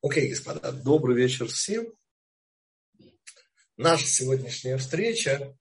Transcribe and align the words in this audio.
Окей, 0.00 0.28
господа, 0.28 0.70
добрый 0.70 1.16
вечер 1.16 1.48
всем. 1.48 1.92
Наша 3.76 4.06
сегодняшняя 4.06 4.78
встреча 4.78 5.58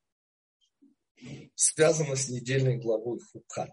связана 1.55 2.15
с 2.15 2.29
недельной 2.29 2.77
главой 2.77 3.19
Хукат. 3.19 3.71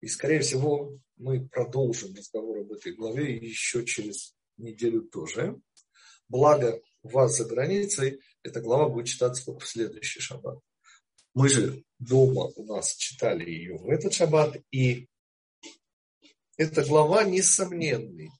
И, 0.00 0.08
скорее 0.08 0.40
всего, 0.40 0.98
мы 1.14 1.48
продолжим 1.48 2.16
разговор 2.16 2.58
об 2.58 2.72
этой 2.72 2.96
главе 2.96 3.36
еще 3.36 3.86
через 3.86 4.34
неделю 4.56 5.02
тоже. 5.02 5.60
Благо, 6.26 6.82
у 7.02 7.08
вас 7.10 7.36
за 7.36 7.44
границей 7.44 8.20
эта 8.42 8.60
глава 8.60 8.88
будет 8.88 9.06
читаться 9.06 9.44
только 9.44 9.64
в 9.64 9.68
следующий 9.68 10.18
шаббат. 10.18 10.58
Мы 11.34 11.48
же 11.48 11.84
дома 12.00 12.46
у 12.56 12.64
нас 12.64 12.92
читали 12.96 13.48
ее 13.48 13.76
в 13.78 13.88
этот 13.88 14.12
шаббат, 14.14 14.56
и 14.72 15.08
эта 16.56 16.84
глава 16.84 17.22
несомненный 17.22 18.32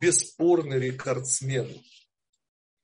бесспорный 0.00 0.80
рекордсмен 0.80 1.82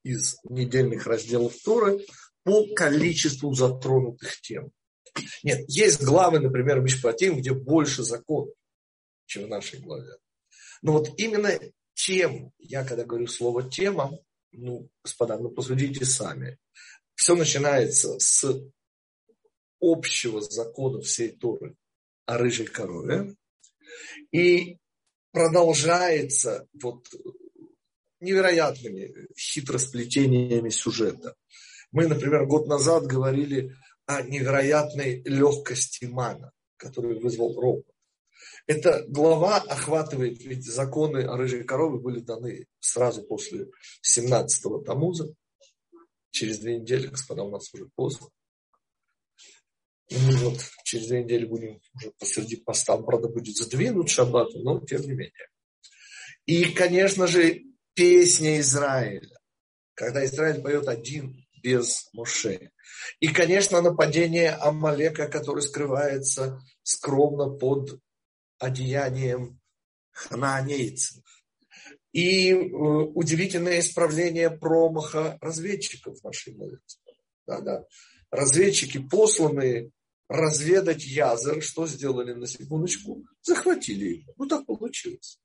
из 0.02 0.36
недельных 0.44 1.06
разделов 1.06 1.54
Торы 1.64 2.04
по 2.44 2.66
количеству 2.74 3.52
затронутых 3.54 4.40
тем. 4.40 4.70
Нет, 5.42 5.64
есть 5.68 6.02
главы, 6.02 6.40
например, 6.40 6.80
Мишпатим, 6.80 7.38
где 7.38 7.52
больше 7.52 8.02
законов, 8.02 8.54
чем 9.24 9.44
в 9.44 9.48
нашей 9.48 9.80
главе. 9.80 10.16
Но 10.82 10.92
вот 10.92 11.18
именно 11.18 11.58
тем, 11.94 12.52
я 12.58 12.84
когда 12.84 13.04
говорю 13.04 13.26
слово 13.26 13.68
тема, 13.68 14.16
ну, 14.52 14.88
господа, 15.02 15.38
ну 15.38 15.50
посудите 15.50 16.04
сами. 16.04 16.58
Все 17.14 17.34
начинается 17.34 18.18
с 18.18 18.44
общего 19.80 20.40
закона 20.40 21.00
всей 21.00 21.30
Торы 21.30 21.74
о 22.26 22.38
рыжей 22.38 22.66
корове. 22.66 23.34
И 24.30 24.78
продолжается 25.36 26.66
вот 26.72 27.06
невероятными 28.20 29.28
хитросплетениями 29.38 30.70
сюжета. 30.70 31.34
Мы, 31.92 32.08
например, 32.08 32.46
год 32.46 32.66
назад 32.68 33.04
говорили 33.04 33.76
о 34.06 34.22
невероятной 34.22 35.20
легкости 35.26 36.06
мана, 36.06 36.52
которую 36.78 37.20
вызвал 37.20 37.54
робот. 37.60 37.84
Эта 38.66 39.04
глава 39.08 39.58
охватывает, 39.58 40.42
ведь 40.42 40.64
законы 40.64 41.18
о 41.24 41.36
рыжей 41.36 41.64
корове 41.64 42.00
были 42.00 42.20
даны 42.20 42.64
сразу 42.80 43.22
после 43.22 43.66
17-го 44.02 44.78
Тамуза. 44.78 45.34
Через 46.30 46.60
две 46.60 46.78
недели, 46.78 47.08
господа, 47.08 47.42
у 47.42 47.50
нас 47.50 47.74
уже 47.74 47.90
поздно. 47.94 48.28
И 50.08 50.16
мы 50.18 50.36
вот 50.36 50.60
через 50.84 51.08
две 51.08 51.24
недели 51.24 51.46
будем 51.46 51.80
уже 51.94 52.12
посреди 52.18 52.56
поста, 52.56 52.96
правда, 52.96 53.28
будет 53.28 53.56
задвинут 53.56 54.08
шаббат, 54.08 54.48
но 54.54 54.80
тем 54.80 55.02
не 55.02 55.12
менее. 55.12 55.48
И, 56.46 56.72
конечно 56.72 57.26
же, 57.26 57.64
песня 57.94 58.60
Израиля, 58.60 59.36
когда 59.94 60.24
Израиль 60.24 60.62
поет 60.62 60.86
один 60.86 61.44
без 61.62 62.08
Моше. 62.12 62.70
И, 63.18 63.28
конечно, 63.28 63.82
нападение 63.82 64.50
Амалека, 64.50 65.26
который 65.26 65.62
скрывается 65.62 66.60
скромно 66.84 67.48
под 67.48 68.00
одеянием 68.58 69.60
ханаанейцев. 70.12 71.24
И 72.12 72.52
э, 72.52 72.56
удивительное 72.56 73.80
исправление 73.80 74.50
промаха 74.50 75.36
разведчиков 75.40 76.22
нашей 76.22 76.54
молитвы. 76.54 76.80
Да, 77.46 77.60
да. 77.60 77.84
Разведчики, 78.30 78.98
посланные 78.98 79.90
разведать 80.28 81.04
Язер, 81.04 81.62
что 81.62 81.86
сделали 81.86 82.32
на 82.32 82.46
секундочку? 82.46 83.24
Захватили 83.42 84.18
его. 84.18 84.34
Ну 84.36 84.46
так 84.46 84.66
получилось. 84.66 85.38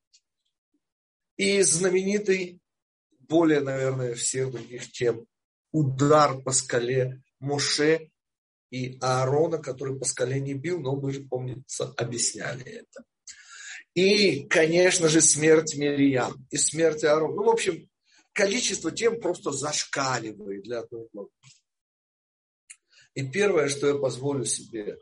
И 1.37 1.61
знаменитый, 1.61 2.59
более, 3.19 3.61
наверное, 3.61 4.15
всех 4.15 4.51
других 4.51 4.91
тем, 4.91 5.25
удар 5.71 6.41
по 6.41 6.51
скале 6.51 7.21
Моше 7.39 8.09
и 8.69 8.97
Аарона, 9.01 9.57
который 9.57 9.97
по 9.97 10.05
скале 10.05 10.39
не 10.39 10.53
бил, 10.53 10.79
но 10.79 10.95
мы 10.95 11.11
же, 11.11 11.21
помнится, 11.21 11.93
объясняли 11.97 12.63
это. 12.63 13.03
И, 13.93 14.45
конечно 14.47 15.09
же, 15.09 15.19
смерть 15.21 15.75
Мирьям 15.75 16.45
и 16.49 16.57
смерть 16.57 17.03
Аарона. 17.03 17.35
Ну, 17.35 17.43
в 17.43 17.49
общем, 17.49 17.89
количество 18.33 18.91
тем 18.91 19.19
просто 19.19 19.51
зашкаливает 19.51 20.63
для 20.63 20.79
одной 20.79 21.07
главы. 21.11 21.29
И 23.13 23.27
первое, 23.27 23.69
что 23.69 23.87
я 23.87 23.95
позволю 23.95 24.45
себе 24.45 24.97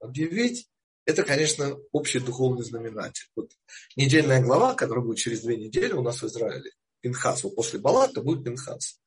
объявить, 0.00 0.68
это, 1.04 1.22
конечно, 1.22 1.76
общий 1.92 2.18
духовный 2.18 2.64
знаменатель. 2.64 3.26
Вот 3.36 3.52
недельная 3.94 4.42
глава, 4.42 4.74
которая 4.74 5.04
будет 5.04 5.18
через 5.18 5.42
две 5.42 5.56
недели 5.56 5.92
у 5.92 6.02
нас 6.02 6.22
в 6.22 6.26
Израиле, 6.26 6.70
Пинхас, 7.00 7.44
вот 7.44 7.54
после 7.54 7.78
Балата 7.78 8.22
будет 8.22 8.44
Пинхас. 8.44 9.00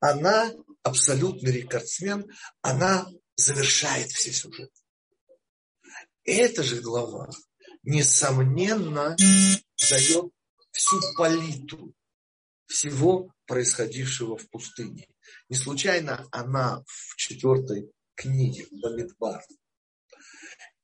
Она 0.00 0.52
абсолютный 0.82 1.52
рекордсмен, 1.52 2.30
она 2.62 3.06
завершает 3.36 4.10
все 4.10 4.32
сюжеты. 4.32 4.72
Эта 6.24 6.62
же 6.62 6.80
глава, 6.80 7.28
несомненно, 7.82 9.14
дает 9.18 10.32
всю 10.70 11.00
палитру 11.18 11.92
всего 12.66 13.30
происходившего 13.46 14.38
в 14.38 14.48
пустыне. 14.48 15.06
Не 15.48 15.56
случайно 15.56 16.26
она 16.30 16.82
в 16.86 17.16
четвертой 17.16 17.90
книге 18.14 18.66
Бамидбар. 18.70 19.42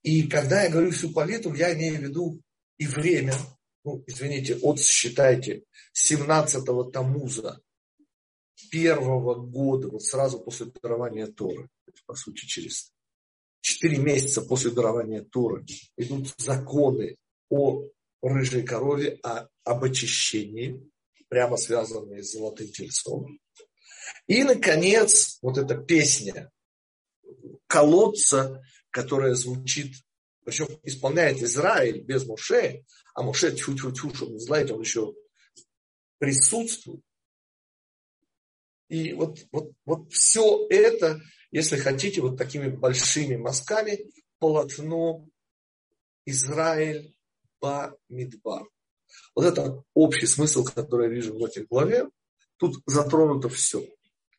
И 0.03 0.29
когда 0.29 0.63
я 0.63 0.71
говорю 0.71 0.91
всю 0.91 1.13
палитру, 1.13 1.55
я 1.55 1.75
имею 1.75 1.99
в 1.99 2.03
виду 2.03 2.41
и 2.79 2.87
время, 2.87 3.35
ну, 3.85 4.03
извините, 4.07 4.57
от, 4.57 4.81
считайте, 4.81 5.65
17-го 5.95 6.85
Тамуза 6.85 7.61
первого 8.71 9.35
года, 9.35 9.89
вот 9.89 10.03
сразу 10.03 10.41
после 10.41 10.67
дарования 10.67 11.27
Торы, 11.27 11.69
по 12.07 12.15
сути, 12.15 12.47
через 12.47 12.93
4 13.61 13.99
месяца 13.99 14.43
после 14.43 14.71
дарования 14.71 15.23
Торы, 15.23 15.65
идут 15.97 16.33
законы 16.39 17.17
о 17.49 17.85
рыжей 18.23 18.63
корове, 18.63 19.19
о, 19.23 19.49
об 19.65 19.85
очищении, 19.85 20.91
прямо 21.29 21.57
связанные 21.57 22.23
с 22.23 22.33
золотым 22.33 22.69
тельцом. 22.69 23.39
И, 24.27 24.45
наконец, 24.45 25.39
вот 25.43 25.59
эта 25.59 25.77
песня 25.77 26.51
колодца, 27.67 28.63
которая 28.91 29.35
звучит, 29.35 29.97
причем 30.45 30.67
исполняет 30.83 31.43
Израиль 31.43 32.03
без 32.03 32.27
Моше, 32.27 32.85
а 33.15 33.23
Моше 33.23 33.53
тьфу-тьфу-тьфу, 33.53 34.15
чтобы 34.15 34.33
не 34.33 34.39
знаете, 34.41 34.75
он 34.75 34.81
еще 34.81 35.15
присутствует. 36.19 37.03
И 38.89 39.13
вот, 39.13 39.39
вот, 39.53 39.73
вот 39.85 40.13
все 40.13 40.67
это, 40.69 41.21
если 41.53 41.77
хотите, 41.77 42.21
вот 42.21 42.37
такими 42.37 42.69
большими 42.69 43.37
мазками 43.37 44.11
полотно 44.39 45.29
Израиль 46.27 47.15
ба 47.61 47.97
Мидбар. 48.09 48.65
Вот 49.35 49.45
это 49.45 49.83
общий 49.95 50.27
смысл, 50.27 50.65
который 50.65 51.09
я 51.09 51.15
вижу 51.15 51.39
в 51.39 51.45
этой 51.45 51.65
главе. 51.67 52.09
Тут 52.57 52.83
затронуто 52.87 53.49
все. 53.49 53.87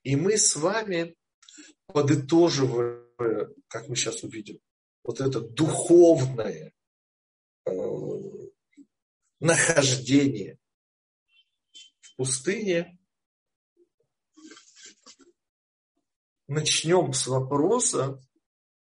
И 0.03 0.16
мы 0.16 0.38
с 0.38 0.56
вами 0.56 1.16
подытоживая, 1.88 3.06
как 3.67 3.88
мы 3.88 3.95
сейчас 3.95 4.23
увидим, 4.23 4.59
вот 5.03 5.19
это 5.19 5.41
духовное 5.41 6.73
э, 7.66 7.72
нахождение 9.39 10.57
в 12.00 12.16
пустыне, 12.17 12.97
начнем 16.47 17.13
с 17.13 17.28
вопроса, 17.28 18.19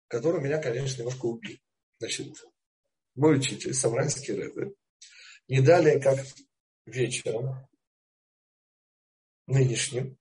который 0.07 0.41
меня, 0.41 0.61
конечно, 0.61 1.01
немножко 1.01 1.25
убил. 1.25 1.57
Значит, 1.99 2.43
мой 3.15 3.37
учитель, 3.37 3.73
Самранский 3.73 4.33
Рэбе, 4.33 4.73
не 5.47 5.61
далее, 5.61 5.99
как 6.01 6.25
вечером, 6.85 7.67
нынешним, 9.47 10.17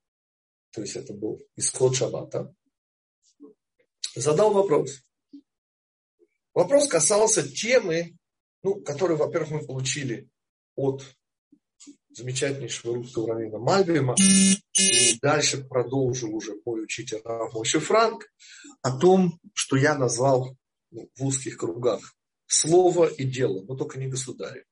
то 0.73 0.81
есть 0.83 0.97
это 0.97 1.13
был 1.13 1.41
исход 1.57 1.97
шаббата, 1.97 2.55
задал 4.15 4.53
вопрос. 4.53 5.03
Вопрос 6.55 6.89
касался 6.89 7.49
темы, 7.49 8.17
ну, 8.63 8.81
которую, 8.83 9.19
во-первых, 9.19 9.51
мы 9.51 9.67
получили 9.67 10.29
от 10.75 11.05
замечательнейшего 12.11 12.95
русского 12.95 13.29
раввина 13.29 13.59
Мальбима, 13.59 14.15
и 14.79 15.19
дальше 15.21 15.65
продолжил 15.65 16.35
уже 16.35 16.57
мой 16.65 16.83
учитель 16.83 17.21
Рамоши 17.25 17.79
Франк, 17.79 18.31
о 18.83 18.99
том, 18.99 19.39
что 19.55 19.77
я 19.77 19.97
назвал 19.97 20.57
ну, 20.91 21.09
в 21.17 21.25
узких 21.25 21.57
кругах 21.57 22.15
слово 22.47 23.07
и 23.07 23.25
дело, 23.25 23.63
но 23.63 23.77
только 23.77 23.99
не 23.99 24.09
государя. 24.09 24.65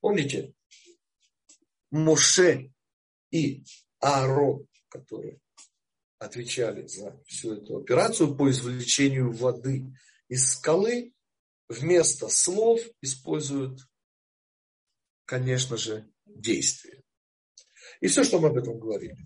Помните, 0.00 0.52
Моше 1.90 2.72
и 3.30 3.64
Аарон, 4.00 4.66
которые 4.88 5.40
отвечали 6.24 6.86
за 6.86 7.20
всю 7.26 7.54
эту 7.54 7.78
операцию 7.78 8.36
по 8.36 8.50
извлечению 8.50 9.32
воды 9.32 9.86
из 10.28 10.52
скалы, 10.52 11.12
вместо 11.68 12.28
слов 12.28 12.80
используют, 13.00 13.80
конечно 15.24 15.76
же, 15.76 16.08
действия. 16.24 17.02
И 18.00 18.06
все, 18.06 18.24
что 18.24 18.40
мы 18.40 18.48
об 18.48 18.56
этом 18.56 18.78
говорили. 18.78 19.16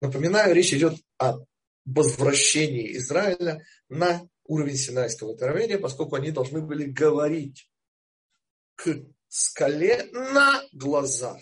Напоминаю, 0.00 0.54
речь 0.54 0.72
идет 0.72 0.94
о 1.18 1.38
возвращении 1.84 2.96
Израиля 2.96 3.64
на 3.88 4.28
уровень 4.44 4.76
Синайского 4.76 5.32
откровения, 5.32 5.78
поскольку 5.78 6.16
они 6.16 6.30
должны 6.30 6.60
были 6.60 6.84
говорить 6.84 7.70
к 8.74 9.04
скале 9.28 10.04
на 10.12 10.62
глазах. 10.72 11.40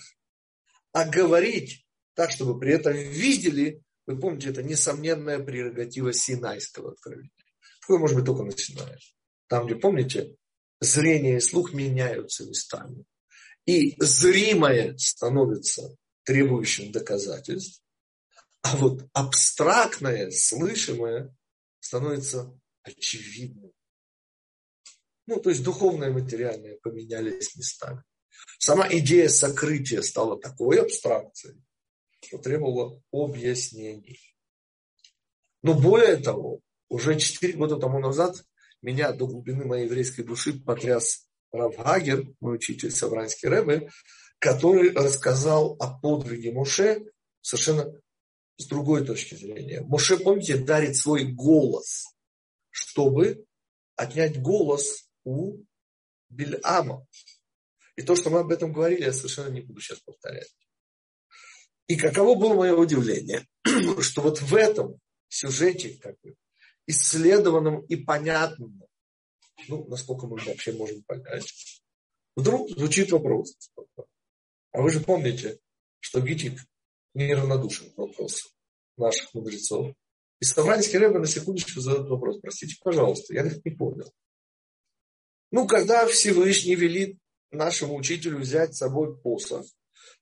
А 0.92 1.08
говорить 1.08 1.86
так, 2.14 2.30
чтобы 2.30 2.58
при 2.58 2.74
этом 2.74 2.92
видели, 2.92 3.82
вы 4.06 4.18
помните, 4.18 4.50
это 4.50 4.62
несомненная 4.62 5.38
прерогатива 5.38 6.12
Синайского 6.12 6.92
откровения. 6.92 7.30
Такое 7.80 7.98
может 7.98 8.16
быть 8.16 8.26
только 8.26 8.42
начиная. 8.42 8.98
Там, 9.48 9.66
где, 9.66 9.76
помните, 9.76 10.36
зрение 10.80 11.36
и 11.36 11.40
слух 11.40 11.72
меняются 11.72 12.44
местами. 12.44 13.04
И 13.66 13.94
зримое 14.02 14.96
становится 14.98 15.96
требующим 16.24 16.90
доказательств, 16.92 17.82
а 18.62 18.76
вот 18.76 19.08
абстрактное, 19.12 20.30
слышимое 20.30 21.34
становится 21.80 22.52
очевидным. 22.82 23.72
Ну, 25.26 25.40
то 25.40 25.50
есть 25.50 25.62
духовное 25.62 26.10
и 26.10 26.12
материальное 26.12 26.78
поменялись 26.82 27.54
местами. 27.56 28.02
Сама 28.58 28.88
идея 28.90 29.28
сокрытия 29.28 30.02
стала 30.02 30.40
такой 30.40 30.80
абстракцией, 30.80 31.62
что 32.22 32.38
требовала 32.38 33.02
объяснений. 33.12 34.20
Но 35.62 35.74
более 35.74 36.16
того, 36.16 36.60
уже 36.88 37.18
четыре 37.18 37.54
года 37.54 37.76
тому 37.76 37.98
назад 37.98 38.44
меня 38.80 39.12
до 39.12 39.26
глубины 39.26 39.64
моей 39.64 39.84
еврейской 39.86 40.22
души 40.22 40.58
потряс 40.58 41.26
Рав 41.52 41.76
Хагер, 41.76 42.26
мой 42.40 42.56
учитель 42.56 42.90
Савранский 42.90 43.48
Рэбе, 43.48 43.90
который 44.38 44.92
рассказал 44.92 45.76
о 45.78 45.98
подвиге 45.98 46.52
Моше 46.52 47.04
совершенно 47.40 47.92
с 48.56 48.66
другой 48.66 49.04
точки 49.04 49.34
зрения. 49.34 49.82
Моше, 49.82 50.18
помните, 50.18 50.56
дарит 50.56 50.96
свой 50.96 51.24
голос, 51.24 52.06
чтобы 52.70 53.44
отнять 53.96 54.40
голос 54.40 55.08
у 55.24 55.58
Бильама. 56.28 57.06
И 57.96 58.02
то, 58.02 58.16
что 58.16 58.30
мы 58.30 58.40
об 58.40 58.50
этом 58.50 58.72
говорили, 58.72 59.04
я 59.04 59.12
совершенно 59.12 59.48
не 59.48 59.60
буду 59.60 59.80
сейчас 59.80 60.00
повторять. 60.00 60.48
И 61.92 61.96
каково 61.96 62.36
было 62.36 62.54
мое 62.54 62.74
удивление, 62.74 63.46
что 64.00 64.22
вот 64.22 64.40
в 64.40 64.54
этом 64.54 64.98
сюжете, 65.28 65.98
как 66.00 66.18
бы, 66.22 66.34
исследованном 66.86 67.84
и 67.84 67.96
понятном, 67.96 68.80
ну, 69.68 69.86
насколько 69.88 70.26
мы 70.26 70.38
вообще 70.38 70.72
можем 70.72 71.02
понять, 71.02 71.52
вдруг 72.34 72.70
звучит 72.70 73.12
вопрос. 73.12 73.58
А 74.72 74.80
вы 74.80 74.90
же 74.90 75.00
помните, 75.00 75.58
что 76.00 76.22
Гитик 76.22 76.60
неравнодушен 77.12 77.90
к 77.90 77.98
вопросу 77.98 78.48
наших 78.96 79.34
мудрецов. 79.34 79.94
И 80.40 80.46
Ставранский 80.46 80.98
Рэбе 80.98 81.18
на 81.18 81.26
секундочку 81.26 81.78
задает 81.80 82.08
вопрос. 82.08 82.40
Простите, 82.40 82.74
пожалуйста, 82.82 83.34
я 83.34 83.44
их 83.44 83.62
не 83.66 83.72
понял. 83.72 84.10
Ну, 85.50 85.66
когда 85.66 86.06
Всевышний 86.06 86.74
велит 86.74 87.18
нашему 87.50 87.96
учителю 87.96 88.38
взять 88.38 88.74
с 88.74 88.78
собой 88.78 89.14
посох, 89.14 89.66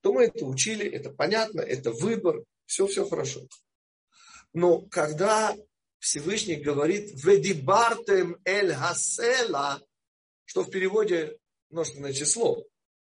то 0.00 0.12
мы 0.12 0.24
это 0.24 0.44
учили, 0.44 0.86
это 0.86 1.10
понятно, 1.10 1.60
это 1.60 1.92
выбор, 1.92 2.42
все-все 2.66 3.08
хорошо. 3.08 3.40
Но 4.52 4.82
когда 4.82 5.56
Всевышний 5.98 6.56
говорит 6.56 7.12
«Ведибартем 7.24 8.40
эль 8.44 8.72
хасела», 8.72 9.82
что 10.44 10.64
в 10.64 10.70
переводе 10.70 11.38
множественное 11.68 12.12
число, 12.12 12.66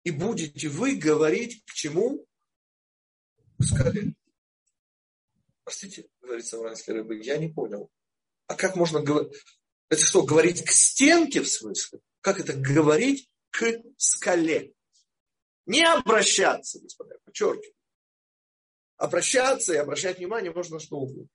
и 0.03 0.11
будете 0.11 0.67
вы 0.67 0.95
говорить 0.95 1.63
к 1.65 1.73
чему? 1.73 2.25
К 3.59 3.63
скале. 3.63 4.15
Простите, 5.63 6.09
говорит 6.21 6.45
Савранский 6.45 6.93
рыбы, 6.93 7.21
я 7.21 7.37
не 7.37 7.49
понял. 7.49 7.89
А 8.47 8.55
как 8.55 8.75
можно 8.75 8.99
говорить? 8.99 9.33
Это 9.89 10.03
что, 10.03 10.23
говорить 10.23 10.65
к 10.65 10.71
стенке 10.71 11.41
в 11.41 11.47
смысле? 11.47 11.99
Как 12.21 12.39
это 12.39 12.53
говорить 12.53 13.29
к 13.51 13.81
скале? 13.97 14.73
Не 15.65 15.83
обращаться, 15.83 16.79
господа, 16.79 17.15
подчеркиваю. 17.23 17.73
Обращаться 18.97 19.73
и 19.73 19.77
обращать 19.77 20.17
внимание 20.17 20.51
можно 20.51 20.79
что 20.79 20.97
угодно. 20.97 21.27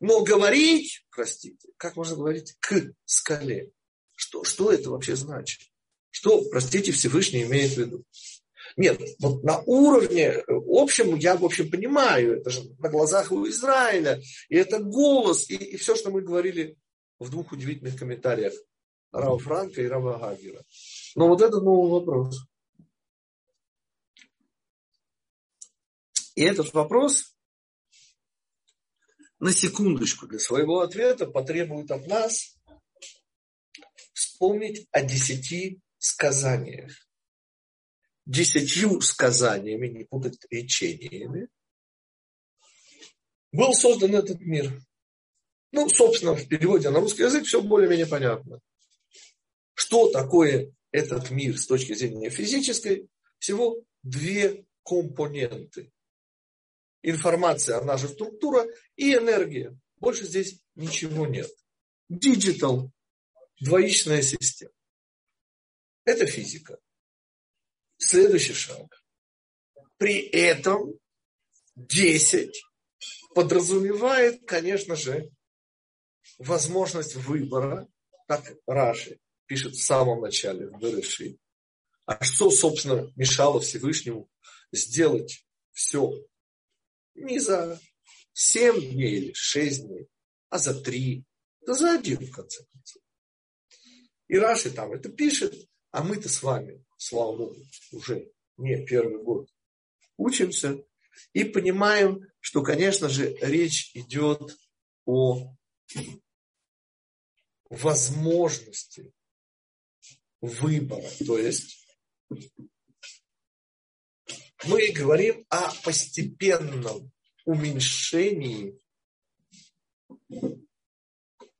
Но 0.00 0.22
говорить, 0.22 1.06
простите, 1.10 1.68
как 1.76 1.96
можно 1.96 2.16
говорить 2.16 2.56
к 2.60 2.92
скале? 3.04 3.70
Что, 4.14 4.44
что 4.44 4.72
это 4.72 4.90
вообще 4.90 5.16
значит? 5.16 5.62
Что, 6.10 6.42
простите, 6.50 6.92
Всевышний 6.92 7.42
имеет 7.42 7.72
в 7.72 7.78
виду? 7.78 8.04
Нет, 8.76 9.00
вот 9.20 9.42
на 9.44 9.60
уровне 9.60 10.42
общем 10.76 11.16
я, 11.16 11.36
в 11.36 11.44
общем, 11.44 11.70
понимаю, 11.70 12.38
это 12.38 12.50
же 12.50 12.62
на 12.78 12.88
глазах 12.88 13.32
у 13.32 13.48
Израиля, 13.48 14.20
и 14.48 14.56
это 14.56 14.78
голос, 14.78 15.48
и, 15.50 15.56
и 15.56 15.76
все, 15.76 15.94
что 15.94 16.10
мы 16.10 16.20
говорили 16.20 16.76
в 17.18 17.30
двух 17.30 17.52
удивительных 17.52 17.98
комментариях 17.98 18.52
Рава 19.12 19.38
Франка 19.38 19.82
и 19.82 19.86
Рава 19.86 20.18
Гагера. 20.18 20.62
Но 21.14 21.28
вот 21.28 21.40
это 21.40 21.60
новый 21.60 21.90
вопрос. 21.90 22.38
И 26.36 26.42
этот 26.42 26.72
вопрос 26.74 27.34
на 29.40 29.52
секундочку 29.52 30.26
для 30.26 30.38
своего 30.38 30.80
ответа 30.80 31.26
потребует 31.26 31.90
от 31.90 32.06
нас 32.06 32.58
вспомнить 34.12 34.86
о 34.92 35.02
десяти 35.02 35.80
сказаниях. 35.98 36.92
Десятью 38.26 39.00
сказаниями, 39.00 39.88
не 39.88 40.04
путать 40.04 40.38
речениями, 40.50 41.48
был 43.52 43.72
создан 43.72 44.14
этот 44.14 44.40
мир. 44.40 44.78
Ну, 45.72 45.88
собственно, 45.88 46.34
в 46.34 46.46
переводе 46.48 46.90
на 46.90 47.00
русский 47.00 47.22
язык 47.22 47.46
все 47.46 47.62
более-менее 47.62 48.06
понятно. 48.06 48.60
Что 49.72 50.10
такое 50.10 50.74
этот 50.90 51.30
мир 51.30 51.56
с 51.56 51.66
точки 51.66 51.94
зрения 51.94 52.28
физической? 52.28 53.08
Всего 53.38 53.82
две 54.02 54.66
компоненты. 54.82 55.92
Информация, 57.02 57.78
она 57.78 57.96
же 57.96 58.08
структура, 58.08 58.66
и 58.96 59.14
энергия. 59.14 59.78
Больше 59.98 60.24
здесь 60.24 60.60
ничего 60.74 61.26
нет. 61.26 61.50
Digital, 62.10 62.90
двоичная 63.60 64.22
система. 64.22 64.72
Это 66.04 66.26
физика. 66.26 66.78
Следующий 67.98 68.52
шаг. 68.52 69.02
При 69.96 70.20
этом 70.20 70.98
10 71.76 72.62
подразумевает, 73.34 74.46
конечно 74.46 74.96
же, 74.96 75.30
возможность 76.38 77.16
выбора, 77.16 77.88
как 78.26 78.54
Раши 78.66 79.18
пишет 79.46 79.74
в 79.74 79.82
самом 79.82 80.20
начале, 80.20 80.68
в 80.68 80.78
Береши. 80.78 81.38
А 82.04 82.22
что, 82.22 82.50
собственно, 82.50 83.12
мешало 83.16 83.60
Всевышнему 83.60 84.28
сделать 84.72 85.44
все 85.72 86.12
не 87.16 87.38
за 87.38 87.80
7 88.32 88.80
дней 88.80 89.16
или 89.16 89.32
6 89.32 89.86
дней, 89.86 90.08
а 90.48 90.58
за 90.58 90.80
3, 90.80 91.24
да 91.66 91.74
за 91.74 91.94
один, 91.94 92.24
в 92.24 92.30
конце 92.30 92.64
концов. 92.72 93.02
И 94.28 94.38
Раши 94.38 94.70
там 94.70 94.92
это 94.92 95.08
пишет, 95.08 95.54
а 95.90 96.02
мы-то 96.02 96.28
с 96.28 96.42
вами, 96.42 96.84
слава 96.96 97.36
Богу, 97.36 97.56
уже 97.92 98.30
не 98.56 98.84
первый 98.84 99.22
год 99.22 99.50
учимся 100.16 100.82
и 101.32 101.44
понимаем, 101.44 102.26
что, 102.40 102.62
конечно 102.62 103.08
же, 103.08 103.36
речь 103.40 103.90
идет 103.94 104.58
о 105.04 105.54
возможности 107.70 109.12
выбора. 110.40 111.08
То 111.26 111.38
есть 111.38 111.86
мы 114.64 114.90
говорим 114.92 115.44
о 115.50 115.72
постепенном 115.82 117.12
уменьшении 117.44 118.78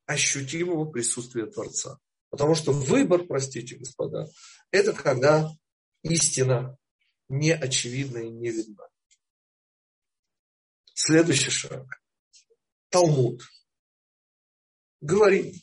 ощутимого 0.07 0.91
присутствия 0.91 1.47
Творца. 1.47 1.99
Потому 2.31 2.55
что 2.55 2.73
выбор, 2.73 3.25
простите, 3.25 3.77
господа, 3.77 4.27
это 4.71 4.93
когда 4.93 5.51
истина 6.03 6.77
не 7.29 7.53
очевидна 7.53 8.19
и 8.19 8.31
не 8.31 8.51
видна. 8.51 8.85
Следующий 10.95 11.51
шаг. 11.51 11.87
Талмуд. 12.89 13.43
Говорит, 15.01 15.57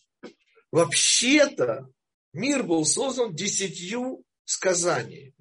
вообще-то 0.71 1.89
мир 2.33 2.63
был 2.63 2.85
создан 2.85 3.33
десятью 3.35 4.23
сказаниями. 4.45 5.33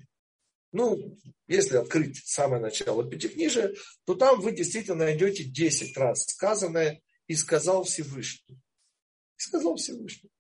Ну, 0.73 1.19
если 1.49 1.77
открыть 1.77 2.23
самое 2.25 2.61
начало 2.61 3.09
Пятикнижия, 3.09 3.73
то 4.05 4.15
там 4.15 4.41
вы 4.41 4.53
действительно 4.53 5.05
найдете 5.05 5.45
десять 5.45 5.97
раз 5.97 6.25
сказанное 6.25 7.03
«и 7.27 7.35
сказал 7.35 7.85
Всевышний». 7.85 8.57
И 9.37 9.41
сказал 9.41 9.77
Всевышний. 9.77 10.31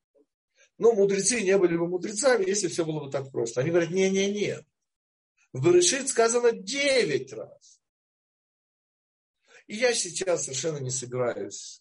Но 0.79 0.95
мудрецы 0.95 1.43
не 1.43 1.57
были 1.59 1.77
бы 1.77 1.87
мудрецами, 1.87 2.49
если 2.49 2.69
все 2.69 2.85
было 2.87 3.05
бы 3.05 3.11
так 3.11 3.31
просто. 3.31 3.61
Они 3.61 3.71
говорят, 3.71 3.91
не-не-не. 3.91 4.65
В 5.53 5.65
Берешит 5.65 6.09
сказано 6.09 6.53
9 6.53 7.33
раз. 7.35 7.81
И 9.67 9.77
я 9.77 9.93
сейчас 9.93 10.45
совершенно 10.45 10.79
не 10.79 10.91
собираюсь. 10.91 11.81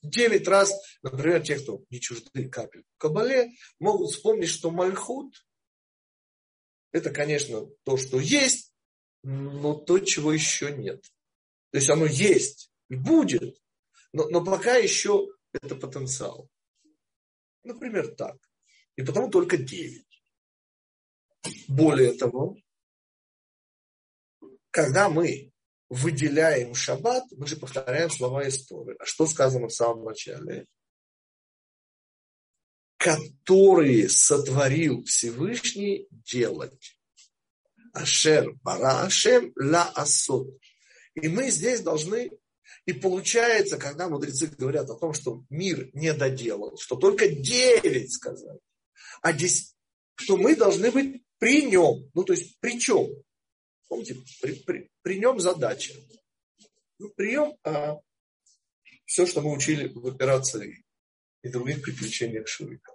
Девять 0.00 0.46
раз, 0.46 0.72
например, 1.02 1.42
те, 1.42 1.58
кто 1.58 1.84
не 1.90 2.00
чужды 2.00 2.48
капель 2.48 2.84
в 2.94 2.98
Кабале, 2.98 3.50
могут 3.80 4.12
вспомнить, 4.12 4.48
что 4.48 4.70
Мальхут– 4.70 5.34
это, 6.92 7.10
конечно, 7.10 7.66
то, 7.84 7.96
что 7.96 8.18
есть, 8.18 8.72
но 9.22 9.74
то, 9.74 9.98
чего 9.98 10.32
еще 10.32 10.72
нет. 10.72 11.02
То 11.70 11.78
есть 11.78 11.90
оно 11.90 12.06
есть 12.06 12.70
и 12.88 12.96
будет, 12.96 13.60
но, 14.12 14.28
но 14.28 14.44
пока 14.44 14.76
еще 14.76 15.28
это 15.52 15.74
потенциал. 15.76 16.48
Например, 17.64 18.08
так. 18.14 18.36
И 18.96 19.02
потому 19.02 19.30
только 19.30 19.56
9. 19.56 20.04
Более 21.68 22.12
того, 22.14 22.56
когда 24.70 25.08
мы 25.08 25.52
выделяем 25.88 26.74
шаббат, 26.74 27.24
мы 27.32 27.46
же 27.46 27.56
повторяем 27.56 28.10
слова 28.10 28.46
истории. 28.48 28.96
А 28.98 29.04
что 29.04 29.26
сказано 29.26 29.68
в 29.68 29.74
самом 29.74 30.04
начале? 30.04 30.66
Которые 32.98 34.08
сотворил 34.08 35.04
Всевышний 35.04 36.06
делать. 36.10 36.98
Ашер 37.92 38.52
бара 38.62 39.06
Ашем 39.06 39.52
ла 39.56 39.84
асот. 39.94 40.48
И 41.14 41.28
мы 41.28 41.50
здесь 41.50 41.80
должны 41.80 42.30
и 42.88 42.94
получается, 42.94 43.76
когда 43.76 44.08
мудрецы 44.08 44.46
говорят 44.46 44.88
о 44.88 44.94
том, 44.94 45.12
что 45.12 45.44
мир 45.50 45.90
не 45.92 46.14
доделал, 46.14 46.78
что 46.78 46.96
только 46.96 47.28
девять 47.28 48.12
сказали, 48.12 48.58
а 49.20 49.34
здесь, 49.34 49.74
что 50.14 50.38
мы 50.38 50.56
должны 50.56 50.90
быть 50.90 51.22
при 51.38 51.66
нем. 51.66 52.10
Ну, 52.14 52.24
то 52.24 52.32
есть 52.32 52.58
при 52.60 52.80
чем? 52.80 53.08
Помните, 53.88 54.16
при, 54.40 54.54
при, 54.54 54.90
при 55.02 55.18
нем 55.18 55.38
задача. 55.38 55.92
Ну, 56.98 57.10
прием 57.10 57.58
а, 57.62 57.98
все, 59.04 59.26
что 59.26 59.42
мы 59.42 59.52
учили 59.52 59.88
в 59.88 60.06
операции 60.06 60.82
и 61.48 61.52
других 61.52 61.82
приключениях 61.82 62.46
Шурика. 62.46 62.92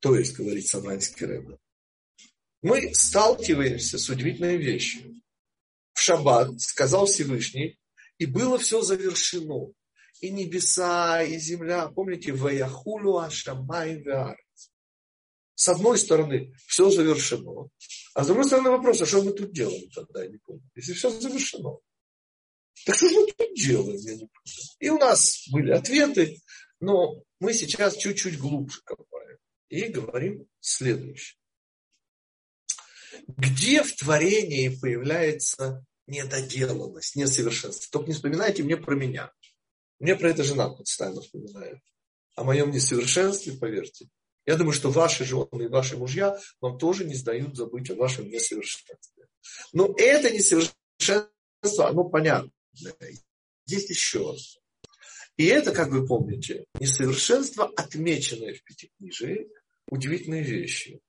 То 0.00 0.16
есть, 0.16 0.36
говорит 0.36 0.66
Саманский 0.66 1.26
Рэбе, 1.26 1.58
мы 2.62 2.94
сталкиваемся 2.94 3.98
с 3.98 4.08
удивительной 4.08 4.56
вещью. 4.56 5.20
В 5.92 6.00
шаббат 6.00 6.60
сказал 6.60 7.06
Всевышний, 7.06 7.78
и 8.18 8.26
было 8.26 8.58
все 8.58 8.82
завершено. 8.82 9.72
И 10.20 10.30
небеса, 10.30 11.22
и 11.22 11.38
земля. 11.38 11.88
Помните, 11.88 12.32
Ваяхулу 12.32 13.18
Ашамай. 13.18 14.02
С 15.54 15.68
одной 15.68 15.98
стороны, 15.98 16.54
все 16.66 16.90
завершено. 16.90 17.68
А 18.14 18.24
с 18.24 18.26
другой 18.26 18.44
стороны, 18.44 18.70
вопрос, 18.70 19.02
а 19.02 19.06
что 19.06 19.22
мы 19.22 19.32
тут 19.32 19.52
делаем 19.52 19.90
тогда, 19.90 20.24
я 20.24 20.30
не 20.30 20.38
помню. 20.38 20.62
Если 20.74 20.94
все 20.94 21.10
завершено. 21.10 21.78
Так 22.86 22.94
что 22.96 23.08
же 23.08 23.14
мы 23.14 23.32
тут 23.32 23.54
делаем, 23.54 23.96
я 23.96 24.14
не 24.14 24.26
помню. 24.26 24.30
И 24.80 24.88
у 24.90 24.98
нас 24.98 25.48
были 25.50 25.70
ответы, 25.72 26.40
но 26.80 27.22
мы 27.40 27.52
сейчас 27.54 27.96
чуть-чуть 27.96 28.38
глубже 28.38 28.80
копаем. 28.84 29.38
И 29.68 29.88
говорим 29.88 30.46
следующее. 30.60 31.38
Где 33.26 33.82
в 33.82 33.94
творении 33.96 34.68
появляется 34.68 35.84
недоделанность, 36.06 37.16
несовершенство. 37.16 37.88
Только 37.90 38.08
не 38.08 38.14
вспоминайте 38.14 38.62
мне 38.62 38.76
про 38.76 38.94
меня. 38.94 39.32
Мне 39.98 40.16
про 40.16 40.30
это 40.30 40.44
жена 40.44 40.68
постоянно 40.68 41.22
вспоминает. 41.22 41.78
О 42.36 42.44
моем 42.44 42.70
несовершенстве, 42.70 43.54
поверьте. 43.54 44.08
Я 44.46 44.56
думаю, 44.56 44.72
что 44.72 44.90
ваши 44.90 45.24
жены 45.24 45.64
и 45.64 45.68
ваши 45.68 45.96
мужья 45.96 46.38
вам 46.60 46.78
тоже 46.78 47.04
не 47.04 47.14
сдают 47.14 47.56
забыть 47.56 47.90
о 47.90 47.94
вашем 47.94 48.28
несовершенстве. 48.28 49.28
Но 49.72 49.94
это 49.96 50.30
несовершенство, 50.30 51.88
оно 51.88 52.04
понятно. 52.04 52.50
Есть 53.66 53.90
еще. 53.90 54.36
И 55.36 55.46
это, 55.46 55.72
как 55.72 55.88
вы 55.88 56.06
помните, 56.06 56.64
несовершенство, 56.78 57.70
отмеченное 57.76 58.54
в 58.54 58.62
Пятикнижии, 58.62 59.48
удивительные 59.88 60.42
вещи 60.42 61.00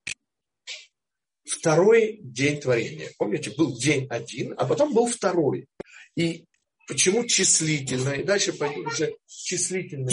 второй 1.46 2.20
день 2.22 2.60
творения. 2.60 3.12
Помните, 3.18 3.52
был 3.52 3.78
день 3.78 4.08
один, 4.10 4.54
а 4.58 4.66
потом 4.66 4.94
был 4.94 5.08
второй. 5.08 5.68
И 6.16 6.46
почему 6.88 7.26
числительно? 7.26 8.10
И 8.10 8.24
дальше 8.24 8.54
пойдем 8.54 8.88
уже 8.88 9.16
числительно. 9.28 10.10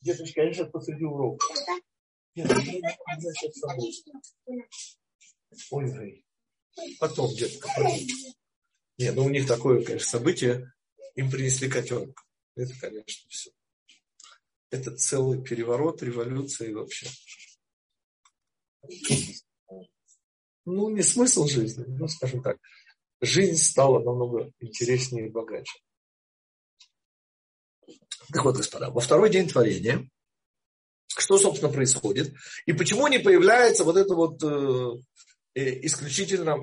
Деточка, 0.00 0.42
я 0.42 0.52
сейчас 0.52 0.70
посреди 0.70 1.04
урока. 1.04 1.46
Я. 2.34 2.46
Ой, 5.70 5.98
ой. 5.98 6.24
Потом, 6.98 7.34
детка, 7.34 7.68
потом. 7.76 7.98
Не, 8.98 9.12
ну 9.12 9.24
у 9.24 9.28
них 9.28 9.46
такое, 9.46 9.84
конечно, 9.84 10.08
событие. 10.08 10.72
Им 11.14 11.30
принесли 11.30 11.68
котенка. 11.68 12.22
Это, 12.54 12.72
конечно, 12.80 13.30
все. 13.30 13.50
Это 14.70 14.96
целый 14.96 15.42
переворот, 15.42 16.02
революция 16.02 16.70
и 16.70 16.74
вообще 16.74 17.06
ну, 20.64 20.90
не 20.90 21.02
смысл 21.02 21.46
жизни, 21.46 21.84
ну, 21.86 22.08
скажем 22.08 22.42
так, 22.42 22.58
жизнь 23.20 23.62
стала 23.62 24.02
намного 24.02 24.52
интереснее 24.60 25.26
и 25.26 25.30
богаче. 25.30 25.80
Так 28.32 28.44
вот, 28.44 28.56
господа, 28.56 28.90
во 28.90 29.00
второй 29.00 29.30
день 29.30 29.48
творения, 29.48 30.08
что, 31.08 31.38
собственно, 31.38 31.72
происходит? 31.72 32.34
И 32.66 32.72
почему 32.72 33.06
не 33.08 33.18
появляется 33.18 33.84
вот 33.84 33.96
это 33.96 34.14
вот 34.14 34.42
э, 34.42 35.02
э 35.54 35.86
исключительно, 35.86 36.56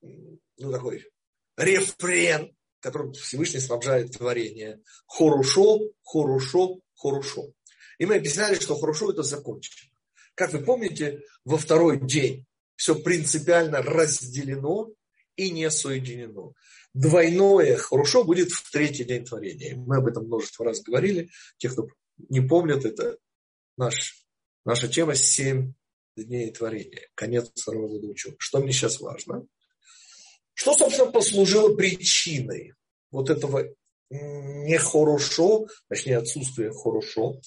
ну, 0.00 0.72
такой 0.72 1.10
рефрен, 1.56 2.55
которым 2.86 3.12
Всевышний 3.14 3.58
снабжает 3.58 4.12
творение. 4.12 4.80
Хорошо, 5.08 5.80
хорошо, 6.04 6.78
хорошо. 6.94 7.52
И 7.98 8.06
мы 8.06 8.14
объясняли, 8.14 8.54
что 8.54 8.76
хорошо 8.76 9.10
это 9.10 9.24
закончено. 9.24 9.90
Как 10.36 10.52
вы 10.52 10.60
помните, 10.60 11.22
во 11.44 11.58
второй 11.58 11.98
день 11.98 12.46
все 12.76 12.94
принципиально 12.94 13.82
разделено 13.82 14.92
и 15.34 15.50
не 15.50 15.68
соединено. 15.68 16.52
Двойное 16.94 17.76
хорошо 17.76 18.22
будет 18.22 18.52
в 18.52 18.70
третий 18.70 19.02
день 19.02 19.24
творения. 19.24 19.74
Мы 19.74 19.96
об 19.96 20.06
этом 20.06 20.26
множество 20.26 20.64
раз 20.64 20.80
говорили. 20.80 21.30
Те, 21.58 21.70
кто 21.70 21.88
не 22.28 22.40
помнят, 22.40 22.84
это 22.84 23.18
наш, 23.76 24.24
наша 24.64 24.86
тема 24.86 25.16
«Семь 25.16 25.74
дней 26.16 26.52
творения». 26.52 27.08
Конец 27.16 27.50
второго 27.52 27.88
года 27.88 28.06
учебы. 28.06 28.36
Что 28.38 28.60
мне 28.60 28.72
сейчас 28.72 29.00
важно? 29.00 29.44
Что, 30.56 30.72
собственно, 30.72 31.12
послужило 31.12 31.76
причиной 31.76 32.72
вот 33.10 33.28
этого 33.28 33.64
нехорошо, 34.08 35.66
точнее 35.88 36.16
отсутствия 36.16 36.72
хорошо? 36.72 37.38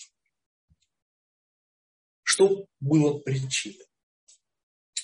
Что 2.22 2.68
было 2.80 3.18
причиной? 3.18 3.88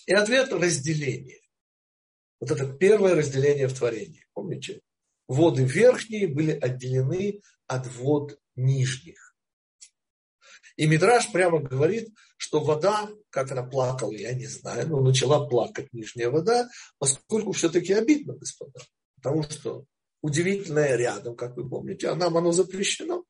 И 0.06 0.14
ответ– 0.14 0.50
разделение. 0.54 1.42
Вот 2.40 2.52
это 2.52 2.72
первое 2.72 3.16
разделение 3.16 3.68
в 3.68 3.76
творении. 3.76 4.24
Помните? 4.34 4.82
Воды 5.28 5.64
верхние 5.64 6.28
были 6.28 6.52
отделены 6.52 7.42
от 7.66 7.88
вод 7.88 8.40
нижних. 8.56 9.36
И 10.76 10.86
Мидраш 10.86 11.32
прямо 11.32 11.60
говорит, 11.60 12.14
что 12.56 12.64
вода, 12.64 13.10
как 13.32 13.52
она 13.52 13.64
плакала, 13.64 14.14
я 14.14 14.34
не 14.34 14.46
знаю, 14.46 14.88
но 14.88 15.02
начала 15.02 15.46
плакать 15.46 15.92
нижняя 15.92 16.30
вода, 16.30 16.70
поскольку 17.00 17.52
все-таки 17.52 17.92
обидно, 17.92 18.36
господа. 18.36 18.80
Потому 19.18 19.44
что 19.44 19.86
удивительное 20.22 20.96
рядом, 20.96 21.36
как 21.36 21.58
вы 21.58 21.68
помните, 21.68 22.08
а 22.08 22.16
нам 22.16 22.38
оно 22.38 22.54
запрещено. 22.54 23.26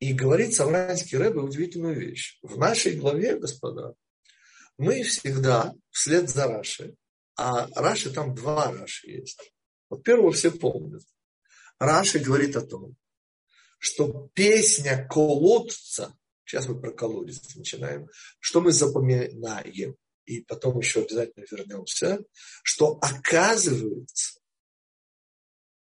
И 0.00 0.12
говорит 0.12 0.52
Савранский 0.52 1.16
Рэбе 1.16 1.40
удивительную 1.40 1.94
вещь. 1.94 2.40
В 2.42 2.58
нашей 2.58 2.96
главе, 2.96 3.38
господа, 3.38 3.94
мы 4.78 5.04
всегда 5.04 5.74
вслед 5.90 6.28
за 6.28 6.48
Раши, 6.48 6.96
а 7.36 7.68
Раши 7.80 8.12
там 8.12 8.34
два 8.34 8.72
Раши 8.72 9.10
есть. 9.10 9.52
Вот 9.88 10.02
первого 10.02 10.32
все 10.32 10.50
помнят. 10.50 11.04
Раши 11.78 12.18
говорит 12.18 12.56
о 12.56 12.62
том, 12.66 12.96
что 13.80 14.30
песня 14.34 15.06
колодца, 15.08 16.14
сейчас 16.44 16.68
мы 16.68 16.78
про 16.78 16.92
колодец 16.92 17.56
начинаем, 17.56 18.08
что 18.38 18.60
мы 18.60 18.72
запоминаем, 18.72 19.96
и 20.26 20.42
потом 20.42 20.78
еще 20.78 21.00
обязательно 21.00 21.46
вернемся, 21.50 22.22
что 22.62 22.98
оказывается, 23.00 24.38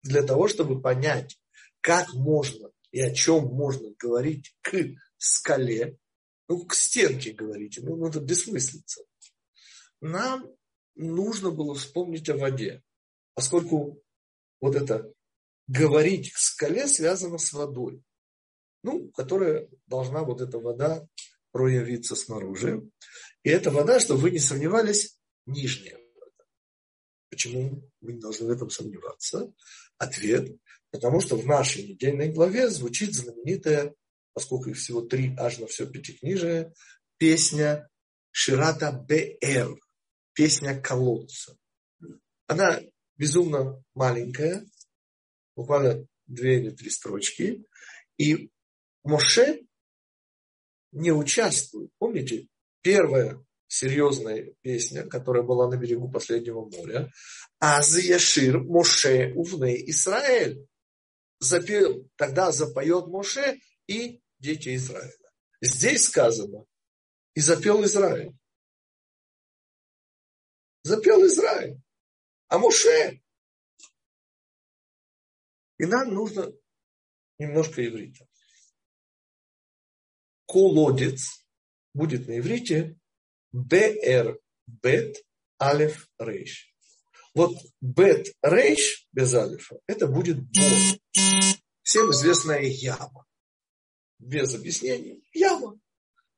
для 0.02 0.22
того, 0.22 0.48
чтобы 0.48 0.82
понять, 0.82 1.38
как 1.80 2.12
можно 2.12 2.70
и 2.90 3.00
о 3.00 3.14
чем 3.14 3.44
можно 3.46 3.90
говорить 3.98 4.56
к 4.62 4.76
скале, 5.16 5.96
ну, 6.48 6.66
к 6.66 6.74
стенке 6.74 7.32
говорите, 7.32 7.82
ну, 7.82 8.04
это 8.06 8.20
бессмыслица. 8.20 9.02
Нам 10.00 10.48
нужно 10.96 11.50
было 11.52 11.74
вспомнить 11.76 12.28
о 12.28 12.36
воде, 12.36 12.82
поскольку 13.34 14.02
вот 14.60 14.74
это 14.74 15.12
говорить 15.66 16.32
к 16.32 16.38
скале 16.38 16.86
связано 16.86 17.38
с 17.38 17.52
водой, 17.52 18.02
ну, 18.82 19.10
которая 19.10 19.68
должна, 19.86 20.22
вот 20.22 20.40
эта 20.40 20.58
вода, 20.58 21.06
проявиться 21.50 22.14
снаружи. 22.14 22.88
И 23.42 23.50
эта 23.50 23.70
вода, 23.70 23.98
чтобы 24.00 24.20
вы 24.20 24.30
не 24.30 24.38
сомневались, 24.38 25.18
нижняя 25.46 25.98
вода. 26.14 26.44
Почему 27.30 27.90
вы 28.00 28.14
не 28.14 28.20
должны 28.20 28.46
в 28.46 28.50
этом 28.50 28.70
сомневаться? 28.70 29.52
Ответ, 29.98 30.56
потому 30.90 31.20
что 31.20 31.36
в 31.36 31.46
нашей 31.46 31.88
недельной 31.88 32.32
главе 32.32 32.68
звучит 32.68 33.14
знаменитая, 33.14 33.94
поскольку 34.34 34.70
их 34.70 34.76
всего 34.76 35.00
три, 35.00 35.34
аж 35.38 35.58
на 35.58 35.66
все 35.66 35.86
пятикнижие, 35.86 36.74
песня 37.16 37.88
Ширата 38.30 38.92
Б.Р. 38.92 39.74
Песня 40.34 40.78
колодца. 40.78 41.56
Она 42.46 42.82
безумно 43.16 43.82
маленькая, 43.94 44.66
буквально 45.56 46.06
две 46.26 46.60
или 46.60 46.70
три 46.70 46.90
строчки. 46.90 47.64
И 48.18 48.50
Моше 49.02 49.62
не 50.92 51.10
участвует. 51.10 51.90
Помните, 51.98 52.48
первая 52.82 53.44
серьезная 53.66 54.54
песня, 54.60 55.06
которая 55.06 55.42
была 55.42 55.68
на 55.68 55.76
берегу 55.76 56.10
последнего 56.10 56.64
моря. 56.64 57.10
Аз 57.58 57.98
Яшир 57.98 58.60
Моше 58.60 59.32
Увне 59.34 59.90
Израиль. 59.90 60.66
Запел, 61.38 62.08
тогда 62.16 62.52
запоет 62.52 63.08
Моше 63.08 63.60
и 63.86 64.22
дети 64.38 64.74
Израиля. 64.76 65.12
Здесь 65.60 66.04
сказано, 66.04 66.64
и 67.34 67.40
запел 67.40 67.84
Израиль. 67.84 68.32
Запел 70.82 71.26
Израиль. 71.26 71.78
А 72.48 72.58
Муше. 72.58 73.20
И 75.78 75.84
нам 75.84 76.14
нужно 76.14 76.52
немножко 77.38 77.86
иврита. 77.86 78.26
Колодец 80.46 81.44
будет 81.92 82.28
на 82.28 82.38
иврите 82.38 82.98
БР, 83.52 84.38
Бет, 84.66 85.16
Алеф, 85.60 86.08
Рейш. 86.18 86.72
Вот 87.34 87.56
Бет, 87.80 88.28
Рейш 88.42 89.06
без 89.12 89.34
Алифа, 89.34 89.78
это 89.86 90.06
будет 90.06 90.38
Бог. 90.38 91.00
Всем 91.82 92.10
известная 92.10 92.62
яма. 92.62 93.26
Без 94.18 94.54
объяснений. 94.54 95.28
Яма. 95.32 95.78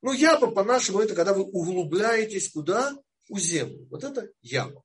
Ну, 0.01 0.13
яма, 0.13 0.51
по-нашему, 0.51 0.99
это 0.99 1.15
когда 1.15 1.33
вы 1.33 1.43
углубляетесь 1.43 2.51
куда? 2.51 2.95
У 3.29 3.37
землю. 3.37 3.87
Вот 3.89 4.03
это 4.03 4.29
яма. 4.41 4.83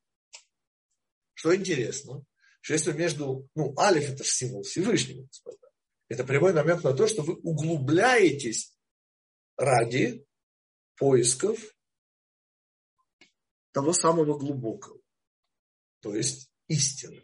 Что 1.34 1.54
интересно, 1.54 2.24
что 2.64 2.72
если 2.72 2.92
между, 2.92 3.46
ну, 3.54 3.78
алиф 3.78 4.08
это 4.08 4.24
же 4.24 4.30
символ 4.30 4.62
Всевышнего, 4.62 5.26
господа. 5.26 5.68
Это 6.08 6.24
прямой 6.24 6.54
намек 6.54 6.82
на 6.82 6.94
то, 6.94 7.06
что 7.06 7.22
вы 7.22 7.34
углубляетесь 7.34 8.74
ради 9.56 10.26
поисков 10.96 11.58
того 13.72 13.92
самого 13.92 14.38
глубокого, 14.38 14.98
то 16.00 16.14
есть 16.14 16.50
истины. 16.68 17.22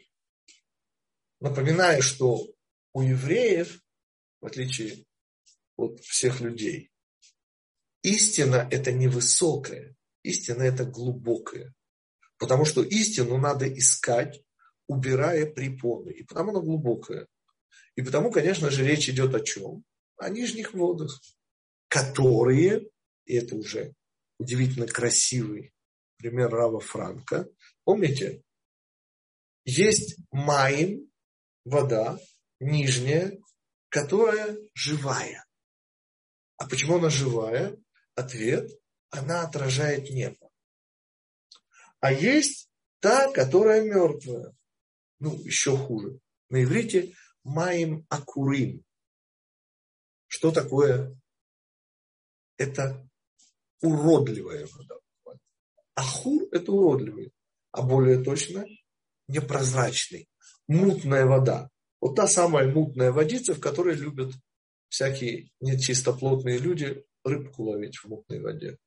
Напоминаю, 1.41 2.03
что 2.03 2.53
у 2.93 3.01
евреев, 3.01 3.81
в 4.41 4.47
отличие 4.47 5.07
от 5.77 6.01
всех 6.01 6.41
людей, 6.41 6.91
Истина– 8.03 8.67
это 8.71 8.93
не 8.93 9.09
высокая, 9.09 9.95
истина– 10.23 10.63
это 10.65 10.85
глубокая. 10.85 11.75
Потому 12.39 12.65
что 12.65 12.83
истину 12.83 13.37
надо 13.37 13.71
искать, 13.71 14.43
убирая 14.91 15.47
препоны. 15.47 16.11
И 16.11 16.25
потому 16.25 16.51
она 16.51 16.61
глубокая. 16.61 17.29
И 17.95 18.03
потому, 18.03 18.33
конечно 18.33 18.71
же, 18.71 18.85
речь 18.85 19.09
идет 19.09 19.33
о 19.35 19.41
чем? 19.41 19.85
О 20.17 20.29
нижних 20.29 20.75
водах, 20.75 21.21
которые, 21.87 22.91
и 23.25 23.37
это 23.37 23.55
уже 23.55 23.95
удивительно 24.39 24.87
красивый 24.87 25.73
пример 26.17 26.51
Рава 26.51 26.81
Франка, 26.81 27.49
помните, 27.85 28.43
есть 29.65 30.17
маин, 30.33 31.09
вода, 31.65 32.19
нижняя, 32.59 33.39
которая 33.91 34.59
живая. 34.75 35.47
А 36.57 36.69
почему 36.69 36.97
она 36.97 37.11
живая? 37.11 37.77
Ответ– 38.17 38.69
она 39.11 39.43
отражает 39.43 40.11
небо. 40.11 40.51
А 42.01 42.13
есть 42.13 42.71
та, 43.01 43.31
которая 43.33 43.83
мертвая. 43.83 44.55
Ну, 45.21 45.39
еще 45.45 45.77
хуже. 45.77 46.19
На 46.49 46.65
иврите 46.65 47.15
маим 47.45 48.07
акурим. 48.09 48.83
Что 50.27 50.51
такое? 50.51 51.17
Это 52.57 53.09
уродливая 53.83 54.67
вода. 54.67 54.97
Ахур– 55.95 56.49
это 56.53 56.73
уродливый, 56.73 57.33
а 57.73 57.83
более 57.83 58.23
точно 58.23 58.65
непрозрачный. 59.29 60.29
Мутная 60.67 61.27
вода. 61.27 61.69
Вот 62.01 62.17
та 62.17 62.27
самая 62.27 62.73
мутная 62.73 63.13
водица, 63.13 63.55
в 63.55 63.61
которой 63.61 63.97
любят 63.97 64.33
всякие 64.89 65.51
нечистоплотные 65.61 66.59
люди 66.59 67.05
рыбку 67.25 67.65
ловить 67.65 67.97
в 67.99 68.07
мутной 68.07 68.41
воде. 68.41 68.79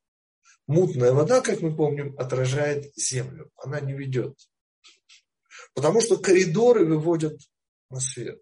Мутная 0.65 1.11
вода, 1.11 1.41
как 1.41 1.61
мы 1.61 1.75
помним, 1.75 2.17
отражает 2.17 2.95
землю. 2.95 3.51
Она 3.57 3.79
не 3.79 3.93
ведет. 3.93 4.35
Потому 5.73 6.01
что 6.01 6.17
коридоры 6.17 6.85
выводят 6.85 7.39
на 7.89 7.99
свет. 7.99 8.41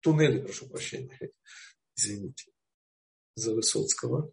Туннели, 0.00 0.40
прошу 0.40 0.68
прощения. 0.68 1.18
Извините 1.96 2.50
за 3.34 3.54
Высоцкого. 3.54 4.32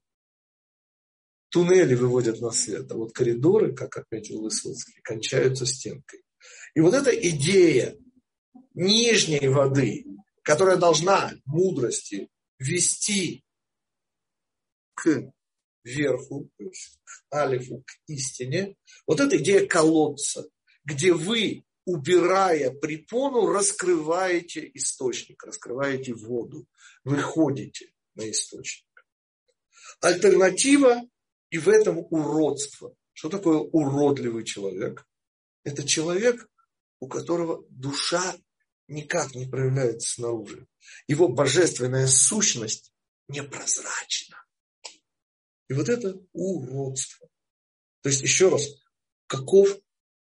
Туннели 1.49 1.95
выводят 1.95 2.41
на 2.41 2.51
свет, 2.51 2.91
а 2.91 2.95
вот 2.95 3.13
коридоры, 3.13 3.73
как 3.73 3.97
отметил 3.97 4.41
Высоцкий, 4.41 4.99
кончаются 5.01 5.65
стенкой. 5.65 6.23
И 6.73 6.81
вот 6.81 6.93
эта 6.93 7.11
идея 7.11 7.97
нижней 8.73 9.47
воды, 9.47 10.05
которая 10.41 10.77
должна 10.77 11.33
мудрости 11.45 12.29
вести 12.59 13.43
к 14.95 15.31
верху, 15.83 16.49
к 16.57 17.33
алифу, 17.33 17.83
к 17.85 17.91
истине. 18.07 18.75
Вот 19.07 19.19
эта 19.19 19.37
идея 19.37 19.65
колодца, 19.65 20.47
где 20.85 21.13
вы, 21.13 21.65
убирая 21.85 22.71
препону, 22.71 23.47
раскрываете 23.47 24.69
источник, 24.73 25.43
раскрываете 25.43 26.13
воду, 26.13 26.67
выходите 27.03 27.91
на 28.15 28.29
источник. 28.29 28.85
Альтернатива 30.01 31.01
и 31.49 31.57
в 31.57 31.67
этом 31.67 31.99
уродство. 32.09 32.95
Что 33.13 33.29
такое 33.29 33.57
уродливый 33.57 34.43
человек? 34.43 35.07
Это 35.63 35.87
человек, 35.87 36.47
у 36.99 37.07
которого 37.07 37.65
душа 37.69 38.35
никак 38.87 39.33
не 39.35 39.45
проявляется 39.45 40.15
снаружи. 40.15 40.67
Его 41.07 41.27
божественная 41.27 42.07
сущность 42.07 42.93
непрозрачна. 43.27 44.43
И 45.67 45.73
вот 45.73 45.89
это 45.89 46.19
уродство. 46.33 47.27
То 48.01 48.09
есть, 48.09 48.21
еще 48.21 48.49
раз, 48.49 48.67
каков 49.27 49.79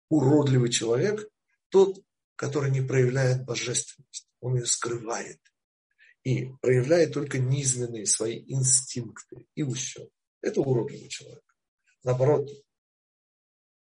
уродливый 0.09 0.69
человек? 0.69 1.27
Тот, 1.69 1.99
который 2.35 2.71
не 2.71 2.81
проявляет 2.81 3.45
божественность. 3.45 4.27
Он 4.39 4.55
ее 4.55 4.65
скрывает. 4.65 5.39
И 6.23 6.49
проявляет 6.61 7.13
только 7.13 7.39
низменные 7.39 8.05
свои 8.05 8.43
инстинкты. 8.47 9.47
И 9.55 9.63
все. 9.73 10.07
Это 10.41 10.61
уродливый 10.61 11.09
человек. 11.09 11.43
Наоборот, 12.03 12.49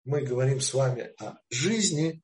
мы 0.03 0.21
говорим 0.21 0.61
с 0.61 0.73
вами 0.73 1.13
о 1.19 1.37
жизни 1.49 2.21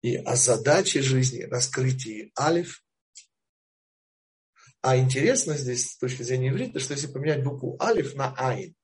и 0.00 0.16
о 0.16 0.36
задаче 0.36 1.00
жизни, 1.02 1.42
раскрытии 1.42 2.32
алиф, 2.38 2.82
а 4.82 4.96
интересно 4.96 5.56
здесь 5.56 5.92
с 5.92 5.96
точки 5.96 6.22
зрения 6.22 6.48
иврита, 6.48 6.80
что 6.80 6.94
если 6.94 7.06
поменять 7.06 7.44
букву 7.44 7.76
алиф 7.80 8.14
на 8.14 8.34
айн, 8.36 8.74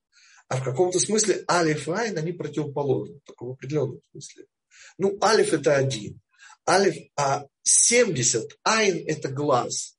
а 0.48 0.56
в 0.56 0.64
каком-то 0.64 0.98
смысле 0.98 1.44
алиф 1.50 1.88
и 1.88 1.92
айн, 1.92 2.16
они 2.16 2.32
противоположны, 2.32 3.20
в 3.26 3.50
определенном 3.50 4.00
смысле. 4.10 4.46
Ну, 4.96 5.18
алиф 5.22 5.52
это 5.52 5.76
один, 5.76 6.20
алиф, 6.68 6.96
а 7.16 7.46
70, 7.62 8.58
айн 8.62 9.04
это 9.06 9.28
глаз. 9.28 9.96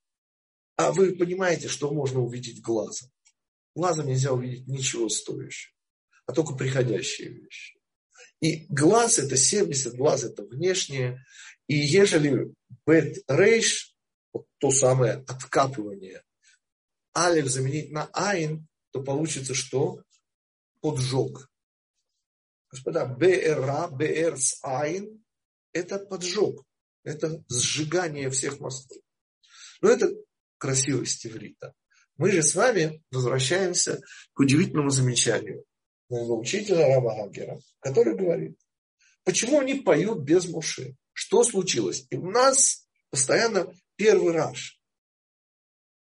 А 0.75 0.91
вы 0.91 1.15
понимаете, 1.15 1.67
что 1.67 1.91
можно 1.91 2.19
увидеть 2.19 2.61
глазом? 2.61 3.09
Глазом 3.75 4.07
нельзя 4.07 4.33
увидеть 4.33 4.67
ничего 4.67 5.07
стоящего, 5.07 5.75
а 6.25 6.33
только 6.33 6.55
приходящие 6.55 7.29
вещи. 7.29 7.79
И 8.41 8.65
глаз 8.69 9.19
это 9.19 9.37
70, 9.37 9.95
глаз 9.95 10.23
это 10.23 10.43
внешнее. 10.43 11.23
И 11.67 11.75
ежели 11.75 12.53
бет 12.87 13.17
рейш, 13.27 13.95
вот 14.33 14.47
то 14.57 14.71
самое 14.71 15.23
откапывание, 15.27 16.23
алиф 17.15 17.47
заменить 17.47 17.91
на 17.91 18.09
айн, 18.13 18.67
то 18.91 19.03
получится 19.03 19.53
что? 19.53 20.01
Поджог. 20.81 21.49
Господа, 22.71 23.05
БРА, 23.05 23.87
БР 23.87 24.37
с 24.37 24.59
айн– 24.63 25.23
это 25.73 25.99
поджог. 25.99 26.65
Это 27.03 27.43
сжигание 27.49 28.29
всех 28.29 28.59
мостов. 28.59 28.97
Но 29.81 29.89
это 29.89 30.13
красивость 30.57 31.25
иврита. 31.25 31.73
Мы 32.17 32.31
же 32.31 32.43
с 32.43 32.53
вами 32.53 33.01
возвращаемся 33.11 34.01
к 34.33 34.39
удивительному 34.39 34.89
замечанию 34.89 35.65
моего 36.09 36.37
учителя 36.37 36.87
Раба 36.87 37.15
Гагера, 37.15 37.59
который 37.79 38.15
говорит, 38.15 38.59
почему 39.23 39.59
они 39.59 39.75
поют 39.75 40.19
без 40.19 40.47
муши? 40.47 40.95
Что 41.13 41.43
случилось? 41.43 42.05
И 42.09 42.17
у 42.17 42.29
нас 42.29 42.87
постоянно 43.09 43.73
первый 43.95 44.33
раш. 44.33 44.78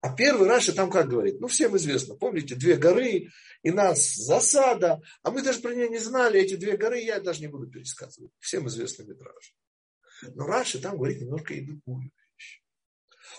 А 0.02 0.12
первый 0.12 0.48
раш, 0.48 0.68
и 0.68 0.72
там 0.72 0.90
как 0.90 1.08
говорит? 1.08 1.40
Ну, 1.40 1.46
всем 1.46 1.76
известно. 1.76 2.16
Помните, 2.16 2.56
две 2.56 2.74
горы, 2.74 3.28
и 3.62 3.70
нас 3.70 4.14
засада. 4.16 5.00
А 5.22 5.30
мы 5.30 5.42
даже 5.42 5.60
про 5.60 5.72
нее 5.72 5.88
не 5.88 6.00
знали. 6.00 6.40
Эти 6.40 6.56
две 6.56 6.76
горы 6.76 6.98
я 6.98 7.20
даже 7.20 7.40
не 7.40 7.46
буду 7.46 7.68
пересказывать. 7.70 8.32
Всем 8.40 8.66
известный 8.66 9.06
метраж. 9.06 9.54
Но 10.34 10.44
Раши 10.44 10.80
там 10.80 10.96
говорит 10.96 11.20
немножко 11.20 11.54
и 11.54 11.64
другую 11.64 12.10
вещь. 12.36 12.62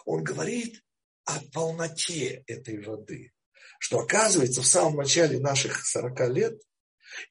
Он 0.05 0.23
говорит 0.23 0.81
о 1.25 1.41
полноте 1.51 2.45
этой 2.47 2.81
воды. 2.81 3.33
Что 3.79 3.99
оказывается 3.99 4.61
в 4.61 4.67
самом 4.67 4.95
начале 4.95 5.39
наших 5.39 5.85
40 5.85 6.29
лет 6.29 6.61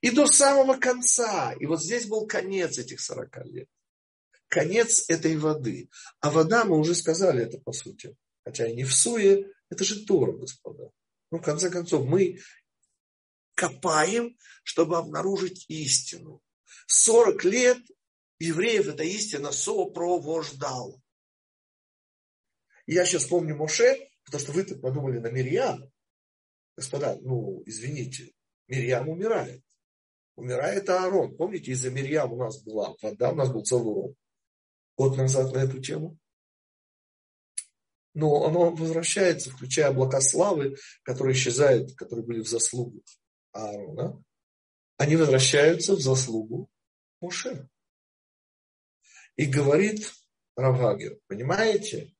и 0.03 0.11
до 0.11 0.27
самого 0.27 0.77
конца. 0.77 1.55
И 1.59 1.65
вот 1.65 1.83
здесь 1.83 2.05
был 2.05 2.27
конец 2.27 2.77
этих 2.77 3.01
40 3.01 3.47
лет. 3.47 3.69
Конец 4.49 5.09
этой 5.09 5.39
воды. 5.39 5.89
А 6.21 6.31
вода, 6.31 6.67
мы 6.67 6.79
уже 6.79 6.95
сказали 6.95 7.45
это 7.45 7.59
по 7.59 7.73
сути, 7.73 8.15
хотя 8.45 8.69
и 8.69 8.75
не 8.75 8.85
в 8.85 8.95
суе, 8.95 9.51
это 9.71 9.85
же 9.85 10.05
Тора, 10.05 10.33
господа. 10.33 10.91
Ну, 11.31 11.39
в 11.39 11.43
конце 11.43 11.71
концов, 11.71 12.07
мы 12.07 12.39
копаем, 13.55 14.37
чтобы 14.65 14.99
обнаружить 14.99 15.65
истину. 15.69 16.43
40 16.87 17.45
лет 17.45 17.79
евреев 18.39 18.89
эта 18.89 19.05
истина 19.05 19.53
сопровождала. 19.53 21.01
Я 22.87 23.07
сейчас 23.07 23.27
помню 23.27 23.57
Моше, 23.57 24.11
потому 24.25 24.43
что 24.43 24.53
вы 24.53 24.65
тут 24.65 24.83
подумали 24.83 25.19
на 25.19 25.29
Мирьям. 25.29 25.91
Господа, 26.77 27.19
ну, 27.21 27.63
извините, 27.67 28.33
Мирьям 28.67 29.09
умирает. 29.09 29.63
Умирает 30.35 30.89
Аарон. 30.89 31.37
Помните, 31.37 31.73
из-за 31.73 31.91
Мирьям 31.91 32.33
у 32.33 32.37
нас 32.37 32.63
была 32.63 32.95
вода, 33.01 33.31
у 33.31 33.35
нас 33.35 33.51
был 33.51 33.63
целый 33.63 33.91
урок. 33.91 34.17
Год 34.97 35.17
назад 35.17 35.53
на 35.55 35.59
эту 35.59 35.81
тему 35.81 36.19
но 38.15 38.45
оно 38.45 38.71
возвращается, 38.71 39.51
включая 39.51 39.89
облака 39.89 40.21
славы, 40.21 40.77
которые 41.03 41.35
исчезают, 41.35 41.95
которые 41.95 42.27
были 42.27 42.41
в 42.41 42.49
заслугу 42.49 43.03
Аарона, 43.53 44.23
они 44.99 45.17
возвращаются 45.17 45.95
в 45.95 46.01
заслугу 46.01 46.69
Муше. 47.21 47.69
И 49.37 49.47
говорит 49.47 50.13
Равагер, 50.57 51.19
понимаете, 51.27 52.15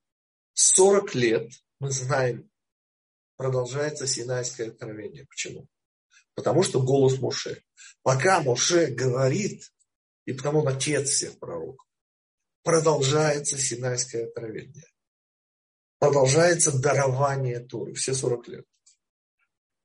40 0.55 1.15
лет, 1.15 1.53
мы 1.79 1.91
знаем, 1.91 2.51
продолжается 3.37 4.07
Синайское 4.07 4.69
откровение. 4.69 5.27
Почему? 5.27 5.67
Потому 6.35 6.63
что 6.63 6.83
голос 6.83 7.19
Муше. 7.19 7.63
Пока 8.03 8.41
Муше 8.41 8.87
говорит, 8.87 9.71
и 10.25 10.33
потому 10.33 10.61
он 10.61 10.69
отец 10.69 11.11
всех 11.11 11.39
пророков, 11.39 11.87
продолжается 12.63 13.59
Синайское 13.59 14.27
откровение 14.29 14.92
продолжается 16.03 16.77
дарование 16.77 17.61
Торы, 17.61 17.95
все 17.95 18.13
40 18.13 18.49
лет. 18.49 18.65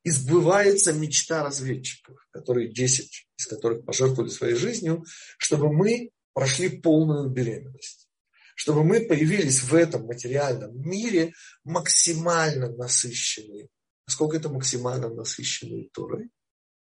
И 0.01 0.09
сбывается 0.09 0.91
мечта 0.91 1.43
разведчиков, 1.43 2.17
которые 2.31 2.73
10 2.73 3.27
из 3.37 3.45
которых 3.45 3.85
пожертвовали 3.85 4.31
своей 4.31 4.55
жизнью, 4.55 5.05
чтобы 5.37 5.71
мы 5.71 6.09
прошли 6.33 6.69
полную 6.69 7.29
беременность. 7.29 8.09
Чтобы 8.55 8.83
мы 8.83 9.01
появились 9.01 9.61
в 9.61 9.75
этом 9.75 10.07
материальном 10.07 10.75
мире 10.81 11.33
максимально 11.63 12.69
насыщенные. 12.71 13.67
Насколько 14.07 14.37
это 14.37 14.49
максимально 14.49 15.09
насыщенные 15.09 15.89
Торой? 15.93 16.31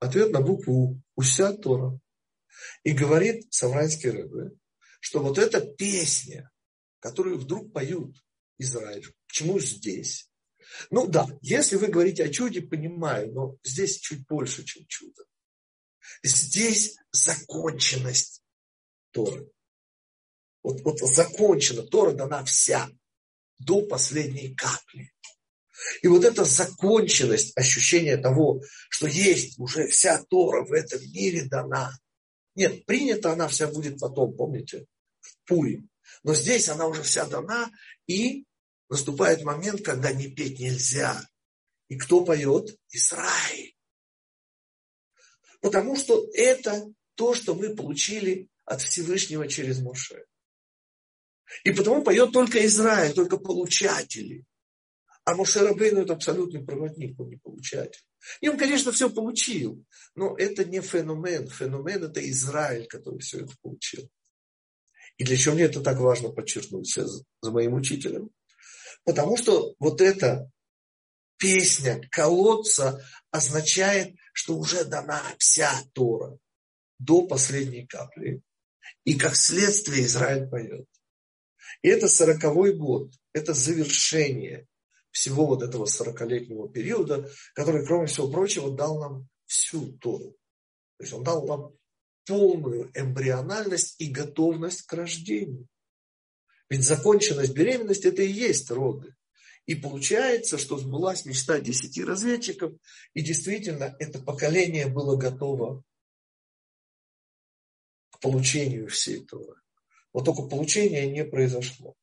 Ответ 0.01 0.33
на 0.33 0.43
букву 0.43 1.01
«Уся 1.17 1.55
Тора». 1.55 1.99
И 2.83 2.93
говорит 2.93 3.47
Савранский 3.51 4.11
Рэбе, 4.11 4.51
что 5.01 5.21
вот 5.21 5.39
эта 5.39 5.63
песня, 5.63 6.51
которую 7.01 7.39
вдруг 7.39 7.73
поют 7.73 8.23
Израиль. 8.65 9.07
Почему 9.27 9.61
здесь? 9.61 10.29
Ну 10.91 11.07
да, 11.07 11.27
если 11.41 11.77
вы 11.77 11.87
говорите 11.87 12.25
о 12.25 12.29
чуде, 12.29 12.63
понимаю, 12.63 13.33
но 13.33 13.57
здесь 13.63 13.99
чуть 14.01 14.27
больше, 14.27 14.65
чем 14.65 14.85
чудо. 14.87 15.25
Здесь 16.23 16.97
законченность 17.13 18.43
Торы. 19.13 19.49
Вот, 20.63 20.81
вот 20.81 20.99
закончена, 20.99 21.83
Тора 21.83 22.13
дана 22.13 22.45
вся, 22.45 22.89
до 23.59 23.83
последней 23.83 24.55
капли. 24.55 25.13
И 26.03 26.09
вот 26.09 26.25
эта 26.25 26.45
законченность, 26.45 27.57
ощущение 27.57 28.17
того, 28.17 28.63
что 28.89 29.07
есть 29.07 29.59
уже 29.59 29.89
вся 29.89 30.23
Тора 30.25 30.65
в 30.65 30.73
этом 30.73 31.01
мире 31.13 31.45
дана. 31.45 31.93
Нет, 32.55 32.87
принята 32.87 33.33
она 33.33 33.49
вся 33.49 33.69
будет 33.69 33.99
потом, 33.99 34.35
помните, 34.35 34.87
в 35.21 35.37
Пурим. 35.47 35.91
Но 36.23 36.35
здесь 36.35 36.69
она 36.69 36.87
уже 36.87 37.03
вся 37.03 37.27
дана, 37.27 37.71
и 38.07 38.47
наступает 38.95 39.43
момент, 39.43 39.83
когда 39.83 40.13
не 40.13 40.29
петь 40.29 40.61
нельзя. 40.61 41.21
И 41.89 41.97
кто 41.97 42.25
поет? 42.25 42.79
Израиль. 42.91 43.75
Потому 45.61 45.97
что 45.97 46.31
это 46.33 46.93
то, 47.17 47.35
что 47.35 47.57
мы 47.57 47.75
получили 47.75 48.49
от 48.65 48.81
Всевышнего 48.83 49.49
через 49.49 49.81
Моше. 49.81 50.25
И 51.65 51.73
потому 51.73 52.05
поет 52.05 52.33
только 52.33 52.65
Израиль, 52.67 53.15
только 53.15 53.37
получатели. 53.37 54.45
А 55.25 55.35
Моше 55.35 55.61
Рабейну 55.61 56.03
это 56.03 56.13
абсолютный 56.13 56.65
проводник, 56.65 57.19
он 57.19 57.31
не 57.31 57.37
получатель. 57.37 58.05
И 58.41 58.49
он, 58.49 58.57
конечно, 58.57 58.93
все 58.93 59.11
получил, 59.11 59.85
но 60.15 60.37
это 60.37 60.65
не 60.65 60.81
феномен. 60.81 61.49
Феномен– 61.49 62.05
это 62.11 62.21
Израиль, 62.31 62.87
который 62.87 63.19
все 63.19 63.41
это 63.41 63.55
получил. 63.61 64.09
И 65.17 65.25
для 65.25 65.37
чего 65.37 65.55
мне 65.55 65.65
это 65.65 65.81
так 65.81 65.99
важно 65.99 66.29
подчеркнуть 66.29 66.95
за 66.95 67.51
моим 67.51 67.75
учителем? 67.75 68.31
Потому 69.05 69.37
что 69.37 69.75
вот 69.79 70.01
эта 70.01 70.51
песня 71.37 72.01
колодца 72.11 73.05
означает, 73.31 74.17
что 74.33 74.57
уже 74.57 74.85
дана 74.85 75.23
вся 75.39 75.71
Тора 75.93 76.39
до 76.99 77.27
последней 77.27 77.87
капли. 77.87 78.43
И 79.05 79.15
как 79.15 79.37
следствие 79.37 80.05
Израиль 80.07 80.49
поет. 80.49 80.89
И 81.83 81.89
это 81.89 82.09
сороковой 82.09 82.75
год, 82.75 83.13
это 83.33 83.53
завершение 83.53 84.67
всего 85.11 85.47
вот 85.47 85.63
этого 85.63 85.87
сорокалетнего 85.87 86.69
периода, 86.69 87.31
который, 87.55 87.87
кроме 87.87 88.07
всего 88.07 88.31
прочего, 88.31 88.75
дал 88.75 88.99
нам 88.99 89.29
всю 89.47 89.93
Тору. 89.99 90.37
То 90.99 91.05
есть 91.05 91.13
он 91.13 91.23
дал 91.25 91.47
нам 91.47 91.73
полную 92.27 92.91
эмбриональность 92.95 94.01
и 94.01 94.11
готовность 94.11 94.83
к 94.83 94.93
рождению. 94.93 95.69
Ведь 96.69 96.85
законченность 96.85 97.53
беременности– 97.53 98.07
это 98.09 98.23
и 98.23 98.33
есть 98.33 98.71
роды. 98.71 99.15
И 99.67 99.75
получается, 99.75 100.59
что 100.59 100.77
сбылась 100.79 101.25
мечта 101.25 101.59
десяти 101.61 102.05
разведчиков, 102.05 102.73
и 103.15 103.23
действительно 103.23 103.97
это 103.99 104.19
поколение 104.19 104.87
было 104.87 105.17
готово 105.17 105.83
к 108.11 108.21
получению 108.21 108.89
всей 108.89 109.25
Торы. 109.25 109.61
Вот 110.13 110.25
только 110.27 110.43
получение 110.43 111.11
не 111.11 111.25
произошло. 111.25 111.95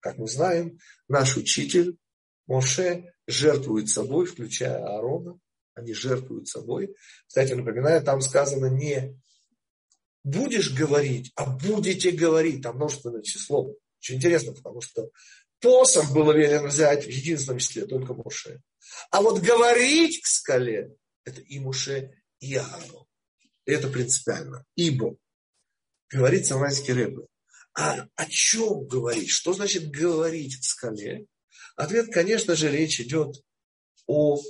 Как 0.00 0.16
мы 0.16 0.28
знаем, 0.28 0.78
наш 1.08 1.36
учитель 1.36 1.98
Моше 2.46 3.12
жертвует 3.26 3.90
собой, 3.90 4.26
включая 4.26 4.78
Аарона. 4.78 5.38
Они 5.74 5.92
жертвуют 5.92 6.48
собой. 6.48 6.96
Кстати, 7.26 7.52
напоминаю, 7.52 8.02
там 8.02 8.20
сказано 8.20 8.66
не 8.66 9.20
будешь 10.24 10.72
говорить, 10.72 11.32
а 11.34 11.46
будете 11.46 12.10
говорить. 12.10 12.62
Там 12.62 12.76
множественное 12.76 13.22
число. 13.22 13.74
Очень 14.00 14.16
интересно, 14.16 14.52
потому 14.52 14.80
что 14.80 15.10
посох 15.60 16.12
было 16.12 16.32
велено 16.32 16.68
взять 16.68 17.04
в 17.04 17.08
единственном 17.08 17.58
числе, 17.58 17.86
только 17.86 18.14
Муше. 18.14 18.60
А 19.10 19.22
вот 19.22 19.40
говорить 19.40 20.22
к 20.22 20.26
скале, 20.26 20.94
это 21.24 21.40
и 21.40 21.58
Муше, 21.58 22.12
и 22.40 22.54
Аарон. 22.54 23.06
И 23.66 23.72
это 23.72 23.88
принципиально. 23.88 24.64
Ибо, 24.76 25.16
говорит 26.10 26.46
Самайский 26.46 26.94
Рэбе, 26.94 27.26
а 27.74 28.06
о 28.14 28.26
чем 28.26 28.86
говорить? 28.86 29.30
Что 29.30 29.52
значит 29.52 29.90
говорить 29.90 30.58
к 30.58 30.64
скале? 30.64 31.26
Ответ, 31.76 32.12
конечно 32.12 32.56
же, 32.56 32.70
речь 32.70 33.00
идет 33.00 33.42
о 34.06 34.40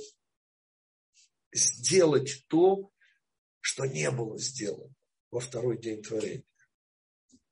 сделать 1.51 2.45
то, 2.47 2.91
что 3.61 3.85
не 3.85 4.09
было 4.09 4.37
сделано 4.39 4.93
во 5.31 5.39
второй 5.39 5.79
день 5.79 6.01
творения. 6.01 6.43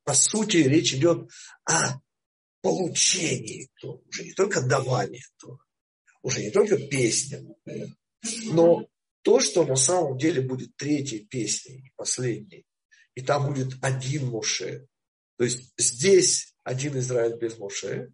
По 0.03 0.13
сути, 0.13 0.57
речь 0.57 0.93
идет 0.93 1.29
о 1.65 1.99
получении 2.61 3.69
то, 3.79 4.01
уже 4.07 4.23
не 4.23 4.33
только 4.33 4.61
давании 4.61 5.23
то, 5.37 5.59
уже 6.21 6.41
не 6.43 6.51
только 6.51 6.77
песня, 6.77 7.43
но 8.45 8.87
то, 9.21 9.39
что 9.39 9.65
на 9.65 9.75
самом 9.75 10.17
деле 10.17 10.41
будет 10.41 10.75
третьей 10.77 11.25
песней, 11.25 11.91
последней. 11.95 12.65
И 13.15 13.21
там 13.21 13.47
будет 13.47 13.73
один 13.81 14.27
Моше. 14.27 14.87
То 15.37 15.43
есть 15.43 15.73
здесь 15.77 16.55
один 16.63 16.97
Израиль 16.99 17.37
без 17.37 17.57
Моше. 17.57 18.13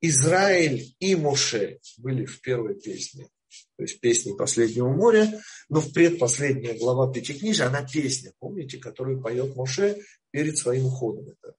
Израиль 0.00 0.94
и 0.98 1.14
Моше 1.14 1.78
были 1.98 2.24
в 2.24 2.40
первой 2.40 2.78
песне, 2.78 3.28
то 3.76 3.82
есть 3.82 4.00
песни 4.00 4.34
последнего 4.36 4.88
моря, 4.88 5.40
но 5.68 5.80
в 5.80 5.92
предпоследняя 5.92 6.78
глава 6.78 7.12
Пятикнижия, 7.12 7.66
она 7.66 7.86
песня, 7.86 8.32
помните, 8.38 8.78
которую 8.78 9.20
поет 9.20 9.54
Моше 9.54 9.98
перед 10.30 10.56
своим 10.56 10.86
уходом. 10.86 11.28
Это 11.28 11.54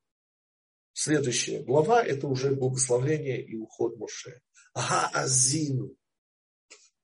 следующая 0.93 1.61
глава, 1.61 2.03
это 2.03 2.27
уже 2.27 2.51
благословление 2.51 3.43
и 3.43 3.55
уход 3.55 3.97
Моше. 3.97 4.41
Ага, 4.73 5.09
Азину. 5.13 5.95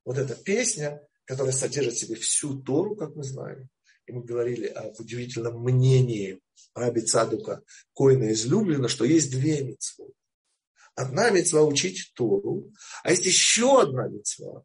Вот 0.04 0.18
эта 0.18 0.36
песня, 0.36 1.02
которая 1.26 1.54
содержит 1.54 1.94
в 1.94 2.00
себе 2.00 2.16
всю 2.16 2.62
Тору, 2.62 2.96
как 2.96 3.16
мы 3.16 3.24
знаем. 3.24 3.70
И 4.06 4.12
мы 4.12 4.24
говорили 4.24 4.66
об 4.66 5.00
удивительном 5.00 5.62
мнении 5.64 6.42
Раби 6.74 7.02
Цадука, 7.02 7.62
Коина 7.96 8.34
излюблено, 8.34 8.88
что 8.88 9.06
есть 9.06 9.32
две 9.32 9.64
митцвы. 9.64 10.12
Одна 10.96 11.30
мецва 11.30 11.64
учить 11.64 12.12
Тору, 12.16 12.72
а 13.04 13.12
есть 13.12 13.26
еще 13.26 13.82
одна 13.82 14.08
мецва 14.08 14.64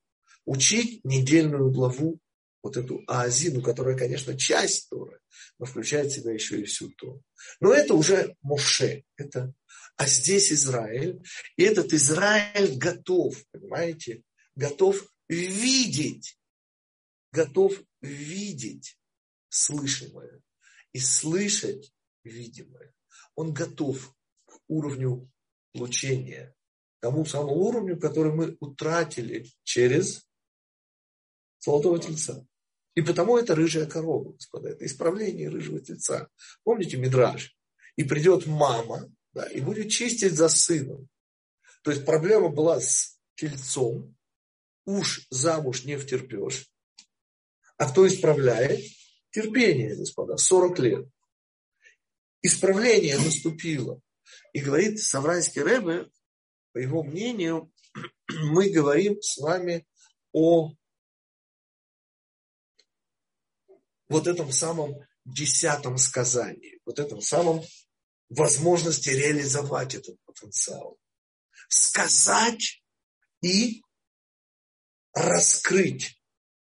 учить 0.48 1.04
недельную 1.04 1.70
главу, 1.70 2.18
вот 2.62 2.78
эту 2.78 3.04
Аазину, 3.06 3.60
которая, 3.60 3.98
конечно, 3.98 4.36
часть 4.36 4.88
Торы, 4.88 5.20
но 5.58 5.66
включает 5.66 6.10
в 6.10 6.14
себя 6.14 6.32
еще 6.32 6.60
и 6.60 6.64
всю 6.64 6.90
Тору. 6.92 7.22
Но 7.60 7.74
это 7.74 7.92
уже 7.92 8.34
Моше, 8.40 9.04
это, 9.16 9.52
а 9.96 10.06
здесь 10.06 10.50
Израиль, 10.50 11.22
и 11.56 11.64
этот 11.64 11.92
Израиль 11.92 12.78
готов, 12.78 13.36
понимаете, 13.50 14.22
готов 14.56 15.06
видеть, 15.28 16.38
готов 17.30 17.78
видеть 18.00 18.98
слышимое 19.50 20.40
и 20.94 20.98
слышать 20.98 21.92
видимое. 22.24 22.94
Он 23.34 23.52
готов 23.52 24.14
к 24.46 24.58
уровню 24.66 25.30
получения, 25.74 26.54
тому 27.00 27.26
самому 27.26 27.52
уровню, 27.52 28.00
который 28.00 28.32
мы 28.32 28.56
утратили 28.60 29.46
через 29.62 30.27
золотого 31.60 31.98
тельца. 31.98 32.46
И 32.94 33.02
потому 33.02 33.38
это 33.38 33.54
рыжая 33.54 33.86
корова, 33.86 34.32
господа, 34.32 34.70
это 34.70 34.84
исправление 34.84 35.48
рыжего 35.48 35.80
тельца. 35.80 36.28
Помните 36.64 36.96
Мидраж? 36.96 37.56
И 37.96 38.04
придет 38.04 38.46
мама, 38.46 39.10
да, 39.32 39.46
и 39.46 39.60
будет 39.60 39.90
чистить 39.90 40.34
за 40.34 40.48
сыном. 40.48 41.08
То 41.82 41.90
есть 41.90 42.04
проблема 42.04 42.48
была 42.48 42.80
с 42.80 43.18
тельцом, 43.36 44.16
уж 44.84 45.26
замуж 45.30 45.84
не 45.84 45.96
втерпешь. 45.96 46.70
А 47.76 47.88
кто 47.88 48.06
исправляет? 48.06 48.84
Терпение, 49.30 49.94
господа, 49.94 50.36
40 50.36 50.78
лет. 50.80 51.08
Исправление 52.42 53.18
наступило. 53.18 54.00
И 54.52 54.60
говорит 54.60 55.00
Савранский 55.00 55.62
Рэбе, 55.62 56.10
по 56.72 56.78
его 56.78 57.02
мнению, 57.02 57.70
мы 58.28 58.70
говорим 58.70 59.20
с 59.20 59.38
вами 59.38 59.86
о 60.32 60.72
вот 64.08 64.26
этом 64.26 64.52
самом 64.52 64.96
десятом 65.24 65.98
сказании, 65.98 66.80
вот 66.84 66.98
этом 66.98 67.20
самом 67.20 67.62
возможности 68.28 69.10
реализовать 69.10 69.94
этот 69.94 70.16
потенциал. 70.24 70.98
Сказать 71.68 72.82
и 73.42 73.82
раскрыть 75.12 76.20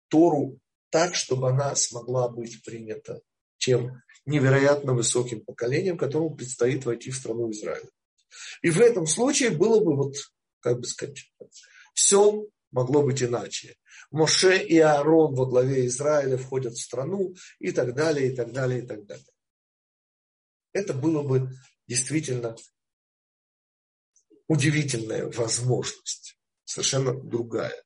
Тору 0.08 0.58
так, 0.90 1.14
чтобы 1.14 1.50
она 1.50 1.74
смогла 1.76 2.28
быть 2.28 2.62
принята 2.64 3.20
тем 3.58 4.02
невероятно 4.26 4.94
высоким 4.94 5.44
поколением, 5.44 5.96
которому 5.96 6.34
предстоит 6.34 6.84
войти 6.84 7.10
в 7.10 7.16
страну 7.16 7.50
Израиля. 7.50 7.88
И 8.62 8.70
в 8.70 8.80
этом 8.80 9.06
случае 9.06 9.50
было 9.50 9.80
бы, 9.82 9.96
вот, 9.96 10.14
как 10.60 10.78
бы 10.78 10.86
сказать, 10.86 11.32
все 11.94 12.44
могло 12.70 13.02
быть 13.02 13.22
иначе. 13.22 13.76
Моше 14.10 14.62
и 14.62 14.78
Аарон 14.78 15.34
во 15.34 15.46
главе 15.46 15.86
Израиля 15.86 16.36
входят 16.36 16.74
в 16.74 16.82
страну 16.82 17.34
и 17.58 17.70
так 17.70 17.94
далее, 17.94 18.32
и 18.32 18.36
так 18.36 18.52
далее, 18.52 18.82
и 18.82 18.86
так 18.86 19.06
далее. 19.06 19.24
Это 20.72 20.94
было 20.94 21.22
бы 21.22 21.50
действительно 21.86 22.56
удивительная 24.48 25.30
возможность, 25.30 26.36
совершенно 26.64 27.14
другая. 27.14 27.82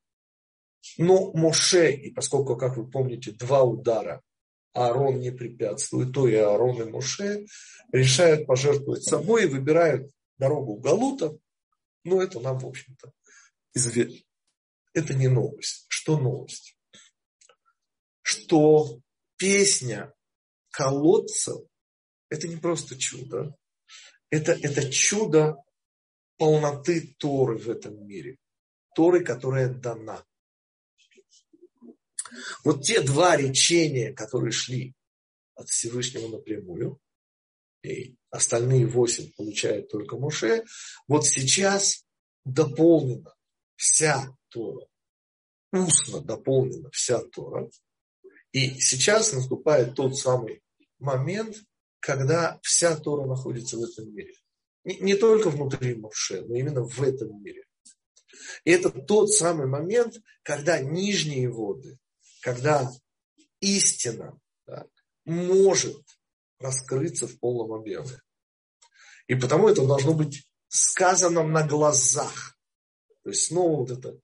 Но 0.99 1.33
Моше, 1.33 1.93
и 1.93 2.11
поскольку, 2.11 2.57
как 2.57 2.77
вы 2.77 2.89
помните, 2.91 3.33
два 3.33 3.63
удара 3.63 4.23
Аарон 4.73 5.21
не 5.21 5.31
препятствует, 5.31 6.13
то 6.13 6.27
и 6.27 6.35
Аарон 6.35 6.83
и 6.83 6.91
Моше 6.91 7.47
решают 7.93 8.47
пожертвовать 8.47 9.05
собой 9.05 9.45
и 9.45 9.49
выбирают 9.49 10.11
дорогу 10.39 10.77
Галута. 10.77 11.37
Но 12.03 12.23
это 12.23 12.41
нам, 12.41 12.59
в 12.59 12.67
общем-то, 12.67 13.13
известно. 13.73 14.21
Это 14.95 15.13
не 15.13 15.29
новость. 15.29 15.85
Что 15.89 16.19
новость? 16.19 16.79
Что 18.23 19.01
песня 19.37 20.15
колодцев– 20.71 21.67
это 22.31 22.49
не 22.49 22.57
просто 22.57 22.97
чудо. 22.97 23.55
Это, 24.31 24.53
это 24.53 24.91
чудо 24.91 25.57
полноты 26.39 27.15
Торы 27.19 27.59
в 27.59 27.69
этом 27.69 28.07
мире. 28.07 28.39
Торы, 28.95 29.25
которая 29.25 29.69
дана. 29.69 30.25
Вот 32.65 32.83
те 32.83 33.01
два 33.01 33.37
речения, 33.37 34.13
которые 34.13 34.53
шли 34.53 34.95
от 35.55 35.69
Всевышнего 35.69 36.29
напрямую, 36.29 36.99
и 37.83 38.17
остальные 38.31 38.87
восемь 38.87 39.33
получает 39.33 39.89
только 39.89 40.17
Моше, 40.17 40.65
вот 41.07 41.27
сейчас 41.27 42.05
дополнена 42.45 43.34
вся 43.77 44.37
Тора, 44.49 44.87
устно 45.73 46.21
дополнена 46.21 46.91
вся 46.91 47.23
Тора, 47.23 47.71
и 48.53 48.81
сейчас 48.81 49.33
наступает 49.33 49.95
тот 49.95 50.17
самый 50.17 50.63
момент, 50.99 51.57
когда 52.01 52.59
вся 52.63 52.97
Тора 52.97 53.27
находится 53.27 53.77
в 53.77 53.83
этом 53.83 54.15
мире. 54.15 54.35
Не, 54.85 54.97
не 54.99 55.15
только 55.15 55.51
внутри 55.51 55.95
Моше, 55.95 56.43
но 56.43 56.55
именно 56.57 56.85
в 56.85 57.03
этом 57.03 57.43
мире. 57.43 57.65
И 58.65 58.71
это 58.71 58.91
тот 58.91 59.33
самый 59.33 59.67
момент, 59.67 60.17
когда 60.43 60.79
нижние 60.81 61.49
воды 61.49 61.99
когда 62.45 62.93
истина 63.61 64.39
да, 64.67 64.87
может 65.25 65.97
раскрыться 66.59 67.27
в 67.27 67.39
полном 67.41 67.73
объеме. 67.73 68.21
И 69.29 69.35
потому 69.35 69.69
это 69.69 69.87
должно 69.87 70.13
быть 70.13 70.47
сказано 70.69 71.43
на 71.43 71.67
глазах. 71.67 72.54
То 73.25 73.31
есть 73.31 73.47
снова 73.47 73.79
вот 73.81 73.91
это 73.91 74.21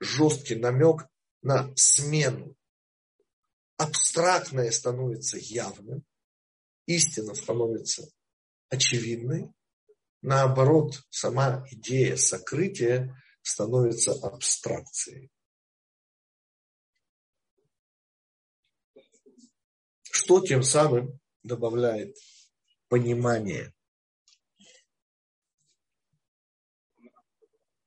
жесткий 0.00 0.56
намек 0.56 1.06
на 1.42 1.72
смену. 1.76 2.56
Абстрактное 3.76 4.70
становится 4.72 5.38
явным, 5.38 6.04
истина 6.86 7.34
становится 7.34 8.10
очевидной, 8.70 9.52
наоборот, 10.22 11.04
сама 11.10 11.64
идея 11.70 12.16
сокрытия 12.16 13.16
становится 13.42 14.12
абстракцией. 14.12 15.30
что 20.28 20.40
тем 20.40 20.62
самым 20.62 21.18
добавляет 21.42 22.14
понимание 22.88 23.72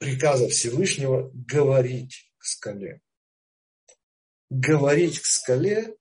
приказа 0.02 0.50
Всевышнего 0.50 1.30
говорить 1.32 2.34
к 2.40 2.44
скале. 2.44 3.02
Говорить 4.50 5.20
к 5.20 5.26
скале, 5.26 5.96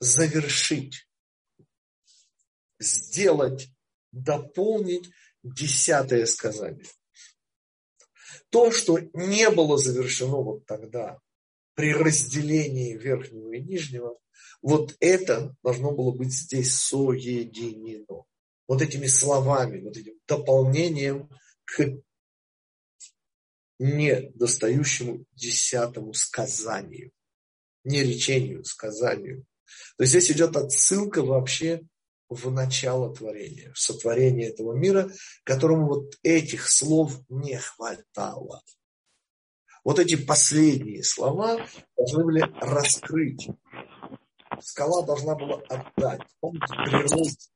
завершить, 0.00 1.08
сделать, 2.80 3.68
дополнить 4.10 5.12
десятое 5.44 6.26
сказание. 6.26 6.86
То, 8.50 8.72
что 8.72 8.98
не 9.12 9.48
было 9.48 9.78
завершено 9.78 10.38
вот 10.38 10.66
тогда 10.66 11.20
при 11.74 11.94
разделении 11.94 12.96
верхнего 12.96 13.52
и 13.52 13.62
нижнего, 13.62 14.18
вот 14.60 14.96
это 14.98 15.54
должно 15.62 15.92
было 15.92 16.10
быть 16.10 16.32
здесь 16.32 16.74
соединено. 16.74 18.24
Вот 18.66 18.82
этими 18.82 19.06
словами, 19.06 19.82
вот 19.82 19.96
этим 19.96 20.14
дополнением 20.26 21.30
к 21.64 22.02
недостающему 23.78 25.24
десятому 25.32 26.14
сказанию. 26.14 27.10
Не 27.84 28.02
речению, 28.02 28.64
сказанию. 28.64 29.44
То 29.96 30.04
есть 30.04 30.12
здесь 30.12 30.30
идет 30.30 30.56
отсылка 30.56 31.22
вообще 31.22 31.82
в 32.28 32.50
начало 32.50 33.14
творения, 33.14 33.72
в 33.72 33.78
сотворение 33.78 34.48
этого 34.48 34.74
мира, 34.74 35.10
которому 35.44 35.86
вот 35.86 36.14
этих 36.22 36.68
слов 36.68 37.20
не 37.28 37.58
хватало. 37.58 38.62
Вот 39.84 39.98
эти 39.98 40.16
последние 40.16 41.04
слова 41.04 41.66
должны 41.96 42.24
были 42.24 42.40
раскрыть 42.60 43.48
скала 44.60 45.02
должна 45.02 45.34
была 45.34 45.60
отдать. 45.68 46.22
Помните, 46.40 46.74
прирост, 46.84 47.50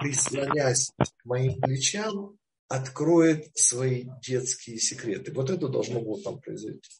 прислонясь 0.00 0.92
к 0.96 1.24
моим 1.24 1.60
плечам, 1.60 2.38
откроет 2.68 3.56
свои 3.56 4.06
детские 4.22 4.78
секреты. 4.78 5.32
Вот 5.32 5.50
это 5.50 5.68
должно 5.68 6.00
было 6.00 6.22
там 6.22 6.40
произойти. 6.40 6.90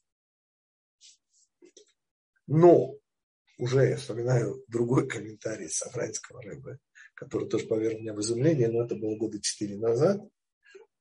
Но 2.46 2.94
уже 3.58 3.86
я 3.86 3.96
вспоминаю 3.96 4.62
другой 4.68 5.08
комментарий 5.08 5.68
Сафранского 5.68 6.42
рыбы, 6.42 6.78
который 7.14 7.48
тоже 7.48 7.66
поверг 7.66 8.00
меня 8.00 8.14
в 8.14 8.20
изумление, 8.20 8.68
но 8.68 8.84
это 8.84 8.96
было 8.96 9.16
года 9.16 9.40
четыре 9.40 9.78
назад. 9.78 10.20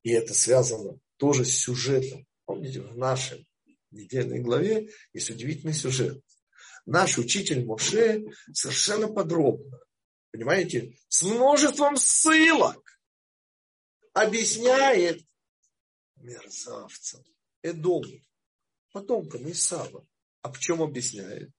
И 0.03 0.11
это 0.11 0.33
связано 0.33 0.99
тоже 1.17 1.45
с 1.45 1.57
сюжетом. 1.57 2.25
Помните, 2.45 2.81
в 2.81 2.97
нашей 2.97 3.47
недельной 3.91 4.39
главе 4.39 4.89
есть 5.13 5.29
удивительный 5.29 5.73
сюжет. 5.73 6.21
Наш 6.85 7.17
учитель 7.17 7.65
Моше 7.65 8.25
совершенно 8.51 9.07
подробно, 9.07 9.79
понимаете, 10.31 10.97
с 11.07 11.23
множеством 11.23 11.95
ссылок 11.95 12.82
объясняет 14.13 15.21
мерзавцам, 16.15 17.23
Эдому, 17.61 18.19
потомкам 18.91 19.49
Исава. 19.51 20.07
А 20.41 20.51
в 20.51 20.59
чем 20.59 20.81
объясняет? 20.81 21.51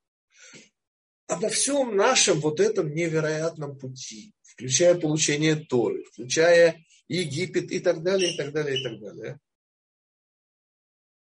Обо 1.27 1.49
всем 1.49 1.97
нашем 1.97 2.40
вот 2.40 2.61
этом 2.61 2.95
невероятном 2.95 3.79
пути, 3.79 4.35
включая 4.43 4.95
получение 4.95 5.57
Торы, 5.57 6.05
включая 6.05 6.85
Египет 7.09 7.71
и 7.71 7.81
так 7.81 8.03
далее, 8.03 8.35
и 8.35 8.37
так 8.37 8.53
далее, 8.53 8.79
и 8.79 8.83
так 8.83 9.01
далее. 9.01 9.40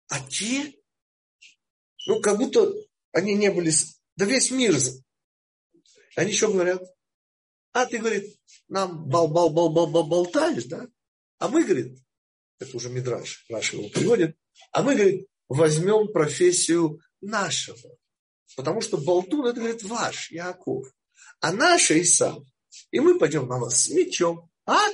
А 0.09 0.19
те, 0.27 0.75
ну, 2.07 2.21
как 2.21 2.37
будто 2.37 2.71
они 3.11 3.33
не 3.33 3.51
были, 3.51 3.71
да 4.15 4.25
весь 4.25 4.51
мир. 4.51 4.75
Они 6.15 6.33
что 6.33 6.51
говорят? 6.51 6.83
А 7.71 7.85
ты, 7.85 7.97
говорит, 7.99 8.39
нам 8.67 9.07
бал-бал-бал-бал-бал-болтаешь, 9.07 10.65
да? 10.65 10.87
А 11.39 11.47
мы, 11.47 11.63
говорит, 11.63 11.97
это 12.59 12.75
уже 12.75 12.89
Мидраш, 12.89 13.45
наш 13.49 13.73
его 13.73 13.89
приводит, 13.89 14.37
а 14.71 14.83
мы, 14.83 14.95
говорит, 14.95 15.27
возьмем 15.47 16.11
профессию 16.11 17.01
нашего. 17.21 17.97
Потому 18.55 18.81
что 18.81 18.97
Болтун, 18.97 19.45
это, 19.47 19.59
говорит, 19.59 19.83
ваш, 19.83 20.31
Яков. 20.31 20.87
А 21.39 21.51
наша 21.53 21.99
Исав. 22.01 22.43
И 22.91 22.99
мы 22.99 23.17
пойдем 23.17 23.47
на 23.47 23.57
вас 23.57 23.83
с 23.83 23.89
мечом. 23.89 24.49
А? 24.65 24.85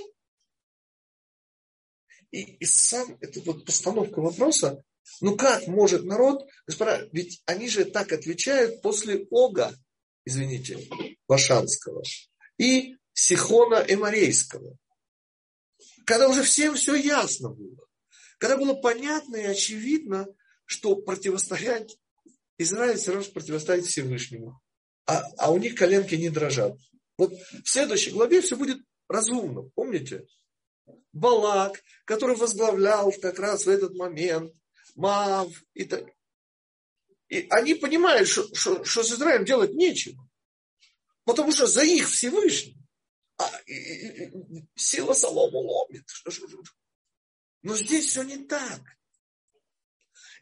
И, 2.32 2.42
и 2.42 2.66
сам, 2.66 3.18
это 3.22 3.42
вот 3.42 3.66
постановка 3.66 4.20
вопроса, 4.20 4.84
ну 5.22 5.36
как 5.36 5.68
может 5.68 6.04
народ, 6.04 6.48
господа, 6.68 7.08
ведь 7.12 7.42
они 7.46 7.70
же 7.70 7.86
так 7.86 8.12
отвечают 8.12 8.82
после 8.82 9.26
Ога, 9.30 9.74
извините, 10.26 10.80
Вашанского, 11.28 12.04
и 12.58 12.98
Сихона 13.14 13.86
Эмарейского. 13.88 14.78
Когда 16.06 16.30
уже 16.30 16.44
всем 16.44 16.76
все 16.76 16.96
ясно 16.96 17.50
было. 17.50 17.88
Когда 18.38 18.58
было 18.58 18.74
понятно 18.76 19.36
и 19.38 19.44
очевидно, 19.44 20.28
что 20.66 20.96
противостоять 20.96 21.98
Израиль 22.58 22.98
все 22.98 23.14
равно 23.14 23.30
противостоит 23.32 23.86
Всевышнему. 23.86 24.62
А, 25.06 25.22
а 25.38 25.52
у 25.52 25.58
них 25.58 25.76
коленки 25.76 26.16
не 26.16 26.30
дрожат. 26.30 26.78
Вот 27.18 27.34
в 27.34 27.68
следующей 27.70 28.12
главе 28.12 28.42
все 28.42 28.56
будет 28.56 28.80
разумно. 29.08 29.64
Помните? 29.76 30.26
Балак, 31.14 31.82
который 32.06 32.36
возглавлял 32.36 33.12
как 33.22 33.40
раз 33.40 33.66
в 33.66 33.70
этот 33.70 33.96
момент 33.96 34.54
Мав 34.96 35.52
и 35.74 35.84
так. 35.86 36.06
И 37.30 37.48
они 37.50 37.74
понимают, 37.74 38.28
что, 38.28 38.54
что, 38.54 38.84
что 38.84 39.04
с 39.04 39.12
Израилем 39.12 39.46
делать 39.46 39.74
нечего. 39.74 40.28
Потому 41.26 41.52
что 41.52 41.68
за 41.68 41.84
их 41.84 42.10
Всевышний. 42.10 42.78
А, 43.38 43.62
и, 43.66 43.74
и, 43.74 44.68
сила 44.76 45.14
солому 45.14 45.60
ломит. 45.60 46.06
Но 47.62 47.76
здесь 47.76 48.10
все 48.10 48.24
не 48.24 48.38
так. 48.46 48.82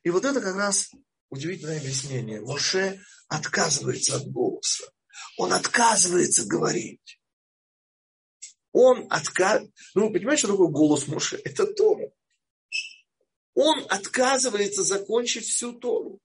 И 0.03 0.09
вот 0.09 0.25
это 0.25 0.41
как 0.41 0.55
раз 0.55 0.91
удивительное 1.29 1.79
объяснение. 1.79 2.41
Моше 2.41 3.01
отказывается 3.27 4.17
от 4.17 4.27
голоса. 4.27 4.85
Он 5.37 5.53
отказывается 5.53 6.45
говорить. 6.45 7.19
Он 8.71 9.07
отказывается. 9.09 9.73
Ну, 9.95 10.07
вы 10.07 10.13
понимаете, 10.13 10.41
что 10.41 10.51
такое 10.51 10.67
голос 10.67 11.07
Моше? 11.07 11.39
Это 11.43 11.65
Тора. 11.65 12.11
Он 13.55 13.85
отказывается 13.89 14.83
закончить 14.83 15.45
всю 15.45 15.73
Тору. 15.73 16.19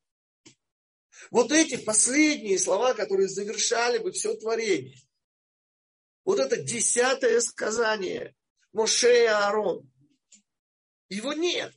Вот 1.30 1.52
эти 1.52 1.76
последние 1.76 2.58
слова, 2.58 2.94
которые 2.94 3.28
завершали 3.28 3.98
бы 3.98 4.12
все 4.12 4.34
творение. 4.34 4.98
Вот 6.28 6.40
это 6.40 6.60
десятое 6.62 7.40
сказание 7.40 8.36
Моше 8.74 9.22
и 9.22 9.26
Аарон. 9.28 9.90
Его 11.08 11.32
нет. 11.32 11.74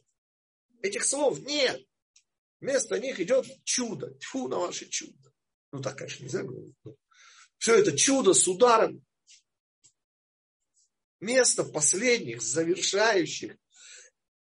Этих 0.81 1.05
слов 1.05 1.39
нет. 1.39 1.81
Вместо 2.59 2.99
них 2.99 3.21
идет 3.21 3.45
чудо. 3.63 4.13
Тьфу 4.15 4.49
на 4.49 4.59
ваше 4.59 4.89
чудо. 4.89 5.31
Ну 5.71 5.81
так, 5.81 5.97
конечно, 5.97 6.25
нельзя 6.25 6.43
говорить. 6.43 6.75
Все 7.59 7.75
это 7.75 7.95
чудо 7.95 8.33
с 8.33 8.45
ударом. 8.45 9.01
Место 11.21 11.63
последних, 11.63 12.41
завершающих, 12.41 13.55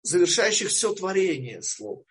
завершающих 0.03 0.71
все 0.71 0.93
творение 0.93 1.63
слов. 1.63 2.05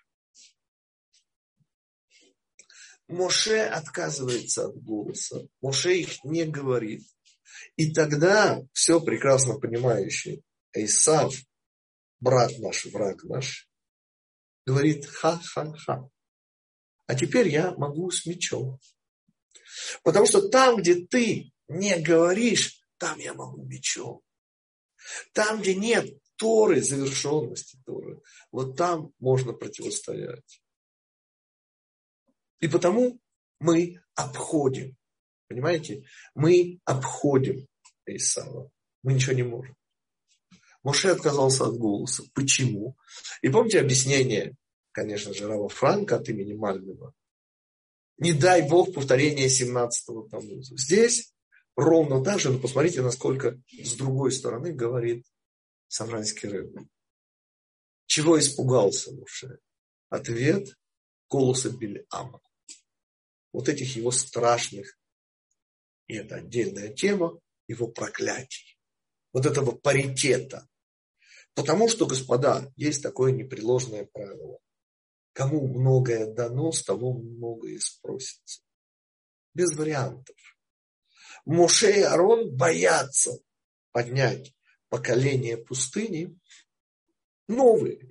Моше 3.10 3.60
отказывается 3.60 4.68
от 4.68 4.82
голоса. 4.82 5.50
Моше 5.60 5.98
их 5.98 6.24
не 6.24 6.46
говорит. 6.46 7.04
И 7.80 7.94
тогда 7.94 8.62
все 8.74 9.00
прекрасно 9.00 9.58
понимающий 9.58 10.44
Исав, 10.74 11.34
брат 12.20 12.52
наш, 12.60 12.84
враг 12.88 13.24
наш, 13.24 13.70
говорит 14.65 15.06
ха-ха-ха. 15.06 16.10
А 17.08 17.15
теперь 17.15 17.48
я 17.48 17.74
могу 17.76 18.12
с 18.12 18.26
мечом. 18.26 18.82
Потому 20.04 20.26
что 20.26 20.50
там, 20.50 20.82
где 20.82 21.06
ты 21.06 21.54
не 21.70 21.98
говоришь, 22.02 22.84
там 22.98 23.18
я 23.18 23.34
могу 23.34 23.63
мечом. 23.63 24.24
Там, 25.32 25.62
где 25.62 25.74
нет 25.74 26.22
Торы, 26.36 26.82
завершенности 26.82 27.80
Торы, 27.86 28.22
вот 28.52 28.76
там 28.76 29.13
можно 29.20 29.54
противостоять. 29.54 30.62
И 32.60 32.68
потому 32.68 33.22
мы 33.62 34.02
обходим. 34.15 34.99
Понимаете? 35.50 36.06
Мы 36.36 36.80
обходим 36.86 37.68
Исава. 38.06 38.72
Мы 39.04 39.14
ничего 39.14 39.34
не 39.34 39.44
можем. 39.44 39.76
Моше 40.84 41.10
отказался 41.10 41.66
от 41.66 41.78
голоса. 41.78 42.24
Почему? 42.34 42.96
И 43.42 43.50
помните 43.50 43.80
объяснение, 43.80 44.56
конечно 44.92 45.34
же, 45.34 45.48
Рава 45.48 45.68
Франка 45.68 46.18
от 46.18 46.30
имени 46.30 46.54
Мальбима? 46.54 47.14
Не 48.18 48.34
дай 48.34 48.68
Бог 48.68 48.94
повторение 48.94 49.48
17-го 49.48 50.28
Тамуза. 50.30 50.78
Здесь 50.78 51.34
ровно 51.76 52.24
так 52.24 52.40
же, 52.40 52.52
но 52.52 52.60
посмотрите, 52.60 53.02
насколько 53.02 53.60
с 53.70 53.96
другой 53.96 54.32
стороны 54.32 54.72
говорит 54.72 55.26
Самранский 55.88 56.50
рыб. 56.50 56.78
Чего 58.06 58.40
испугался 58.40 59.14
Моше? 59.14 59.60
Ответ 60.10 60.68
голоса 61.30 61.70
Бельама. 61.70 62.40
Вот 63.52 63.68
этих 63.68 63.96
его 63.96 64.12
страшных, 64.12 64.99
и 66.10 66.15
это 66.15 66.36
отдельная 66.36 66.91
тема, 66.91 67.39
его 67.67 67.88
проклятий. 67.88 68.78
Вот 69.32 69.45
этого 69.45 69.72
паритета. 69.72 70.67
Потому 71.54 71.88
что, 71.88 72.08
господа, 72.08 72.74
есть 72.76 73.04
такое 73.04 73.32
непреложное 73.32 74.06
правило. 74.06 74.60
Кому 75.34 75.67
многое 75.67 76.34
дано, 76.34 76.72
с 76.72 76.84
того 76.84 77.13
многое 77.13 77.80
спросится. 77.80 78.62
Без 79.54 79.76
вариантов. 79.78 80.36
Моше 81.45 82.00
и 82.00 82.02
Арон 82.02 82.56
боятся 82.56 83.39
поднять 83.91 84.56
поколение 84.89 85.58
пустыни 85.58 86.38
новые, 87.48 88.10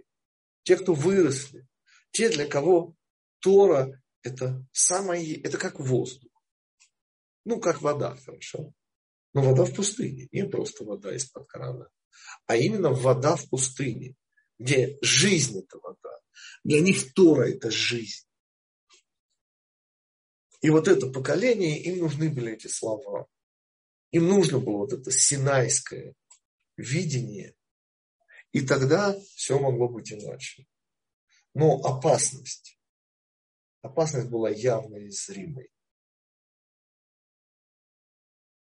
те, 0.63 0.77
кто 0.77 0.95
выросли, 0.95 1.67
те, 2.13 2.29
для 2.29 2.47
кого 2.47 2.95
Тора 3.41 4.01
это 4.23 4.65
самое, 4.73 5.41
это 5.41 5.59
как 5.59 5.81
воздух. 5.81 6.28
Ну, 7.49 7.61
как 7.61 7.83
вода, 7.83 8.17
хорошо. 8.25 8.73
Но 9.35 9.43
вода 9.43 9.65
в 9.65 9.75
пустыне, 9.75 10.29
не 10.33 10.47
просто 10.47 10.85
вода 10.85 11.15
из-под 11.15 11.47
крана 11.47 11.91
а 12.47 12.57
именно 12.57 12.91
вода 12.91 13.37
в 13.37 13.49
пустыне, 13.49 14.15
где 14.59 14.99
жизнь 15.03 15.59
это 15.59 15.79
вода. 15.79 16.21
Для 16.65 16.81
них 16.81 17.13
Тора 17.15 17.49
это 17.49 17.71
жизнь. 17.71 18.27
И 20.61 20.71
вот 20.71 20.89
это 20.89 21.09
поколение, 21.09 21.81
им 21.83 21.99
нужны 21.99 22.31
были 22.31 22.55
эти 22.55 22.67
слова. 22.67 23.29
Им 24.11 24.27
нужно 24.27 24.59
было 24.59 24.79
вот 24.79 24.93
это 24.93 25.11
синайское 25.11 26.15
видение. 26.77 27.55
И 28.53 28.67
тогда 28.67 29.17
все 29.37 29.59
могло 29.59 29.89
быть 29.89 30.13
иначе. 30.13 30.67
Но 31.55 31.77
опасность, 31.85 32.79
опасность 33.83 34.29
была 34.29 34.51
явной 34.51 35.07
и 35.07 35.11
зримой. 35.11 35.71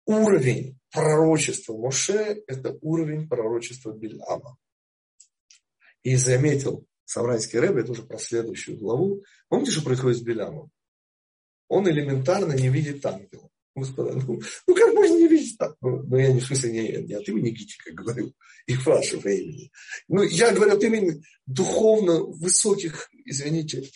Уровень 0.06 0.80
пророчество 0.92 1.76
Моше– 1.78 2.44
это 2.48 2.78
уровень 2.82 3.28
пророчества 3.28 3.92
Бельама. 3.92 4.58
И 6.04 6.16
заметил 6.16 6.86
Савранский 7.06 7.60
Рэбе, 7.60 7.82
это 7.82 7.92
уже 7.92 8.04
про 8.04 8.18
следующую 8.18 8.78
главу. 8.78 9.24
Помните, 9.48 9.72
что 9.72 9.84
происходит 9.84 10.20
с 10.20 10.22
Белямом? 10.22 10.72
Он 11.68 11.90
элементарно 11.90 12.54
не 12.54 12.70
видит 12.70 13.06
ангела. 13.06 13.50
Господа, 13.76 14.14
ну, 14.14 14.40
ну 14.68 14.76
как 14.76 14.94
можно 14.94 15.18
не 15.18 15.28
видеть 15.28 15.58
так? 15.58 15.76
Ну, 15.82 16.04
ну 16.04 16.18
я 16.18 16.32
не 16.32 16.40
в 16.40 16.46
смысле 16.46 16.72
не, 16.72 17.08
не 17.08 17.14
от 17.14 17.28
имени 17.28 17.50
Гитика 17.50 17.92
говорю, 17.92 18.34
и 18.68 18.76
вашего 18.76 19.28
имени. 19.28 19.72
Ну, 20.08 20.24
я 20.24 20.54
говорю 20.54 20.76
от 20.76 20.84
имени 20.84 21.24
духовно 21.46 22.24
высоких, 22.24 23.10
извините. 23.26 23.90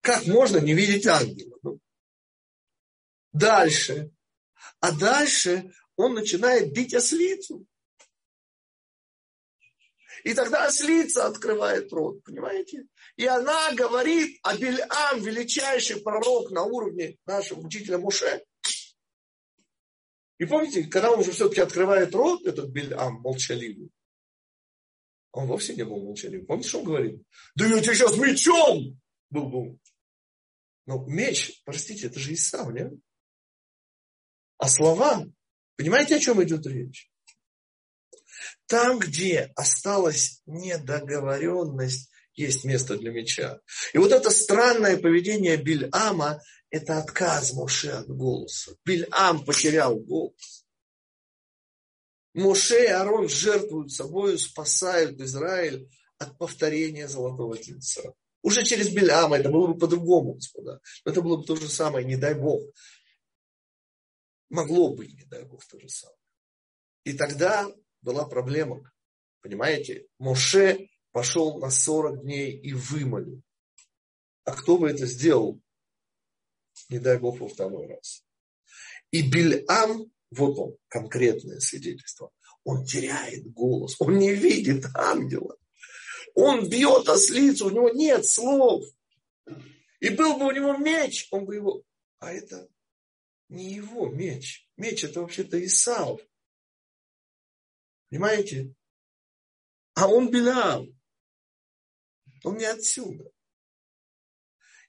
Как 0.00 0.26
можно 0.26 0.58
не 0.58 0.74
видеть 0.74 1.06
ангела? 1.06 1.58
Ну, 1.62 1.80
дальше. 3.32 4.12
А 4.80 4.92
дальше 4.92 5.72
он 5.96 6.14
начинает 6.14 6.72
бить 6.72 6.94
ослицу. 6.94 7.66
И 10.24 10.34
тогда 10.34 10.66
ослица 10.66 11.26
открывает 11.26 11.92
рот, 11.92 12.22
понимаете? 12.24 12.86
И 13.16 13.26
она 13.26 13.72
говорит, 13.74 14.38
а 14.42 14.56
Бельам, 14.56 15.22
величайший 15.22 16.00
пророк 16.00 16.50
на 16.50 16.64
уровне 16.64 17.16
нашего 17.26 17.60
учителя 17.60 17.98
Муше. 17.98 18.44
И 20.38 20.44
помните, 20.44 20.84
когда 20.84 21.12
он 21.12 21.20
уже 21.20 21.32
все-таки 21.32 21.60
открывает 21.60 22.14
рот, 22.14 22.44
этот 22.44 22.70
Бельам 22.70 23.20
молчаливый, 23.20 23.90
он 25.32 25.46
вовсе 25.46 25.74
не 25.74 25.84
был 25.84 26.02
молчаливым. 26.02 26.46
Помните, 26.46 26.68
что 26.70 26.78
он 26.80 26.84
говорит? 26.86 27.22
Да 27.54 27.66
я 27.66 27.80
тебе 27.80 27.94
сейчас 27.94 28.16
мечом! 28.16 29.00
Был 29.30 29.48
бы. 29.48 29.78
Но 30.86 31.04
меч, 31.06 31.62
простите, 31.64 32.06
это 32.06 32.18
же 32.18 32.32
Исав, 32.32 32.72
нет? 32.72 32.92
А 34.58 34.68
слова, 34.68 35.26
понимаете, 35.76 36.16
о 36.16 36.20
чем 36.20 36.42
идет 36.42 36.66
речь? 36.66 37.10
Там, 38.66 38.98
где 38.98 39.52
осталась 39.54 40.42
недоговоренность, 40.46 42.10
есть 42.34 42.64
место 42.64 42.96
для 42.96 43.12
меча. 43.12 43.60
И 43.92 43.98
вот 43.98 44.12
это 44.12 44.30
странное 44.30 44.96
поведение 44.98 45.56
Бильама– 45.56 46.40
это 46.70 46.98
отказ 46.98 47.54
Моше 47.54 47.90
от 47.90 48.08
голоса. 48.08 48.76
Бильам 48.84 49.44
потерял 49.44 49.96
голос. 49.96 50.66
Моше 52.34 52.84
и 52.84 52.88
Арон 52.88 53.28
жертвуют 53.28 53.92
собой, 53.92 54.38
спасают 54.38 55.18
Израиль 55.20 55.88
от 56.18 56.36
повторения 56.36 57.08
золотого 57.08 57.56
тельца. 57.56 58.02
Уже 58.42 58.62
через 58.64 58.90
Бельама 58.90 59.38
это 59.38 59.48
было 59.48 59.68
бы 59.68 59.78
по-другому, 59.78 60.34
господа. 60.34 60.80
Но 61.04 61.12
это 61.12 61.22
было 61.22 61.38
бы 61.38 61.44
то 61.44 61.56
же 61.56 61.68
самое, 61.68 62.04
не 62.04 62.16
дай 62.16 62.34
Бог. 62.34 62.62
Могло 64.48 64.94
быть, 64.94 65.14
не 65.14 65.24
дай 65.24 65.44
Бог, 65.44 65.64
то 65.64 65.78
же 65.78 65.88
самое. 65.88 66.18
И 67.04 67.12
тогда 67.12 67.68
была 68.02 68.26
проблема. 68.26 68.92
Понимаете? 69.40 70.06
Моше 70.18 70.88
пошел 71.12 71.58
на 71.58 71.70
40 71.70 72.22
дней 72.22 72.56
и 72.58 72.72
вымолил. 72.72 73.42
А 74.44 74.52
кто 74.52 74.78
бы 74.78 74.88
это 74.88 75.06
сделал? 75.06 75.60
Не 76.88 76.98
дай 76.98 77.18
Бог 77.18 77.40
во 77.40 77.48
второй 77.48 77.86
раз. 77.86 78.24
И 79.10 79.22
Бильам, 79.22 80.12
вот 80.30 80.58
он, 80.58 80.76
конкретное 80.88 81.60
свидетельство, 81.60 82.30
он 82.64 82.84
теряет 82.84 83.52
голос, 83.52 83.96
он 84.00 84.18
не 84.18 84.34
видит 84.34 84.84
ангела. 84.94 85.56
Он 86.34 86.68
бьет 86.68 87.08
ослицу, 87.08 87.66
у 87.66 87.70
него 87.70 87.88
нет 87.90 88.26
слов. 88.26 88.84
И 90.00 90.10
был 90.10 90.36
бы 90.38 90.46
у 90.46 90.50
него 90.50 90.76
меч, 90.76 91.28
он 91.30 91.46
бы 91.46 91.54
его... 91.54 91.82
А 92.18 92.32
это 92.32 92.68
не 93.48 93.74
его 93.74 94.08
меч. 94.08 94.68
Меч 94.76 95.04
это 95.04 95.20
вообще-то 95.20 95.64
Исаов. 95.64 96.20
Понимаете? 98.08 98.74
А 99.94 100.08
он 100.08 100.30
Билам. 100.30 100.98
Он 102.44 102.56
не 102.56 102.64
отсюда. 102.64 103.30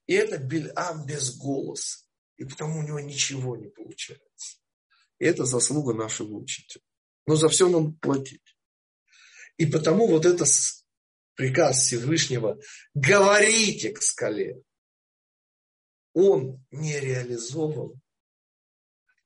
И 0.05 0.14
это 0.14 0.38
Бильам 0.38 1.05
без 1.05 1.38
голоса. 1.38 2.05
И 2.38 2.45
потому 2.45 2.80
у 2.80 2.84
него 2.84 2.99
ничего 2.99 3.58
не 3.58 3.68
получается. 3.68 4.60
И 5.20 5.26
это 5.26 5.45
заслуга 5.45 5.93
нашего 5.93 6.36
учителя. 6.36 6.84
Но 7.26 7.36
за 7.36 7.49
все 7.49 7.68
нам 7.68 7.95
платить. 7.97 8.58
И 9.58 9.66
потому 9.66 10.08
вот 10.08 10.26
это 10.26 10.45
приказ 11.36 11.80
Всевышнего 11.80 12.60
говорите 12.93 13.91
к 13.91 14.01
скале. 14.01 14.62
Он 16.14 16.64
не 16.72 16.99
реализован. 16.99 17.99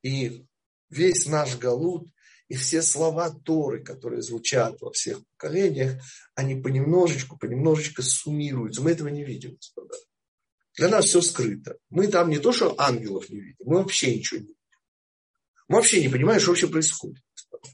И 0.03 0.45
весь 0.89 1.25
наш 1.27 1.57
Галут 1.57 2.07
и 2.47 2.55
все 2.55 2.81
слова 2.81 3.29
Торы, 3.29 3.81
которые 3.81 4.21
звучат 4.21 4.81
во 4.81 4.91
всех 4.91 5.25
поколениях, 5.27 6.03
они 6.35 6.61
понемножечку, 6.61 7.37
понемножечку 7.37 8.01
суммируются. 8.01 8.81
Мы 8.81 8.91
этого 8.91 9.07
не 9.07 9.23
видим, 9.23 9.55
господа. 9.55 9.95
Для 10.75 10.89
нас 10.89 11.05
все 11.05 11.21
скрыто. 11.21 11.77
Мы 11.89 12.07
там 12.07 12.29
не 12.29 12.39
то, 12.39 12.51
что 12.51 12.75
ангелов 12.77 13.29
не 13.29 13.39
видим, 13.39 13.65
мы 13.65 13.77
вообще 13.77 14.17
ничего 14.17 14.41
не 14.41 14.47
видим. 14.47 14.57
Мы 15.67 15.75
вообще 15.77 16.01
не 16.01 16.09
понимаем, 16.09 16.41
что 16.41 16.49
вообще 16.49 16.67
происходит. 16.67 17.23
Господа. 17.33 17.69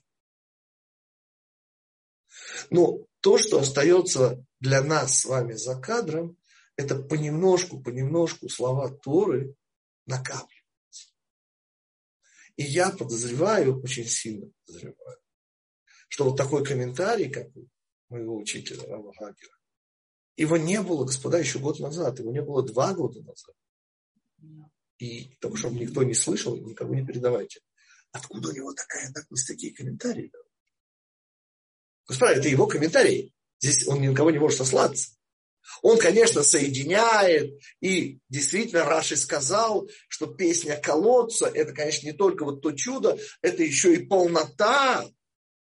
Но 2.70 3.00
то, 3.22 3.38
что 3.38 3.60
остается 3.60 4.46
для 4.60 4.84
нас 4.84 5.20
с 5.20 5.26
вами 5.26 5.54
за 5.54 5.80
кадром, 5.80 6.38
это 6.76 6.96
понемножку, 6.96 7.82
понемножку 7.82 8.50
слова 8.50 8.90
Торы 8.90 9.56
накапливаются. 10.06 10.57
И 12.58 12.64
я 12.64 12.90
подозреваю, 12.90 13.82
очень 13.82 14.06
сильно 14.06 14.50
подозреваю, 14.66 15.20
что 16.10 16.26
вот 16.26 16.38
такой 16.38 16.66
комментарий, 16.66 17.30
как 17.30 17.56
у 17.56 17.68
моего 18.10 18.36
учителя 18.36 18.84
Рава 18.88 19.14
Хагера, 19.14 19.56
его 20.36 20.58
не 20.58 20.82
было, 20.82 21.06
господа, 21.06 21.40
еще 21.40 21.60
год 21.60 21.80
назад, 21.80 22.20
его 22.20 22.32
не 22.32 22.42
было 22.42 22.64
два 22.64 22.94
года 22.94 23.22
назад. 23.22 23.56
И 24.98 25.36
только 25.40 25.58
чтобы 25.58 25.80
никто 25.80 26.04
не 26.04 26.16
слышал, 26.16 26.58
никому 26.58 26.96
не 26.96 27.06
передавайте. 27.06 27.62
Откуда 28.12 28.50
у 28.50 28.52
него 28.52 28.74
такая 28.74 29.12
наглость, 29.12 29.48
такие 29.48 29.74
комментарии? 29.74 30.32
Господа, 32.08 32.34
это 32.34 32.48
его 32.48 32.66
комментарии. 32.66 33.34
Здесь 33.60 33.88
он 33.88 34.02
ни 34.02 34.08
на 34.08 34.16
кого 34.16 34.32
не 34.32 34.40
может 34.40 34.58
сослаться. 34.58 35.12
Он, 35.82 35.98
конечно, 35.98 36.44
соединяет, 36.44 37.60
и 37.82 38.20
действительно 38.30 38.86
Раши 38.86 39.16
сказал, 39.16 39.90
что 40.08 40.28
песня 40.28 40.80
колодца, 40.80 41.48
это, 41.48 41.74
конечно, 41.74 42.08
не 42.08 42.14
только 42.14 42.46
вот 42.46 42.62
то 42.62 42.72
чудо, 42.72 43.18
это 43.42 43.64
еще 43.64 43.94
и 43.94 44.06
полнота. 44.06 45.06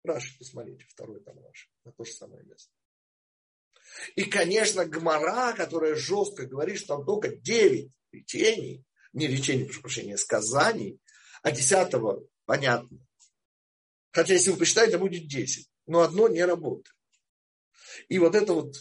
Раши, 0.03 0.37
посмотрите, 0.39 0.85
второй 0.89 1.21
там 1.21 1.39
Раши, 1.39 1.69
на 1.85 1.93
то 1.93 2.05
же 2.05 2.13
самое 2.13 2.43
место. 2.45 2.71
И, 4.17 4.25
конечно, 4.25 4.87
Гмара, 4.87 5.53
которая 5.53 5.95
жестко 5.95 6.47
говорит, 6.47 6.79
что 6.79 6.97
там 6.97 7.05
только 7.05 7.37
9 7.37 7.91
речений, 8.13 8.85
не 9.13 9.27
речений, 9.27 9.65
прошу 9.65 9.83
прощения, 9.83 10.17
сказаний, 10.17 10.99
а 11.43 11.51
десятого 11.51 12.25
понятно. 12.47 12.99
Хотя, 14.13 14.35
если 14.35 14.51
вы 14.51 14.59
посчитаете, 14.59 14.99
будет 14.99 15.29
10. 15.29 15.69
Но 15.87 16.01
одно 16.01 16.29
не 16.29 16.45
работает. 16.45 16.95
И 18.09 18.19
вот 18.19 18.35
это 18.35 18.55
вот 18.55 18.75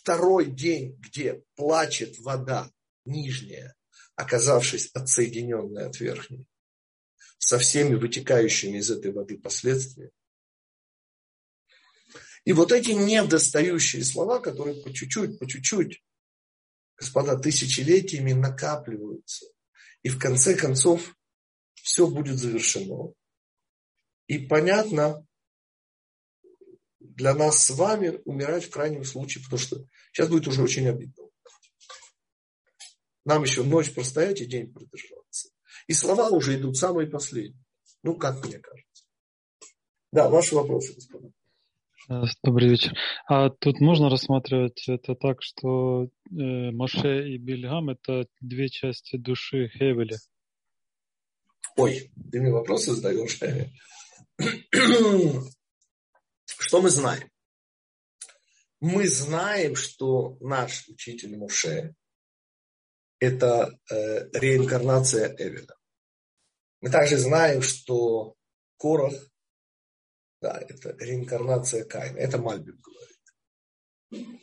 второй 0.00 0.46
день, 0.46 0.96
где 0.98 1.42
плачет 1.54 2.18
вода 2.18 2.70
нижняя, 3.04 3.74
оказавшись 4.14 4.90
отсоединенной 4.94 5.86
от 5.86 6.00
верхней, 6.00 6.46
со 7.38 7.58
всеми 7.58 7.94
вытекающими 7.94 8.78
из 8.78 8.90
этой 8.90 9.12
воды 9.12 9.38
последствиями. 9.38 10.12
И 12.44 12.52
вот 12.52 12.72
эти 12.72 12.92
недостающие 12.92 14.04
слова, 14.04 14.38
которые 14.38 14.82
по 14.82 14.92
чуть-чуть, 14.92 15.38
по 15.38 15.48
чуть-чуть, 15.48 16.02
господа, 16.96 17.36
тысячелетиями 17.36 18.32
накапливаются. 18.32 19.46
И 20.02 20.08
в 20.08 20.18
конце 20.18 20.54
концов 20.54 21.16
все 21.74 22.06
будет 22.06 22.38
завершено. 22.38 23.12
И 24.28 24.38
понятно, 24.38 25.26
для 27.16 27.34
нас 27.34 27.64
с 27.64 27.70
вами 27.70 28.20
умирать 28.24 28.64
в 28.64 28.70
крайнем 28.70 29.04
случае, 29.04 29.42
потому 29.42 29.58
что 29.58 29.76
сейчас 30.12 30.28
будет 30.28 30.46
уже 30.46 30.62
очень 30.62 30.86
обидно. 30.86 31.24
Нам 33.24 33.42
еще 33.42 33.64
ночь 33.64 33.92
простоять 33.92 34.40
и 34.40 34.46
день 34.46 34.72
продержаться. 34.72 35.48
И 35.88 35.92
слова 35.92 36.28
уже 36.28 36.56
идут 36.56 36.76
самые 36.76 37.08
последние. 37.08 37.64
Ну, 38.02 38.16
как 38.16 38.44
мне 38.44 38.58
кажется. 38.58 39.04
Да, 40.12 40.28
ваши 40.28 40.54
вопросы, 40.54 40.94
господа. 40.94 41.30
Э, 42.08 42.22
добрый 42.44 42.68
вечер. 42.68 42.92
А 43.26 43.50
тут 43.50 43.80
можно 43.80 44.08
рассматривать 44.08 44.84
это 44.86 45.14
так, 45.14 45.42
что 45.42 46.04
э, 46.04 46.08
Моше 46.30 47.30
и 47.30 47.38
Бильгам– 47.38 47.90
это 47.90 48.26
две 48.40 48.68
части 48.68 49.16
души 49.16 49.68
Хевеля? 49.74 50.18
Ой, 51.76 52.12
ты 52.30 52.40
мне 52.40 52.52
вопросы 52.52 52.92
задаешь. 52.92 53.40
Что 56.46 56.80
мы 56.80 56.90
знаем? 56.90 57.30
Мы 58.80 59.08
знаем, 59.08 59.74
что 59.74 60.36
наш 60.40 60.88
учитель 60.88 61.36
Муше– 61.36 61.94
это 63.18 63.78
э, 63.90 64.28
реинкарнация 64.38 65.34
Эвеля. 65.38 65.74
Мы 66.80 66.90
также 66.90 67.18
знаем, 67.18 67.62
что 67.62 68.34
Корах, 68.78 69.14
да, 70.40 70.60
это 70.60 70.94
реинкарнация 71.02 71.84
Каина. 71.84 72.18
Это 72.18 72.38
Мальбим 72.38 72.80
говорит. 74.10 74.36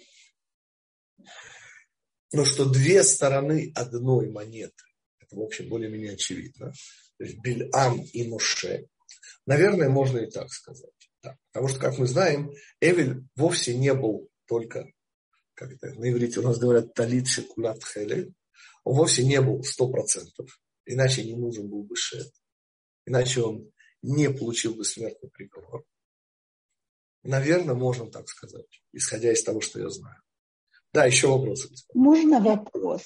Но 2.32 2.46
что 2.46 2.66
две 2.66 3.04
стороны 3.04 3.72
одной 3.76 4.30
монеты, 4.32 4.84
это, 5.20 5.36
в 5.36 5.42
общем, 5.42 5.70
более-менее 5.70 6.14
очевидно. 6.14 6.74
То 7.18 7.24
есть 7.24 7.38
Бильам 7.38 8.02
и 8.02 8.28
Моше. 8.28 8.88
Наверное, 9.46 9.90
можно 9.90 10.18
и 10.18 10.32
так 10.32 10.50
сказать. 10.50 11.03
Да. 11.24 11.38
Потому 11.52 11.70
что, 11.70 11.80
как 11.80 11.98
мы 11.98 12.06
знаем, 12.06 12.52
Эвель 12.82 13.24
вовсе 13.36 13.78
не 13.78 13.94
был 13.94 14.30
только, 14.46 14.92
как 15.54 15.72
это 15.72 15.94
на 15.94 16.12
иврите 16.12 16.42
у 16.42 16.44
нас 16.44 16.60
говорят, 16.60 16.94
талит 16.94 17.28
шекулат 17.28 17.84
хеле. 17.84 18.34
Он 18.84 18.98
вовсе 18.98 19.24
не 19.26 19.40
был 19.42 19.64
сто 19.64 19.90
процентов. 19.90 20.60
Иначе 20.86 21.24
не 21.24 21.36
нужен 21.36 21.70
был 21.70 21.84
бы 21.84 21.96
шет. 21.96 22.30
Иначе 23.06 23.42
он 23.42 23.72
не 24.02 24.30
получил 24.30 24.76
бы 24.76 24.84
смертный 24.84 25.30
приговор. 25.30 25.86
Наверное, 27.24 27.76
можно 27.76 28.12
так 28.12 28.28
сказать, 28.28 28.82
исходя 28.92 29.32
из 29.32 29.44
того, 29.44 29.62
что 29.62 29.80
я 29.80 29.90
знаю. 29.90 30.22
Да, 30.92 31.06
еще 31.06 31.28
вопросы. 31.28 31.70
Можно 31.94 32.42
вопрос? 32.42 33.04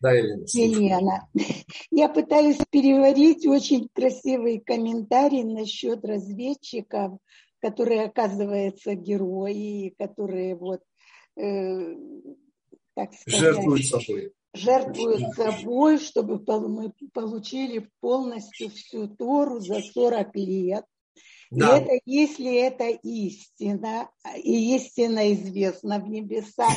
Да, 0.00 0.12
Елена. 0.12 0.44
Елена. 0.46 1.28
Я 1.90 2.08
пытаюсь 2.08 2.58
переварить 2.70 3.46
очень 3.46 3.88
красивый 3.92 4.60
комментарий 4.60 5.42
насчет 5.42 6.04
разведчиков, 6.04 7.18
которые, 7.60 8.04
оказывается, 8.04 8.94
герои, 8.94 9.94
которые 9.98 10.54
вот, 10.54 10.80
э, 11.36 11.96
так 12.94 13.12
сказать, 13.14 13.40
жертвуют 13.40 13.86
собой. 13.86 14.32
Жертвуют 14.54 15.34
собой, 15.34 15.98
чтобы 15.98 16.42
мы 16.68 16.92
получили 17.12 17.88
полностью 18.00 18.70
всю 18.70 19.08
Тору 19.08 19.60
за 19.60 19.80
40 19.80 20.34
лет. 20.36 20.84
Да. 21.50 21.78
И 21.78 21.80
это, 21.80 22.00
если 22.04 22.54
это 22.56 22.88
истина, 22.88 24.10
и 24.36 24.76
истина 24.76 25.32
известна 25.32 25.98
в 25.98 26.08
небесах, 26.08 26.76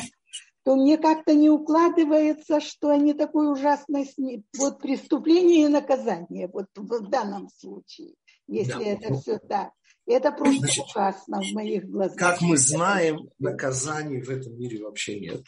то 0.64 0.76
мне 0.76 0.96
как-то 0.96 1.34
не 1.34 1.50
укладывается, 1.50 2.60
что 2.60 2.90
они 2.90 3.14
такой 3.14 3.52
ужасной 3.52 4.08
вот 4.56 4.78
преступление 4.80 5.64
и 5.64 5.68
наказание 5.68 6.48
вот 6.48 6.66
в 6.76 7.08
данном 7.08 7.48
случае, 7.48 8.14
если 8.46 8.72
да. 8.72 8.84
это 8.84 9.14
все 9.14 9.38
так. 9.38 9.72
Это 10.06 10.32
просто 10.32 10.58
Значит, 10.58 10.84
ужасно 10.84 11.40
в 11.40 11.52
моих 11.52 11.88
глазах. 11.88 12.16
Как 12.16 12.40
мы 12.40 12.56
знаем, 12.56 13.30
наказаний 13.38 14.20
в 14.20 14.30
этом 14.30 14.58
мире 14.58 14.82
вообще 14.82 15.20
нет. 15.20 15.42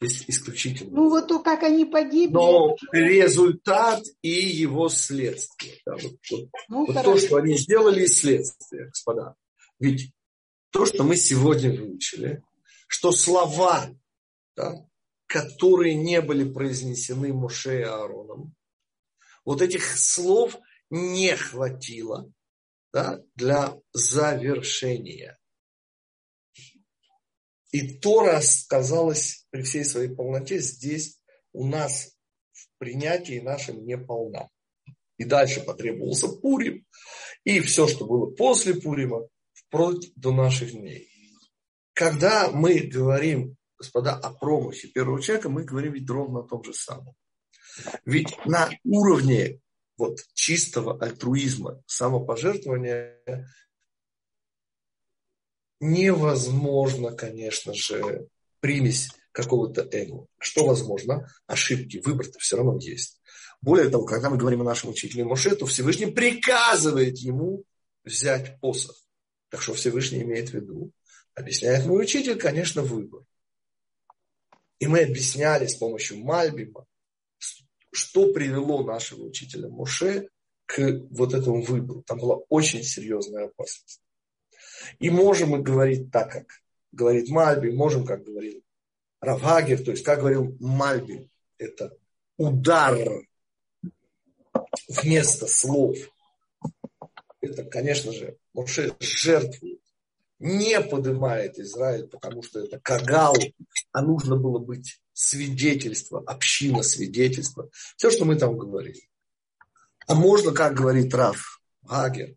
Есть 0.00 0.24
исключительно. 0.28 0.94
Ну 0.94 1.08
вот 1.08 1.28
то, 1.28 1.42
как 1.42 1.62
они 1.62 1.86
погибли. 1.86 2.34
Но 2.34 2.76
результат 2.92 4.02
и 4.20 4.28
его 4.28 4.90
следствие. 4.90 5.74
Да, 5.86 5.94
вот, 5.94 6.12
вот, 6.30 6.48
ну, 6.68 6.86
вот 6.86 7.02
то, 7.02 7.18
что 7.18 7.36
они 7.36 7.56
сделали, 7.56 8.04
и 8.04 8.06
следствие, 8.06 8.88
господа. 8.88 9.34
Ведь 9.78 10.12
то, 10.70 10.84
что 10.84 11.02
мы 11.02 11.16
сегодня 11.16 11.70
выучили, 11.70 12.42
что 12.88 13.10
слова 13.10 13.88
да, 14.56 14.86
которые 15.26 15.94
не 15.94 16.20
были 16.20 16.50
произнесены 16.50 17.32
Моше 17.32 17.80
и 17.80 17.84
Аароном. 17.84 18.54
Вот 19.44 19.62
этих 19.62 19.96
слов 19.96 20.56
не 20.90 21.36
хватило 21.36 22.30
да, 22.96 23.22
для 23.34 23.78
завершения. 23.92 25.38
И 27.70 27.98
Тора 27.98 28.40
сказалась 28.40 29.46
при 29.50 29.60
всей 29.64 29.84
своей 29.84 30.08
полноте 30.08 30.60
здесь 30.60 31.20
у 31.52 31.66
нас 31.66 32.16
в 32.52 32.78
принятии 32.78 33.38
нашем 33.40 33.84
не 33.84 33.98
полна. 33.98 34.48
И 35.18 35.24
дальше 35.24 35.60
потребовался 35.60 36.28
Пурим. 36.28 36.86
И 37.44 37.60
все, 37.60 37.86
что 37.86 38.06
было 38.06 38.34
после 38.34 38.74
Пурима, 38.74 39.28
вплоть 39.52 40.10
до 40.16 40.32
наших 40.32 40.72
дней. 40.72 41.10
Когда 41.92 42.50
мы 42.50 42.78
говорим 42.78 43.58
господа, 43.76 44.14
о 44.14 44.32
промахе 44.32 44.88
первого 44.88 45.20
человека 45.20 45.50
мы 45.50 45.64
говорим 45.64 45.92
ведь 45.92 46.08
ровно 46.08 46.40
о 46.40 46.48
том 46.48 46.64
же 46.64 46.72
самом. 46.72 47.14
Ведь 48.06 48.34
на 48.46 48.70
уровне 48.84 49.60
вот 49.96 50.18
чистого 50.34 50.98
альтруизма, 51.02 51.82
самопожертвования 51.86 53.18
невозможно, 55.80 57.12
конечно 57.12 57.74
же, 57.74 58.28
примесь 58.60 59.10
какого-то 59.32 59.86
эго. 59.92 60.26
Что 60.38 60.66
возможно? 60.66 61.28
Ошибки, 61.46 61.98
выбор-то 62.04 62.38
все 62.38 62.56
равно 62.56 62.78
есть. 62.78 63.20
Более 63.60 63.90
того, 63.90 64.04
когда 64.04 64.30
мы 64.30 64.38
говорим 64.38 64.62
о 64.62 64.64
нашем 64.64 64.90
учителе 64.90 65.24
Моше, 65.24 65.54
то 65.54 65.66
Всевышний 65.66 66.06
приказывает 66.06 67.18
ему 67.18 67.64
взять 68.04 68.58
посох. 68.60 68.96
Так 69.50 69.62
что 69.62 69.74
Всевышний 69.74 70.22
имеет 70.22 70.50
в 70.50 70.54
виду, 70.54 70.90
объясняет 71.34 71.86
мой 71.86 72.02
учитель, 72.02 72.38
конечно, 72.38 72.82
выбор. 72.82 73.22
И 74.78 74.86
мы 74.86 75.00
объясняли 75.00 75.66
с 75.66 75.76
помощью 75.76 76.18
Мальбима, 76.18 76.86
что 77.96 78.32
привело 78.32 78.84
нашего 78.84 79.24
учителя 79.24 79.68
Муше 79.68 80.28
к 80.66 80.78
вот 81.10 81.32
этому 81.32 81.62
выбору. 81.62 82.02
Там 82.02 82.18
была 82.18 82.36
очень 82.48 82.82
серьезная 82.82 83.46
опасность. 83.46 84.02
И 84.98 85.08
можем 85.08 85.50
мы 85.50 85.62
говорить 85.62 86.10
так, 86.10 86.30
как 86.30 86.46
говорит 86.92 87.30
Мальби, 87.30 87.70
можем, 87.70 88.04
как 88.04 88.24
говорил 88.24 88.62
Равагер, 89.20 89.82
то 89.82 89.92
есть, 89.92 90.04
как 90.04 90.20
говорил 90.20 90.56
Мальби, 90.60 91.30
это 91.56 91.96
удар 92.36 92.98
вместо 94.88 95.46
слов. 95.46 95.96
Это, 97.40 97.64
конечно 97.64 98.12
же, 98.12 98.36
Моше 98.52 98.94
жертвует 99.00 99.80
не 100.38 100.80
поднимает 100.80 101.58
Израиль, 101.58 102.06
потому 102.06 102.42
что 102.42 102.60
это 102.60 102.78
кагал, 102.78 103.34
а 103.92 104.02
нужно 104.02 104.36
было 104.36 104.58
быть 104.58 105.00
свидетельство, 105.12 106.22
община 106.26 106.82
свидетельства. 106.82 107.70
Все, 107.96 108.10
что 108.10 108.24
мы 108.24 108.36
там 108.36 108.56
говорили. 108.56 109.08
А 110.06 110.14
можно, 110.14 110.52
как 110.52 110.74
говорит 110.74 111.12
Раф 111.14 111.60
Гагер, 111.82 112.36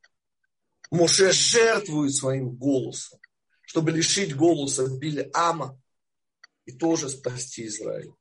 Моше 0.92 1.32
жертвует 1.32 2.16
своим 2.16 2.50
голосом, 2.50 3.20
чтобы 3.62 3.92
лишить 3.92 4.36
голоса 4.36 4.88
Ама 5.34 5.80
и 6.66 6.72
тоже 6.72 7.10
спасти 7.10 7.68
Израиль. 7.68 8.12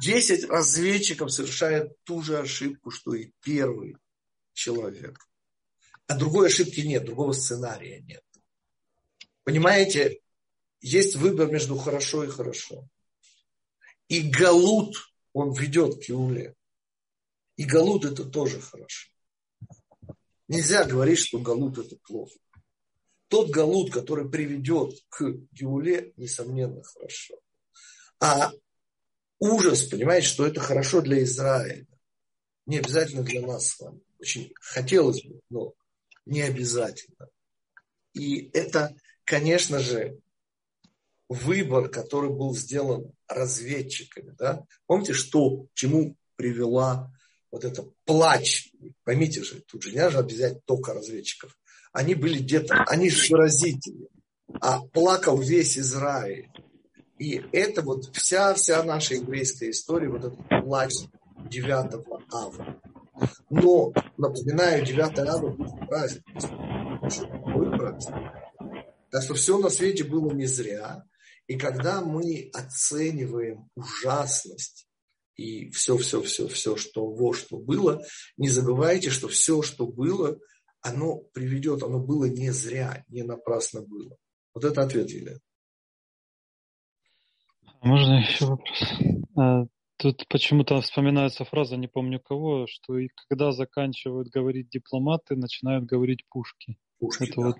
Десять 0.00 0.44
разведчиков 0.48 1.32
совершают 1.32 1.92
ту 2.04 2.22
же 2.22 2.38
ошибку, 2.38 2.90
что 2.90 3.14
и 3.14 3.32
первый 3.42 3.96
человек. 4.54 5.18
А 6.06 6.16
другой 6.16 6.46
ошибки 6.46 6.80
нет, 6.80 7.04
другого 7.04 7.32
сценария 7.32 8.00
нет. 8.00 8.22
Понимаете, 9.44 10.20
есть 10.80 11.16
выбор 11.16 11.50
между 11.50 11.76
хорошо 11.76 12.24
и 12.24 12.28
хорошо. 12.28 12.88
И 14.08 14.28
Галут, 14.28 14.96
он 15.32 15.52
ведет 15.52 16.04
к 16.04 16.10
Иуле. 16.10 16.54
И 17.56 17.64
Галут 17.64 18.04
это 18.04 18.24
тоже 18.24 18.60
хорошо. 18.60 19.10
Нельзя 20.48 20.84
говорить, 20.84 21.18
что 21.18 21.38
Галут 21.38 21.78
это 21.78 21.96
плохо. 21.96 22.36
Тот 23.28 23.50
Галут, 23.50 23.92
который 23.92 24.28
приведет 24.28 24.98
к 25.08 25.22
Геуле, 25.52 26.12
несомненно, 26.16 26.82
хорошо. 26.82 27.38
А 28.18 28.50
ужас, 29.38 29.84
понимаете, 29.84 30.26
что 30.26 30.44
это 30.46 30.58
хорошо 30.58 31.00
для 31.00 31.22
Израиля. 31.22 31.86
Не 32.66 32.78
обязательно 32.78 33.22
для 33.22 33.46
нас 33.46 33.68
с 33.68 33.78
вами. 33.78 34.00
Очень 34.18 34.52
хотелось 34.60 35.22
бы, 35.22 35.40
но 35.48 35.74
не 36.26 36.42
обязательно. 36.42 37.28
И 38.12 38.50
это 38.52 38.96
конечно 39.30 39.78
же, 39.78 40.18
выбор, 41.28 41.88
который 41.88 42.30
был 42.30 42.52
сделан 42.56 43.12
разведчиками. 43.28 44.34
Да? 44.36 44.64
Помните, 44.86 45.12
что, 45.12 45.66
чему 45.72 46.16
привела 46.34 47.12
вот 47.52 47.64
это 47.64 47.84
плач? 48.04 48.72
Поймите 49.04 49.44
же, 49.44 49.60
тут 49.60 49.84
же 49.84 49.92
не 49.92 50.02
нужно 50.02 50.18
обязать 50.18 50.64
только 50.64 50.92
разведчиков. 50.94 51.56
Они 51.92 52.16
были 52.16 52.38
где-то, 52.38 52.82
они 52.88 53.08
же 53.08 53.32
выразители. 53.32 54.08
А 54.60 54.80
плакал 54.80 55.38
весь 55.38 55.78
Израиль. 55.78 56.50
И 57.20 57.40
это 57.52 57.82
вот 57.82 58.10
вся, 58.16 58.52
вся 58.54 58.82
наша 58.82 59.14
еврейская 59.14 59.70
история, 59.70 60.08
вот 60.08 60.24
этот 60.24 60.64
плач 60.64 60.92
9 61.48 62.04
ава. 62.32 62.80
Но, 63.48 63.92
напоминаю, 64.16 64.84
9 64.84 65.18
ава 65.20 65.86
праздник. 65.86 66.24
Будет 67.54 67.78
праздник. 67.78 68.49
Так 69.10 69.22
что 69.22 69.34
все 69.34 69.58
на 69.58 69.70
свете 69.70 70.04
было 70.04 70.32
не 70.32 70.46
зря. 70.46 71.04
И 71.46 71.56
когда 71.56 72.00
мы 72.00 72.48
оцениваем 72.54 73.68
ужасность 73.74 74.86
и 75.34 75.70
все, 75.70 75.96
все, 75.96 76.22
все, 76.22 76.46
все, 76.48 76.76
что 76.76 77.06
во 77.06 77.32
что 77.32 77.58
было, 77.58 78.02
не 78.36 78.48
забывайте, 78.48 79.10
что 79.10 79.26
все, 79.26 79.62
что 79.62 79.86
было, 79.86 80.38
оно 80.80 81.16
приведет, 81.32 81.82
оно 81.82 81.98
было 81.98 82.26
не 82.26 82.50
зря, 82.50 83.04
не 83.08 83.22
напрасно 83.22 83.82
было. 83.82 84.16
Вот 84.54 84.64
это 84.64 84.82
ответ, 84.82 85.10
Елена. 85.10 85.40
Можно 87.82 88.20
еще 88.20 88.46
вопрос? 88.46 88.92
А, 89.36 89.64
тут 89.96 90.28
почему-то 90.28 90.80
вспоминается 90.82 91.44
фраза, 91.44 91.76
не 91.76 91.88
помню 91.88 92.20
кого, 92.20 92.66
что 92.68 92.98
и 92.98 93.08
когда 93.28 93.52
заканчивают 93.52 94.28
говорить 94.28 94.68
дипломаты, 94.68 95.34
начинают 95.34 95.86
говорить 95.86 96.26
пушки. 96.28 96.78
Пушки, 96.98 97.24
это 97.24 97.40
да. 97.40 97.46
вот 97.48 97.56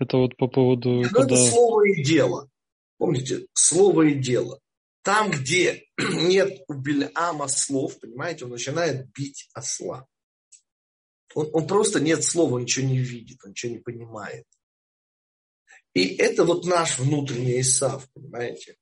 это 0.00 0.16
вот 0.16 0.36
по 0.36 0.48
поводу... 0.48 1.02
Ну, 1.02 1.10
когда... 1.10 1.36
Это 1.36 1.50
слово 1.50 1.88
и 1.88 2.02
дело. 2.02 2.48
Помните, 2.96 3.46
слово 3.52 4.08
и 4.08 4.14
дело. 4.14 4.58
Там, 5.02 5.30
где 5.30 5.84
нет 5.98 6.62
у 6.68 6.74
Бельама 6.74 7.48
слов, 7.48 8.00
понимаете, 8.00 8.46
он 8.46 8.52
начинает 8.52 9.10
бить 9.12 9.48
осла. 9.54 10.06
Он, 11.34 11.48
он 11.52 11.66
просто 11.66 12.00
нет 12.00 12.24
слова, 12.24 12.56
он 12.56 12.62
ничего 12.62 12.86
не 12.86 12.98
видит, 12.98 13.38
он 13.44 13.50
ничего 13.50 13.72
не 13.72 13.78
понимает. 13.78 14.46
И 15.92 16.16
это 16.16 16.44
вот 16.44 16.64
наш 16.64 16.98
внутренний 16.98 17.60
Исав, 17.60 18.10
понимаете? 18.12 18.76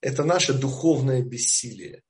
Это 0.00 0.24
наше 0.24 0.54
духовное 0.54 1.22
бессилие. 1.22 2.02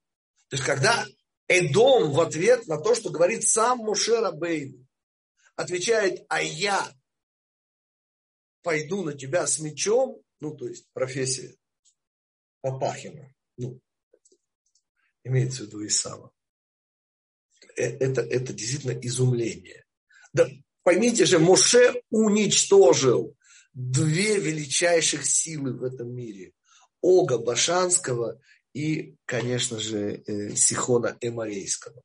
То 0.49 0.57
есть, 0.57 0.65
когда 0.65 1.07
Эдом 1.49 2.13
в 2.13 2.21
ответ 2.21 2.67
на 2.67 2.79
то, 2.79 2.95
что 2.95 3.11
говорит 3.11 3.43
сам 3.45 3.79
Мушера 3.79 4.31
Бейн, 4.31 4.87
отвечает, 5.57 6.25
а 6.29 6.43
я 6.43 6.93
пойду 8.63 9.03
на 9.03 9.15
тебя 9.15 9.47
с 9.47 9.59
мечом, 9.59 10.23
ну, 10.41 10.57
то 10.57 10.67
есть 10.67 10.87
профессия 10.93 11.57
Папахина, 12.61 13.35
ну, 13.57 13.81
имеется 15.25 15.63
в 15.63 15.67
виду 15.67 15.87
Исава. 15.87 16.33
Э, 17.77 17.83
это, 17.83 18.23
это 18.23 18.53
действительно 18.53 18.99
изумление. 19.01 19.85
Да 20.33 20.49
поймите 20.83 21.25
же, 21.25 21.39
Моше 21.39 22.03
уничтожил 22.11 23.37
две 23.73 24.39
величайших 24.39 25.25
силы 25.25 25.73
в 25.73 25.85
этом 25.85 26.13
мире. 26.13 26.53
Ога 27.01 27.39
Башанского 27.39 28.41
и, 28.75 29.17
конечно 29.25 29.79
же, 29.79 30.23
э, 30.27 30.55
Сихона 30.55 31.17
Эморейского. 31.21 32.03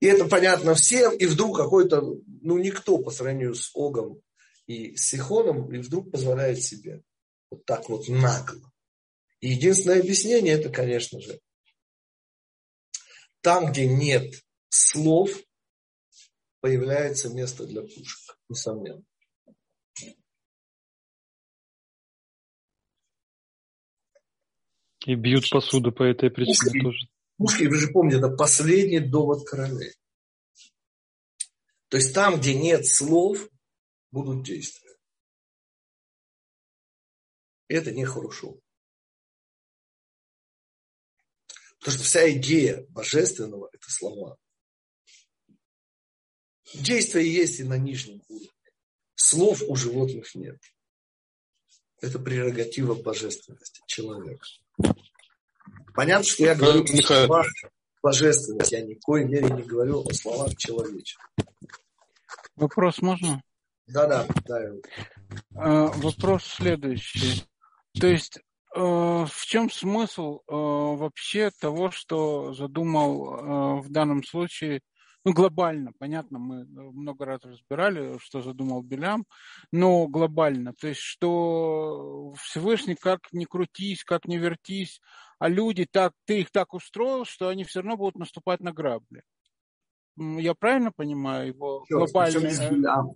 И 0.00 0.06
это 0.06 0.24
понятно 0.24 0.74
всем, 0.74 1.16
и 1.16 1.26
вдруг 1.26 1.56
какой-то, 1.56 2.00
ну, 2.00 2.58
никто 2.58 2.98
по 2.98 3.10
сравнению 3.10 3.54
с 3.54 3.70
Огом 3.74 4.20
и 4.66 4.96
Сихоном, 4.96 5.72
и 5.74 5.78
вдруг 5.78 6.10
позволяет 6.10 6.62
себе 6.62 7.02
вот 7.50 7.64
так 7.64 7.88
вот 7.88 8.08
нагло. 8.08 8.72
И 9.40 9.50
единственное 9.50 10.00
объяснение 10.00 10.54
это, 10.54 10.70
конечно 10.70 11.20
же, 11.20 11.40
там, 13.40 13.72
где 13.72 13.86
нет 13.86 14.32
слов, 14.68 15.30
появляется 16.60 17.28
место 17.28 17.66
для 17.66 17.82
пушек, 17.82 18.38
несомненно. 18.48 19.02
И 25.04 25.16
бьют 25.16 25.50
посуду 25.50 25.90
по 25.90 26.04
этой 26.04 26.30
причине 26.30 26.54
пушки, 26.56 26.80
тоже. 26.80 27.08
Пушки, 27.36 27.64
вы 27.64 27.76
же 27.76 27.88
помните, 27.88 28.18
это 28.18 28.28
последний 28.28 29.00
довод 29.00 29.44
королей. 29.44 29.94
То 31.88 31.96
есть 31.96 32.14
там, 32.14 32.38
где 32.38 32.54
нет 32.54 32.86
слов, 32.86 33.48
будут 34.12 34.44
действия. 34.44 34.94
И 37.68 37.74
это 37.74 37.90
нехорошо. 37.90 38.60
Потому 41.78 41.96
что 41.96 42.04
вся 42.04 42.30
идея 42.32 42.86
божественного– 42.90 43.68
это 43.72 43.90
слова. 43.90 44.38
Действия 46.74 47.28
есть 47.28 47.58
и 47.58 47.64
на 47.64 47.76
нижнем 47.76 48.22
уровне. 48.28 48.48
Слов 49.14 49.62
у 49.66 49.74
животных 49.74 50.34
нет. 50.34 50.60
Это 52.00 52.18
прерогатива 52.18 52.94
божественности 52.94 53.82
человека. 53.86 54.46
Понятно, 55.94 56.24
что 56.24 56.44
я 56.44 56.54
говорю 56.54 56.84
о 56.84 57.02
словах 57.02 57.46
божественности. 58.02 58.74
Я 58.74 58.82
ни 58.82 58.94
в 58.94 59.00
коей 59.00 59.26
мере 59.26 59.50
не 59.50 59.62
говорю 59.62 60.06
о 60.06 60.12
словах 60.14 60.56
человеческих. 60.56 61.26
Вопрос 62.56 63.00
можно? 63.02 63.42
Да-да. 63.92 64.26
да. 64.46 65.92
Вопрос 65.96 66.44
следующий. 66.44 67.44
То 68.00 68.06
есть 68.06 68.38
Э, 68.74 69.26
в 69.28 69.46
чем 69.46 69.70
смысл 69.70 70.40
э, 70.40 70.42
вообще 70.48 71.50
того, 71.50 71.90
что 71.90 72.54
задумал 72.54 73.34
э, 73.34 73.80
в 73.82 73.90
данном 73.90 74.24
случае, 74.24 74.80
ну, 75.24 75.34
глобально, 75.34 75.92
понятно, 75.98 76.38
мы 76.38 76.64
много 76.64 77.26
раз 77.26 77.40
разбирали, 77.44 78.18
что 78.18 78.40
задумал 78.40 78.82
Белям, 78.82 79.24
но 79.70 80.08
глобально, 80.08 80.72
то 80.72 80.88
есть, 80.88 81.00
что 81.00 82.32
Всевышний 82.38 82.96
как 82.96 83.20
ни 83.30 83.44
крутись, 83.44 84.04
как 84.04 84.24
ни 84.24 84.36
вертись, 84.36 85.00
а 85.38 85.48
люди 85.48 85.86
так, 85.88 86.12
ты 86.24 86.40
их 86.40 86.50
так 86.50 86.72
устроил, 86.72 87.24
что 87.24 87.48
они 87.48 87.64
все 87.64 87.80
равно 87.80 87.96
будут 87.98 88.16
наступать 88.16 88.60
на 88.60 88.72
грабли. 88.72 89.22
Я 90.16 90.54
правильно 90.54 90.92
понимаю 90.92 91.48
его 91.48 91.84
глобально? 91.88 93.12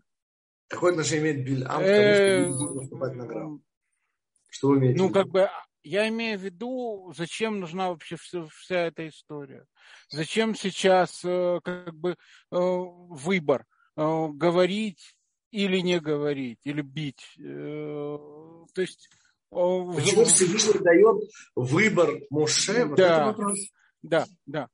Какое 0.68 0.92
отношение 0.92 1.32
имеет 1.32 1.46
Бильам 1.46 1.68
к 1.68 1.84
тому, 1.84 1.84
что 1.84 2.38
люди 2.38 2.58
будут 2.58 2.76
наступать 2.76 3.14
на? 3.14 3.58
Что 4.48 4.68
вы 4.68 4.78
имеете 4.78 4.98
Ну, 4.98 5.10
как 5.10 5.28
бы, 5.28 5.48
я 5.84 6.08
имею 6.08 6.38
в 6.38 6.42
виду, 6.42 7.12
зачем 7.16 7.60
нужна 7.60 7.90
вообще 7.90 8.16
вся, 8.16 8.44
вся 8.46 8.76
эта 8.86 9.06
история? 9.08 9.66
Зачем 10.08 10.56
сейчас 10.56 11.20
э, 11.24 11.60
как 11.62 11.94
бы 11.94 12.12
э, 12.12 12.16
выбор? 12.50 13.64
Э, 13.96 14.28
говорить 14.28 15.16
или 15.52 15.78
не 15.78 16.00
говорить, 16.00 16.58
или 16.64 16.82
бить? 16.82 17.34
То 17.36 18.60
есть... 18.76 19.08
Почему 19.48 20.24
Всевышний 20.24 20.80
дает 20.80 21.30
выбор 21.54 22.10
Моше? 22.30 22.86
Да, 22.96 23.36
да, 24.02 24.26
да. 24.44 24.68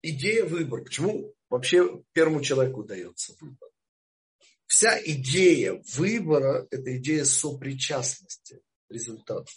Идея 0.00 0.46
выбора. 0.46 0.84
Почему 0.84 1.34
вообще 1.50 2.02
первому 2.12 2.40
человеку 2.40 2.84
дается 2.84 3.34
выбор? 3.40 3.68
Вся 4.66 4.98
идея 5.04 5.82
выбора– 5.94 6.66
это 6.70 6.96
идея 6.96 7.24
сопричастности 7.24 8.62
результату. 8.88 9.52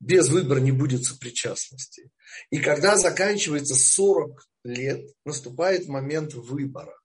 Без 0.00 0.28
выбора 0.28 0.58
не 0.58 0.72
будет 0.72 1.04
сопричастности. 1.04 2.10
И 2.50 2.58
когда 2.58 2.96
заканчивается 2.96 3.74
40 3.74 4.46
лет, 4.64 5.08
наступает 5.24 5.86
момент 5.86 6.34
выбора. 6.34 6.98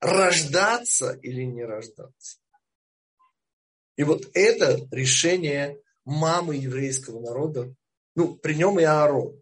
Рождаться 0.00 1.12
или 1.22 1.44
не 1.44 1.64
рождаться. 1.64 2.38
И 3.96 4.02
вот 4.02 4.28
это 4.34 4.88
решение 4.90 5.80
мамы 6.04 6.56
еврейского 6.56 7.20
народа, 7.20 7.74
ну, 8.16 8.34
при 8.34 8.54
нем 8.54 8.80
и 8.80 8.82
Аарон. 8.82 9.39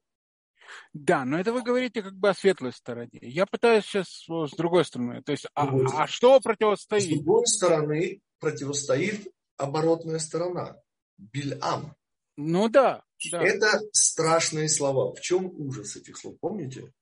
Да, 0.92 1.24
но 1.24 1.38
это 1.38 1.52
вы 1.52 1.62
говорите 1.62 2.02
как 2.02 2.14
бы 2.14 2.30
о 2.30 2.34
светлой 2.34 2.72
стороне. 2.72 3.18
Я 3.22 3.46
пытаюсь 3.46 3.84
сейчас 3.84 4.26
с 4.28 4.56
другой 4.56 4.84
стороны. 4.84 5.22
То 5.22 5.32
есть, 5.32 5.46
а, 5.54 5.68
а 5.94 6.06
что 6.06 6.40
противостоит? 6.40 7.04
С 7.04 7.08
другой 7.08 7.46
стороны 7.46 8.20
противостоит 8.38 9.32
оборотная 9.56 10.18
сторона. 10.18 10.80
Бильам. 11.18 11.96
Ну 12.36 12.68
да, 12.68 13.02
да. 13.30 13.42
Это 13.42 13.80
страшные 13.92 14.68
слова. 14.68 15.14
В 15.14 15.20
чем 15.20 15.46
ужас 15.46 15.96
этих 15.96 16.16
слов? 16.16 16.38
Помните? 16.40 16.92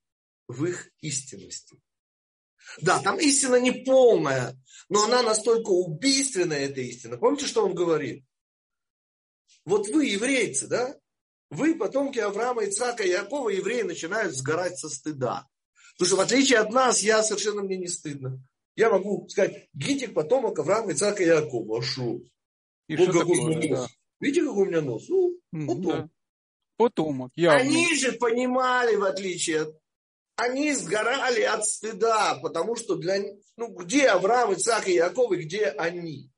В 0.48 0.64
их 0.64 0.90
истинности. 1.00 1.78
Да, 2.80 3.00
там 3.00 3.18
истина 3.20 3.56
не 3.56 3.70
полная, 3.70 4.58
но 4.88 5.04
она 5.04 5.22
настолько 5.22 5.70
убийственная, 5.70 6.66
эта 6.66 6.80
истина. 6.80 7.16
Помните, 7.16 7.46
что 7.46 7.64
он 7.64 7.74
говорит? 7.74 8.24
Вот 9.64 9.88
вы, 9.88 10.06
еврейцы, 10.06 10.66
да, 10.66 10.96
вы, 11.50 11.74
потомки 11.76 12.18
Авраама, 12.18 12.64
Ицхака 12.64 13.04
и 13.04 13.10
Якова, 13.10 13.50
евреи, 13.50 13.82
начинают 13.82 14.34
сгорать 14.34 14.78
со 14.78 14.88
стыда. 14.88 15.46
Потому 15.94 16.06
что 16.06 16.16
в 16.16 16.20
отличие 16.20 16.58
от 16.58 16.70
нас, 16.72 17.02
я 17.02 17.22
совершенно 17.22 17.62
мне 17.62 17.76
не 17.76 17.88
стыдно. 17.88 18.40
Я 18.74 18.90
могу 18.90 19.26
сказать, 19.28 19.68
Гитик, 19.72 20.12
потомок 20.12 20.58
Авраама, 20.58 20.92
Ицхака 20.92 21.22
и 21.22 21.26
Якова. 21.26 21.78
А 21.78 21.82
шо? 21.82 22.20
И 22.88 22.96
вот 22.96 23.12
какой 23.12 23.38
у 23.38 23.48
меня 23.48 23.70
нос. 23.70 23.80
Да. 23.80 23.94
Видите, 24.20 24.46
какой 24.46 24.66
у 24.66 24.66
меня 24.66 24.80
нос? 24.82 25.08
Ну, 25.08 25.40
потом. 25.52 25.82
Да. 25.82 26.08
Потомок, 26.76 27.32
явно. 27.36 27.60
Они 27.60 27.94
же 27.94 28.12
понимали, 28.12 28.96
в 28.96 29.04
отличие 29.04 29.62
от... 29.62 29.80
Они 30.36 30.74
сгорали 30.74 31.40
от 31.40 31.64
стыда, 31.64 32.38
потому 32.42 32.76
что 32.76 32.96
для... 32.96 33.22
Ну, 33.56 33.68
где 33.68 34.08
Авраам, 34.08 34.52
Ицхак 34.52 34.86
и 34.86 34.92
Яков, 34.92 35.32
и 35.32 35.36
где 35.36 35.68
они? 35.68 36.30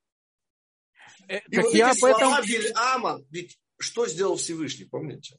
Э, 1.26 1.38
и 1.48 1.56
так 1.56 1.64
вот 1.64 1.74
я 1.74 1.90
эти 1.90 1.98
об 1.98 2.04
этом... 2.04 2.46
Бельама, 2.46 3.20
ведь 3.30 3.59
что 3.79 4.07
сделал 4.07 4.37
Всевышний, 4.37 4.85
помните? 4.85 5.39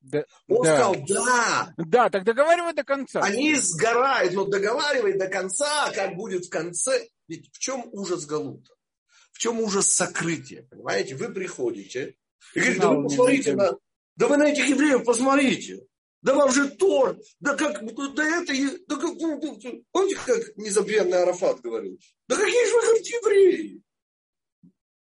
Да, 0.00 0.24
Он 0.48 0.62
да. 0.62 0.76
сказал, 0.76 0.96
да. 1.06 1.74
Да, 1.76 2.10
так 2.10 2.24
договаривай 2.24 2.72
до 2.72 2.84
конца. 2.84 3.20
Они 3.20 3.54
сгорают, 3.56 4.32
но 4.32 4.46
договаривай 4.46 5.18
до 5.18 5.28
конца, 5.28 5.90
как 5.92 6.14
будет 6.14 6.46
в 6.46 6.50
конце. 6.50 7.06
Ведь 7.28 7.50
в 7.52 7.58
чем 7.58 7.84
ужас 7.92 8.24
Галута? 8.24 8.72
В 9.32 9.38
чем 9.38 9.60
ужас 9.60 9.88
сокрытия? 9.92 10.66
Понимаете, 10.70 11.16
вы 11.16 11.32
приходите 11.32 12.16
и 12.54 12.60
говорите, 12.60 12.80
да 12.80 12.90
вы 12.90 13.04
посмотрите 13.04 13.54
на... 13.54 13.72
Да 14.16 14.26
вы 14.26 14.36
на 14.36 14.50
этих 14.50 14.68
евреев 14.68 15.04
посмотрите. 15.04 15.86
Да 16.22 16.34
вам 16.34 16.52
же 16.52 16.68
то, 16.68 17.16
да 17.40 17.56
как, 17.56 17.82
да 18.14 18.42
это, 18.42 18.52
да 18.86 18.96
как, 18.96 19.18
помните, 19.18 20.18
как 20.26 20.56
незабвенный 20.56 21.22
Арафат 21.22 21.60
говорил? 21.60 21.98
Да 22.28 22.36
какие 22.36 22.66
же 22.66 22.74
вы, 22.74 22.82
говорит, 22.82 23.06
евреи? 23.06 23.82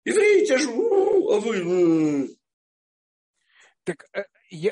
Евреи 0.05 0.45
те 0.45 0.57
же, 0.57 0.69
а 0.69 1.39
вы, 1.39 2.37
так 3.83 4.05
э, 4.13 4.23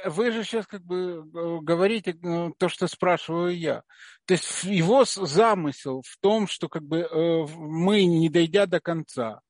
вы 0.05 0.31
же 0.31 0.43
сейчас 0.43 0.67
как 0.67 0.83
бы 0.83 0.95
э, 0.95 1.59
говорите 1.61 2.11
э, 2.11 2.51
то, 2.57 2.69
что 2.69 2.87
спрашиваю 2.87 3.57
я. 3.57 3.83
То 4.25 4.33
есть 4.33 4.63
его 4.63 5.05
замысел 5.05 6.01
в 6.05 6.17
том, 6.19 6.47
что 6.47 6.69
как 6.69 6.83
бы 6.83 6.99
э, 6.99 7.45
мы, 7.57 8.05
не 8.05 8.29
дойдя 8.29 8.65
до 8.65 8.79
конца, 8.79 9.41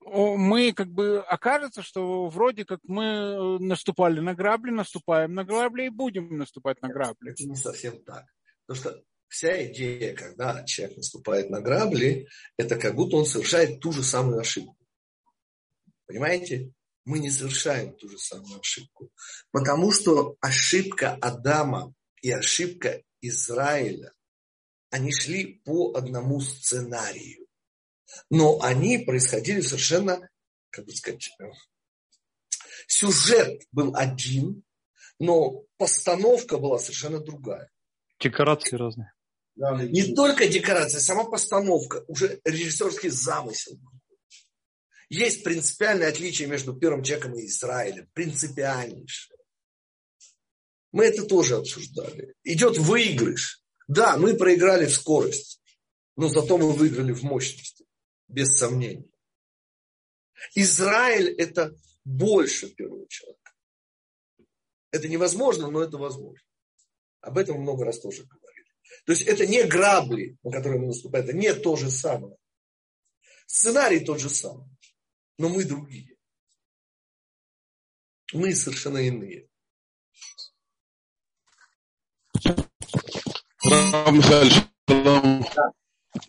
мы 0.00 0.72
как 0.72 0.88
бы 0.88 1.18
окажется, 1.20 1.82
что 1.82 2.28
вроде 2.28 2.64
как 2.64 2.80
мы 2.84 3.58
наступали 3.58 4.20
на 4.20 4.34
грабли, 4.34 4.70
наступаем 4.70 5.34
на 5.34 5.44
грабли 5.44 5.86
и 5.86 5.90
будем 5.90 6.38
наступать 6.38 6.80
на 6.80 6.88
грабли. 6.88 7.32
Это 7.32 7.44
не 7.44 7.56
совсем 7.56 8.02
так. 8.04 8.24
Потому 8.66 8.80
что 8.80 9.02
вся 9.28 9.66
идея, 9.66 10.14
когда 10.14 10.64
человек 10.64 10.96
наступает 10.96 11.50
на 11.50 11.60
грабли, 11.60 12.28
это 12.56 12.76
как 12.76 12.94
будто 12.94 13.16
он 13.16 13.26
совершает 13.26 13.80
ту 13.80 13.92
же 13.92 14.02
самую 14.02 14.40
ошибку. 14.40 14.76
Понимаете? 16.06 16.72
Мы 17.08 17.20
не 17.20 17.30
совершаем 17.30 17.94
ту 17.94 18.06
же 18.10 18.18
самую 18.18 18.60
ошибку. 18.60 19.10
Потому 19.50 19.92
что 19.92 20.36
ошибка 20.42 21.14
Адама 21.22 21.94
и 22.20 22.30
ошибка 22.30 23.02
Израиля, 23.22 24.12
они 24.90 25.10
шли 25.10 25.62
по 25.64 25.94
одному 25.94 26.38
сценарию. 26.42 27.46
Но 28.28 28.60
они 28.60 28.98
происходили 28.98 29.62
совершенно, 29.62 30.28
как 30.68 30.84
бы 30.84 30.92
сказать, 30.92 31.30
сюжет 32.86 33.62
был 33.72 33.96
один, 33.96 34.62
но 35.18 35.62
постановка 35.78 36.58
была 36.58 36.78
совершенно 36.78 37.20
другая. 37.20 37.70
Декорации 38.20 38.76
разные. 38.76 39.14
Не 39.56 40.14
только 40.14 40.46
декорация, 40.46 41.00
сама 41.00 41.24
постановка, 41.24 42.04
уже 42.06 42.38
режиссерский 42.44 43.08
замысел. 43.08 43.78
Есть 45.08 45.42
принципиальное 45.42 46.08
отличие 46.08 46.48
между 46.48 46.74
первым 46.74 47.02
человеком 47.02 47.34
и 47.34 47.46
Израилем. 47.46 48.08
Принципиальнейшее. 48.12 49.38
Мы 50.92 51.04
это 51.04 51.24
тоже 51.24 51.56
обсуждали. 51.56 52.34
Идет 52.44 52.78
выигрыш. 52.78 53.62
Да, 53.86 54.18
мы 54.18 54.36
проиграли 54.36 54.86
в 54.86 54.92
скорость, 54.92 55.62
но 56.16 56.28
зато 56.28 56.58
мы 56.58 56.72
выиграли 56.72 57.12
в 57.12 57.22
мощности, 57.22 57.86
без 58.26 58.56
сомнений. 58.58 59.10
Израиль– 60.54 61.30
это 61.38 61.74
больше 62.04 62.68
первого 62.68 63.08
человека. 63.08 63.52
Это 64.90 65.08
невозможно, 65.08 65.70
но 65.70 65.82
это 65.82 65.96
возможно. 65.96 66.46
Об 67.20 67.38
этом 67.38 67.60
много 67.60 67.84
раз 67.84 68.00
тоже 68.00 68.24
говорили. 68.24 68.68
То 69.04 69.12
есть 69.12 69.22
это 69.22 69.46
не 69.46 69.64
грабли, 69.64 70.36
на 70.42 70.50
которые 70.50 70.80
мы 70.80 70.88
наступаем, 70.88 71.24
это 71.24 71.36
не 71.36 71.52
то 71.54 71.76
же 71.76 71.90
самое. 71.90 72.36
Сценарий 73.46 74.00
тот 74.00 74.20
же 74.20 74.28
самый, 74.28 74.68
но 75.38 75.48
мы 75.48 75.64
другие. 75.64 76.16
Мы 78.32 78.54
совершенно 78.54 78.98
иные. 78.98 79.48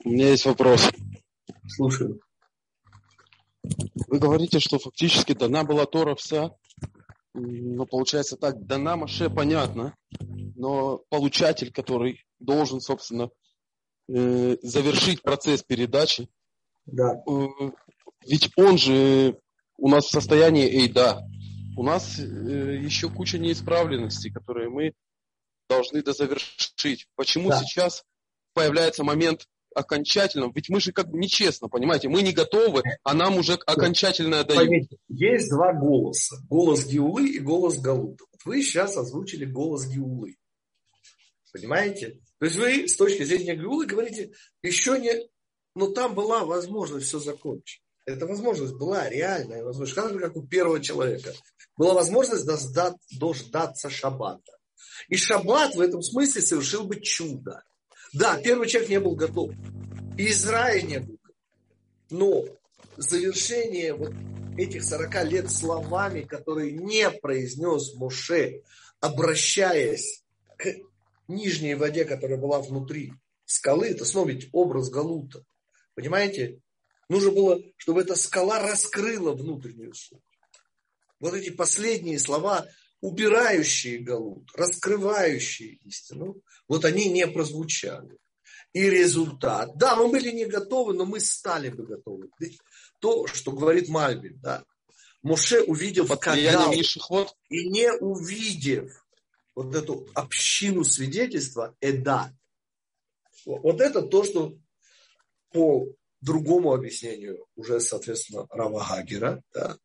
У 0.03 0.10
меня 0.10 0.30
есть 0.30 0.45
вопрос. 0.45 0.89
Слушаю. 1.68 2.22
Вы 4.07 4.20
говорите, 4.20 4.60
что 4.60 4.80
фактически 4.80 5.34
дана 5.34 5.64
была 5.64 5.86
Тора 5.86 6.16
вся, 6.16 6.51
но 7.34 7.86
получается 7.86 8.38
так, 8.38 8.66
дана 8.66 8.95
Маше 8.95 9.30
понятно, 9.30 9.95
но 10.55 11.03
получатель, 11.10 11.72
который 11.72 12.26
должен, 12.39 12.80
собственно, 12.80 13.30
э, 14.07 14.57
завершить 14.62 15.22
процесс 15.22 15.62
передачи, 15.64 16.30
да. 16.86 17.22
Ведь 18.30 18.51
он 18.55 18.77
же 18.77 19.38
у 19.77 19.89
нас 19.89 20.05
в 20.05 20.11
состоянии 20.11 20.67
эйда. 20.67 21.21
У 21.75 21.84
нас 21.84 22.19
э, 22.19 22.23
еще 22.23 23.09
куча 23.09 23.39
неисправленностей, 23.39 24.32
которые 24.32 24.69
мы 24.69 24.93
должны 25.67 26.03
дозавершить. 26.03 27.07
Почему 27.15 27.49
да. 27.49 27.59
сейчас 27.59 28.03
появляется 28.53 29.03
момент 29.03 29.45
окончательно, 29.75 30.51
ведь 30.53 30.69
мы 30.69 30.80
же 30.80 30.91
как 30.91 31.09
бы 31.09 31.19
нечестно, 31.19 31.69
понимаете, 31.69 32.09
мы 32.09 32.23
не 32.23 32.34
готовы, 32.34 32.82
а 33.03 33.13
нам 33.13 33.38
уже 33.38 33.53
окончательно 33.53 34.43
дают. 34.43 34.67
Поймите, 34.67 34.97
есть 35.07 35.49
два 35.49 35.73
голоса, 35.73 36.38
голос 36.49 36.86
Геулы 36.88 37.30
и 37.30 37.39
голос 37.39 37.80
Галута. 37.80 38.25
Вы 38.45 38.61
сейчас 38.63 38.97
озвучили 38.97 39.45
голос 39.45 39.88
Геулы. 39.88 40.38
Понимаете? 41.53 42.19
То 42.39 42.45
есть 42.45 42.57
вы 42.57 42.88
с 42.88 42.95
точки 42.95 43.23
зрения 43.23 43.55
Геулы 43.55 43.86
говорите, 43.86 44.32
еще 44.63 44.99
не, 44.99 45.30
но 45.75 45.91
там 45.91 46.15
была 46.15 46.45
возможность 46.45 47.07
все 47.07 47.19
закончить. 47.19 47.82
Эта 48.10 48.26
возможность 48.26 48.74
была 48.74 49.07
реальная 49.07 49.64
возможность, 49.64 50.20
как 50.20 50.36
у 50.36 50.41
первого 50.41 50.80
человека. 50.80 51.32
Была 51.78 51.93
возможность 51.93 52.45
дождаться 52.45 53.89
шаббата. 53.89 54.57
И 55.10 55.16
шаббат 55.16 55.76
в 55.76 55.80
этом 55.80 56.01
смысле 56.01 56.41
совершил 56.41 56.86
бы 56.86 56.99
чудо. 56.99 57.64
Да, 58.12 58.41
первый 58.41 58.68
человек 58.68 58.89
не 58.89 58.99
был 58.99 59.16
готов. 59.16 59.51
И 60.18 60.32
Израиль 60.32 60.88
не 60.88 60.99
был. 60.99 61.20
Но 62.10 62.45
завершение 62.97 63.93
вот 63.93 64.14
этих 64.57 64.84
40 64.84 65.26
лет 65.26 65.51
словами, 65.51 66.22
которые 66.22 66.72
не 66.72 67.12
произнес 67.12 67.93
Моше, 67.93 68.64
обращаясь 68.99 70.24
к 70.57 70.66
нижней 71.28 71.76
воде, 71.76 72.05
которая 72.05 72.39
была 72.39 72.60
внутри 72.60 73.14
скалы, 73.45 73.89
это 73.89 74.03
снова 74.03 74.30
ведь 74.30 74.49
образ 74.51 74.89
Галута. 74.89 75.45
Понимаете? 75.93 76.60
Нужно 77.10 77.32
было, 77.32 77.60
чтобы 77.78 78.01
эта 78.01 78.16
скала 78.16 78.60
раскрыла 78.60 79.34
внутреннюю 79.34 79.93
суть. 79.93 80.20
Вот 81.20 81.34
эти 81.34 81.49
последние 81.49 82.20
слова 82.20 82.66
убирающие 83.01 83.97
галут, 83.97 84.49
раскрывающие 84.55 85.80
истину, 85.86 86.41
вот 86.68 86.86
они 86.86 87.10
не 87.10 87.28
прозвучали. 87.28 88.18
И 88.72 88.88
результат. 88.88 89.76
Да, 89.78 89.95
мы 89.95 90.10
были 90.10 90.30
не 90.30 90.45
готовы, 90.45 90.93
но 90.93 91.03
мы 91.05 91.20
стали 91.20 91.70
бы 91.70 91.86
готовы. 91.86 92.30
То, 92.99 93.26
что 93.26 93.51
говорит 93.51 93.89
Мальбин, 93.89 94.39
да. 94.39 94.64
Моше 95.24 95.62
увидел 95.64 96.05
Кагал, 96.07 96.72
и 96.72 97.70
не 97.70 97.91
увидев 97.93 99.05
вот 99.55 99.76
эту 99.76 100.07
общину 100.14 100.84
свидетельства, 100.84 101.76
эда. 101.82 102.32
Вот 103.45 103.82
это 103.82 104.03
то, 104.03 104.24
что 104.24 104.55
по 105.51 105.88
другому 106.22 106.74
объяснению 106.74 107.45
уже, 107.55 107.80
соответственно, 107.80 108.47
Рава 108.51 108.86
Гагера, 108.88 109.41
да, 109.53 109.78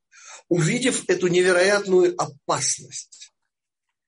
Увидев 0.49 1.09
эту 1.09 1.29
невероятную 1.29 2.15
опасность 2.21 3.33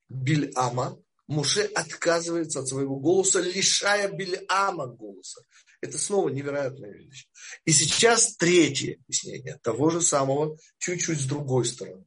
Бильама, 0.08 1.00
Муше 1.26 1.62
отказывается 1.62 2.60
от 2.60 2.68
своего 2.68 3.00
голоса, 3.00 3.40
лишая 3.40 4.08
Бильама 4.12 4.86
голоса. 4.86 5.40
Это 5.80 5.98
снова 5.98 6.28
невероятная 6.28 6.92
вещь. 6.92 7.26
И 7.64 7.72
сейчас 7.72 8.36
третье 8.36 8.94
объяснение 8.94 9.58
того 9.62 9.90
же 9.90 10.00
самого, 10.00 10.56
чуть-чуть 10.78 11.20
с 11.20 11.26
другой 11.26 11.64
стороны. 11.64 12.04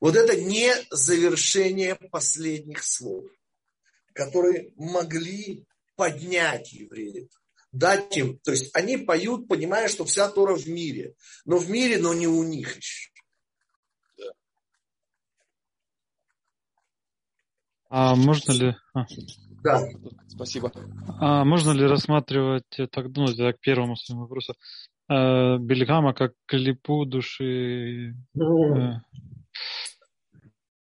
Вот 0.00 0.16
это 0.16 0.40
не 0.40 0.72
завершение 0.90 1.96
последних 1.96 2.82
слов, 2.82 3.26
которые 4.14 4.72
могли 4.76 5.66
поднять 5.96 6.72
евреев, 6.72 7.28
дать 7.72 8.16
им, 8.16 8.38
то 8.38 8.50
есть 8.50 8.74
они 8.74 8.96
поют, 8.96 9.48
понимая, 9.48 9.88
что 9.88 10.04
вся 10.04 10.28
Тора 10.28 10.56
в 10.56 10.66
мире, 10.66 11.14
но 11.44 11.58
в 11.58 11.70
мире, 11.70 11.98
но 11.98 12.14
не 12.14 12.26
у 12.26 12.42
них 12.42 12.76
еще. 12.76 13.10
А 17.88 18.14
можно 18.14 18.52
ли... 18.52 18.76
А. 18.94 19.04
Да. 19.64 19.82
Спасибо. 20.28 20.72
А 21.18 21.44
можно 21.44 21.72
ли 21.72 21.84
рассматривать, 21.84 22.64
так, 22.90 23.06
ну, 23.14 23.24
это 23.24 23.52
к 23.52 23.60
первому 23.60 23.96
своему 23.96 24.22
вопросу, 24.22 24.54
э, 25.08 25.58
Бельгама 25.58 26.14
как 26.14 26.32
клипу 26.46 27.04
души? 27.04 28.14
Ну, 28.32 28.76
э... 28.76 29.00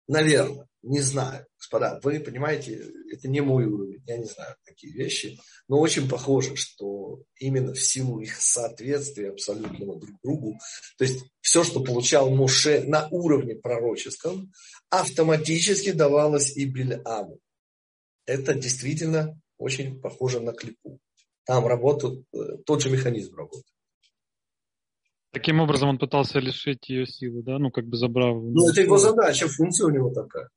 Наверное, 0.07 0.67
не 0.83 1.01
знаю 1.01 1.45
господа, 1.63 1.99
вы 2.03 2.19
понимаете, 2.19 2.91
это 3.11 3.27
не 3.27 3.41
мой 3.41 3.65
уровень, 3.65 4.03
я 4.05 4.17
не 4.17 4.25
знаю 4.25 4.55
такие 4.65 4.93
вещи, 4.93 5.39
но 5.67 5.79
очень 5.79 6.09
похоже, 6.09 6.55
что 6.55 7.23
именно 7.39 7.73
в 7.73 7.81
силу 7.81 8.19
их 8.19 8.35
соответствия 8.35 9.31
абсолютного 9.31 9.99
друг 9.99 10.15
другу, 10.21 10.59
то 10.97 11.05
есть 11.05 11.23
все, 11.41 11.63
что 11.63 11.81
получал 11.81 12.29
Моше 12.29 12.83
на 12.83 13.07
уровне 13.09 13.55
пророческом, 13.55 14.51
автоматически 14.89 15.91
давалось 15.91 16.55
и 16.57 16.65
Бельаму. 16.65 17.39
Это 18.25 18.53
действительно 18.53 19.39
очень 19.57 19.99
похоже 19.99 20.41
на 20.41 20.53
клипу. 20.53 20.99
Там 21.45 21.65
работает, 21.65 22.25
э, 22.33 22.57
тот 22.65 22.81
же 22.81 22.89
механизм 22.89 23.35
работает. 23.35 23.65
Таким 25.31 25.59
образом 25.59 25.89
он 25.89 25.97
пытался 25.97 26.39
лишить 26.39 26.89
ее 26.89 27.05
силы, 27.07 27.41
да, 27.41 27.57
ну 27.57 27.71
как 27.71 27.85
бы 27.87 27.97
забрав. 27.97 28.35
Ну 28.41 28.69
это 28.69 28.81
его 28.81 28.97
задача, 28.97 29.47
функция 29.47 29.87
у 29.87 29.89
него 29.89 30.13
такая. 30.13 30.49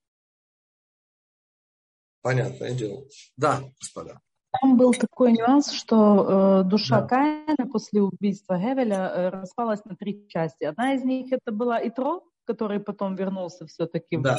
Понятное 2.26 2.72
дело. 2.74 3.04
Да, 3.36 3.60
господа. 3.78 4.20
Там 4.60 4.76
был 4.76 4.92
такой 4.92 5.30
нюанс, 5.30 5.70
что 5.70 6.62
э, 6.64 6.68
душа 6.68 7.02
да. 7.02 7.06
Каина 7.06 7.70
после 7.70 8.02
убийства 8.02 8.58
Гевеля 8.58 8.96
э, 8.96 9.28
распалась 9.28 9.84
на 9.84 9.94
три 9.94 10.26
части. 10.26 10.64
Одна 10.64 10.94
из 10.94 11.04
них 11.04 11.30
это 11.30 11.52
была 11.52 11.78
Итро, 11.86 12.24
который 12.44 12.80
потом 12.80 13.14
вернулся 13.14 13.64
все-таки 13.68 14.16
да. 14.16 14.38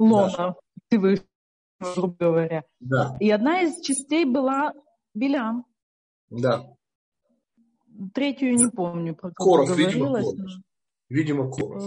лона 0.00 0.56
Всевышнего, 0.88 1.28
грубо 1.94 2.16
говоря. 2.18 2.64
Да. 2.80 3.16
И 3.20 3.30
одна 3.30 3.60
из 3.62 3.80
частей 3.80 4.24
была 4.24 4.74
Билям. 5.14 5.66
Да. 6.30 6.66
Третью 8.12 8.56
не 8.56 8.68
помню, 8.72 9.14
про 9.14 9.30
кого 9.30 9.52
Коров. 9.52 9.76
Видимо, 9.76 10.20
Коров. 10.20 10.34
Видимо, 11.08 11.48
Коров. 11.48 11.80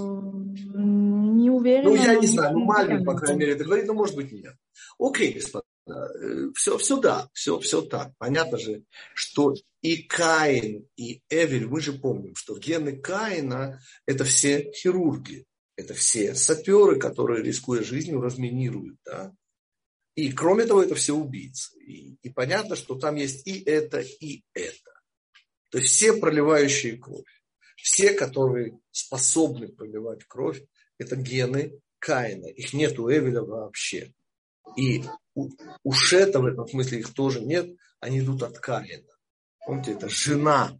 Не 0.73 1.49
уверена. 1.49 1.89
Ну, 1.89 1.95
я 1.95 2.15
не 2.15 2.27
знаю, 2.27 2.53
ну, 2.53 2.63
Мальвин, 2.63 3.03
по 3.03 3.13
крайней 3.13 3.41
мере, 3.41 3.51
это 3.55 3.65
говорит, 3.65 3.87
но 3.87 3.93
может 3.93 4.15
быть 4.15 4.31
нет. 4.31 4.55
Окей, 4.99 5.33
господа, 5.33 5.65
все, 6.55 6.77
все 6.77 6.99
да, 6.99 7.29
все, 7.33 7.59
все 7.59 7.81
так. 7.81 8.13
Понятно 8.17 8.57
же, 8.57 8.83
что 9.13 9.53
и 9.81 9.97
Каин, 10.03 10.87
и 10.95 11.21
Эвель, 11.29 11.67
мы 11.67 11.81
же 11.81 11.93
помним, 11.93 12.35
что 12.35 12.57
гены 12.57 12.95
Каина– 12.97 13.81
это 14.05 14.23
все 14.23 14.71
хирурги, 14.71 15.45
это 15.75 15.93
все 15.93 16.35
саперы, 16.35 16.99
которые, 16.99 17.43
рискуя 17.43 17.83
жизнью, 17.83 18.21
разминируют. 18.21 18.97
Да? 19.05 19.33
И 20.15 20.31
кроме 20.31 20.65
того, 20.65 20.83
это 20.83 20.95
все 20.95 21.13
убийцы. 21.13 21.77
И, 21.79 22.15
и 22.21 22.29
понятно, 22.29 22.75
что 22.75 22.95
там 22.95 23.15
есть 23.15 23.45
и 23.47 23.63
это, 23.63 23.99
и 23.99 24.43
это. 24.53 24.91
То 25.69 25.79
есть 25.79 25.91
все 25.91 26.13
проливающие 26.13 26.97
кровь. 26.97 27.25
Все, 27.75 28.13
которые 28.13 28.79
способны 28.91 29.67
проливать 29.67 30.23
кровь, 30.25 30.63
это 30.97 31.15
гены 31.15 31.81
Каина. 31.99 32.45
Их 32.45 32.73
нет 32.73 32.97
у 32.99 33.11
Эвеля 33.11 33.41
вообще. 33.41 34.13
И 34.75 35.03
у, 35.35 35.91
Шета 35.91 36.39
в 36.39 36.45
этом 36.45 36.67
смысле 36.67 36.99
их 36.99 37.13
тоже 37.13 37.41
нет. 37.41 37.69
Они 37.99 38.19
идут 38.19 38.43
от 38.43 38.59
Каина. 38.59 39.07
Помните, 39.65 39.93
это 39.93 40.09
жена 40.09 40.77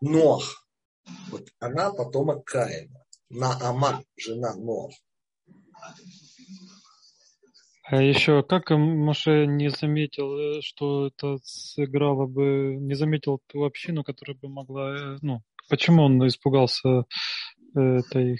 Нох. 0.00 0.66
Вот 1.30 1.48
она 1.58 1.90
потомок 1.90 2.44
Каина. 2.44 3.04
Наама, 3.28 4.02
жена 4.16 4.54
Нох. 4.54 4.92
А 7.90 8.00
еще 8.00 8.44
как 8.44 8.70
Моше 8.70 9.46
не 9.46 9.68
заметил, 9.68 10.38
э, 10.38 10.60
что 10.62 11.08
это 11.08 11.38
сыграло 11.42 12.26
бы, 12.26 12.76
не 12.78 12.94
заметил 12.94 13.40
ту 13.48 13.64
общину, 13.64 14.04
которая 14.04 14.36
бы 14.36 14.48
могла, 14.48 14.96
э, 14.96 15.18
ну, 15.22 15.42
почему 15.68 16.04
он 16.04 16.24
испугался 16.24 17.04
э, 17.74 17.80
этой 17.80 18.34
э, 18.34 18.38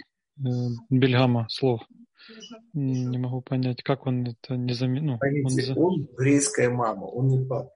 Бельгама 0.88 1.46
слов? 1.48 1.80
Не 2.72 3.18
могу 3.18 3.42
понять, 3.42 3.82
как 3.82 4.06
он 4.06 4.26
это 4.26 4.56
не 4.56 4.74
заметил. 4.74 5.06
Ну, 5.06 5.18
Поймите, 5.18 5.72
он, 5.72 5.78
он 5.78 6.00
еврейская 6.02 6.68
мама, 6.68 7.04
он 7.04 7.28
не 7.28 7.44
папа. 7.44 7.72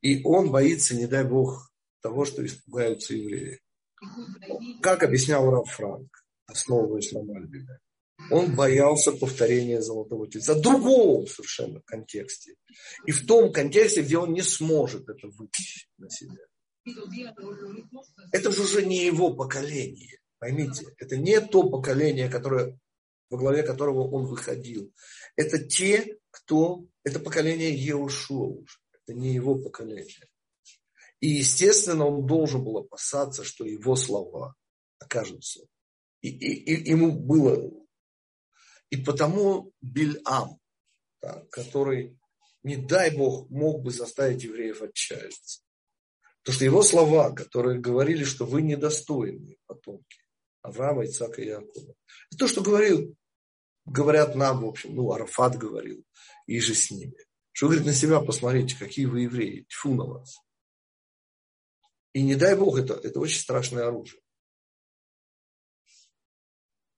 И 0.00 0.22
он 0.24 0.50
боится, 0.50 0.96
не 0.96 1.06
дай 1.06 1.24
бог, 1.24 1.70
того, 2.00 2.24
что 2.24 2.44
испугаются 2.44 3.14
евреи. 3.14 3.60
Как 4.82 5.02
объяснял 5.02 5.48
Раф 5.50 5.70
Франк, 5.70 6.24
основываясь 6.46 7.12
на 7.12 7.22
Мальбиме? 7.22 7.78
Он 8.30 8.54
боялся 8.54 9.12
повторения 9.12 9.80
золотого 9.80 10.28
тельца. 10.28 10.54
В 10.54 10.60
другом 10.60 11.26
совершенно 11.26 11.80
контексте. 11.84 12.54
И 13.06 13.12
в 13.12 13.26
том 13.26 13.52
контексте, 13.52 14.02
где 14.02 14.18
он 14.18 14.32
не 14.32 14.42
сможет 14.42 15.08
это 15.08 15.28
вытащить 15.28 15.88
на 15.98 16.08
себя. 16.10 16.44
Это 18.32 18.50
же 18.52 18.62
уже 18.62 18.84
не 18.84 19.04
его 19.06 19.34
поколение. 19.34 20.18
Поймите, 20.42 20.92
это 20.98 21.16
не 21.16 21.40
то 21.40 21.70
поколение, 21.70 22.28
которое, 22.28 22.76
во 23.30 23.38
главе 23.38 23.62
которого 23.62 24.10
он 24.10 24.26
выходил. 24.26 24.92
Это 25.36 25.62
те, 25.62 26.18
кто... 26.32 26.84
Это 27.04 27.20
поколение 27.20 27.72
Еушуа 27.72 28.48
уже. 28.48 28.78
Это 28.92 29.16
не 29.16 29.34
его 29.34 29.54
поколение. 29.54 30.26
И, 31.20 31.28
естественно, 31.28 32.06
он 32.06 32.26
должен 32.26 32.64
был 32.64 32.78
опасаться, 32.78 33.44
что 33.44 33.64
его 33.64 33.94
слова 33.94 34.56
окажутся. 34.98 35.60
И, 36.22 36.30
и, 36.30 36.74
и 36.74 36.90
ему 36.90 37.12
было 37.12 37.70
и 38.90 38.96
потому 38.96 39.72
Бильам, 39.80 40.58
который, 41.52 42.18
не 42.64 42.74
дай 42.74 43.16
Бог, 43.16 43.48
мог 43.48 43.84
бы 43.84 43.92
заставить 43.92 44.42
евреев 44.42 44.82
отчаяться. 44.82 45.62
Потому 46.40 46.56
что 46.56 46.64
его 46.64 46.82
слова, 46.82 47.30
которые 47.30 47.78
говорили, 47.78 48.24
что 48.24 48.44
вы 48.44 48.62
недостойны 48.62 49.56
потомки 49.66 50.21
Авраама, 50.62 51.04
Ицака 51.04 51.42
и 51.42 51.46
Якова. 51.46 51.94
Это 52.30 52.38
то, 52.38 52.48
что 52.48 52.62
говорил, 52.62 53.14
говорят 53.84 54.34
нам, 54.34 54.60
в 54.60 54.66
общем, 54.66 54.94
ну, 54.94 55.12
Арафат 55.12 55.56
говорил, 55.56 56.04
и 56.46 56.60
же 56.60 56.74
с 56.74 56.90
ними. 56.90 57.14
Что 57.52 57.66
говорит 57.66 57.86
на 57.86 57.92
себя, 57.92 58.20
посмотрите, 58.20 58.78
какие 58.78 59.06
вы 59.06 59.22
евреи, 59.22 59.66
тьфу 59.68 59.94
на 59.94 60.04
вас. 60.04 60.38
И 62.14 62.22
не 62.22 62.34
дай 62.36 62.56
Бог, 62.56 62.78
это, 62.78 62.94
это 62.94 63.20
очень 63.20 63.40
страшное 63.40 63.86
оружие. 63.86 64.20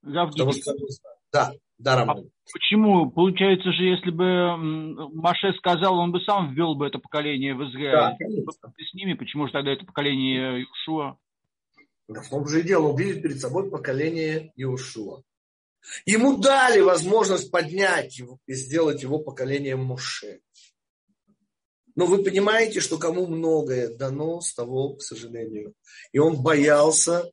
Потому 0.03 0.53
что, 0.53 0.75
да, 1.33 1.53
да, 1.79 2.03
А 2.03 2.15
почему? 2.53 3.11
Получается 3.11 3.73
же, 3.73 3.85
если 3.85 4.11
бы 4.11 4.57
Маше 5.15 5.53
сказал, 5.55 5.99
он 5.99 6.13
бы 6.13 6.21
сам 6.21 6.53
ввел 6.55 6.75
бы 6.75 6.87
это 6.87 6.99
поколение 6.99 7.55
в 7.55 7.65
Израиль. 7.65 8.17
Да, 8.21 8.71
с 8.79 8.95
ними, 8.95 9.15
почему 9.15 9.47
же 9.47 9.53
тогда 9.53 9.73
это 9.73 9.85
поколение 9.87 10.63
Иушуа? 10.63 11.19
Да 12.09 12.21
в 12.21 12.29
том 12.29 12.47
же 12.47 12.61
и 12.61 12.63
дело, 12.63 12.97
видит 12.97 13.23
перед 13.23 13.41
собой 13.41 13.71
поколение 13.71 14.53
Иушуа. 14.57 15.23
Ему 16.07 16.37
дали 16.39 16.81
возможность 16.81 17.51
поднять 17.51 18.19
его 18.19 18.39
и 18.47 18.55
сделать 18.55 19.03
его 19.03 19.19
поколением 19.19 19.85
Муше. 19.85 20.41
Но 21.95 22.07
вы 22.07 22.25
понимаете, 22.25 22.81
что 22.81 22.99
кому 22.99 23.27
многое 23.27 23.89
дано, 23.89 24.41
с 24.41 24.53
того, 24.55 24.95
к 24.95 25.03
сожалению. 25.03 25.75
И 26.13 26.19
он 26.19 26.43
боялся 26.43 27.31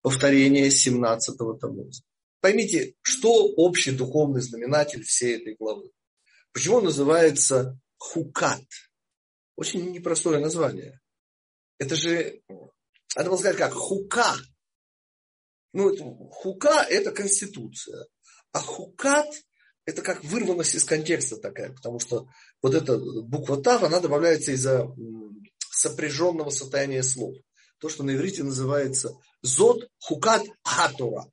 повторения 0.00 0.68
17-го 0.68 1.54
Тамуза. 1.54 2.02
Поймите, 2.40 2.94
что 3.02 3.46
общий 3.56 3.92
духовный 3.92 4.40
знаменатель 4.40 5.04
всей 5.04 5.36
этой 5.36 5.54
главы? 5.54 5.90
Почему 6.52 6.76
он 6.76 6.84
называется 6.84 7.78
хукат? 7.98 8.64
Очень 9.56 9.92
непростое 9.92 10.40
название. 10.40 11.00
Это 11.78 11.94
же, 11.94 12.42
надо 13.16 13.30
было 13.30 13.38
сказать 13.38 13.56
как, 13.56 13.72
хука. 13.72 14.34
Ну, 15.72 15.90
это, 15.90 16.04
хука– 16.30 16.86
это 16.90 17.12
конституция. 17.12 18.06
А 18.52 18.60
хукат– 18.60 19.26
это 19.86 20.02
как 20.02 20.22
вырванность 20.24 20.74
из 20.74 20.84
контекста 20.84 21.36
такая, 21.36 21.72
потому 21.72 21.98
что 21.98 22.28
вот 22.60 22.74
эта 22.74 22.98
буква 22.98 23.62
Тав, 23.62 23.82
она 23.82 24.00
добавляется 24.00 24.52
из-за 24.52 24.86
сопряженного 25.70 26.50
состояния 26.50 27.02
слов. 27.02 27.34
То, 27.78 27.88
что 27.88 28.04
на 28.04 28.14
иврите 28.14 28.44
называется 28.44 29.12
зод 29.40 29.88
хукат 29.98 30.44
хатура 30.62 31.26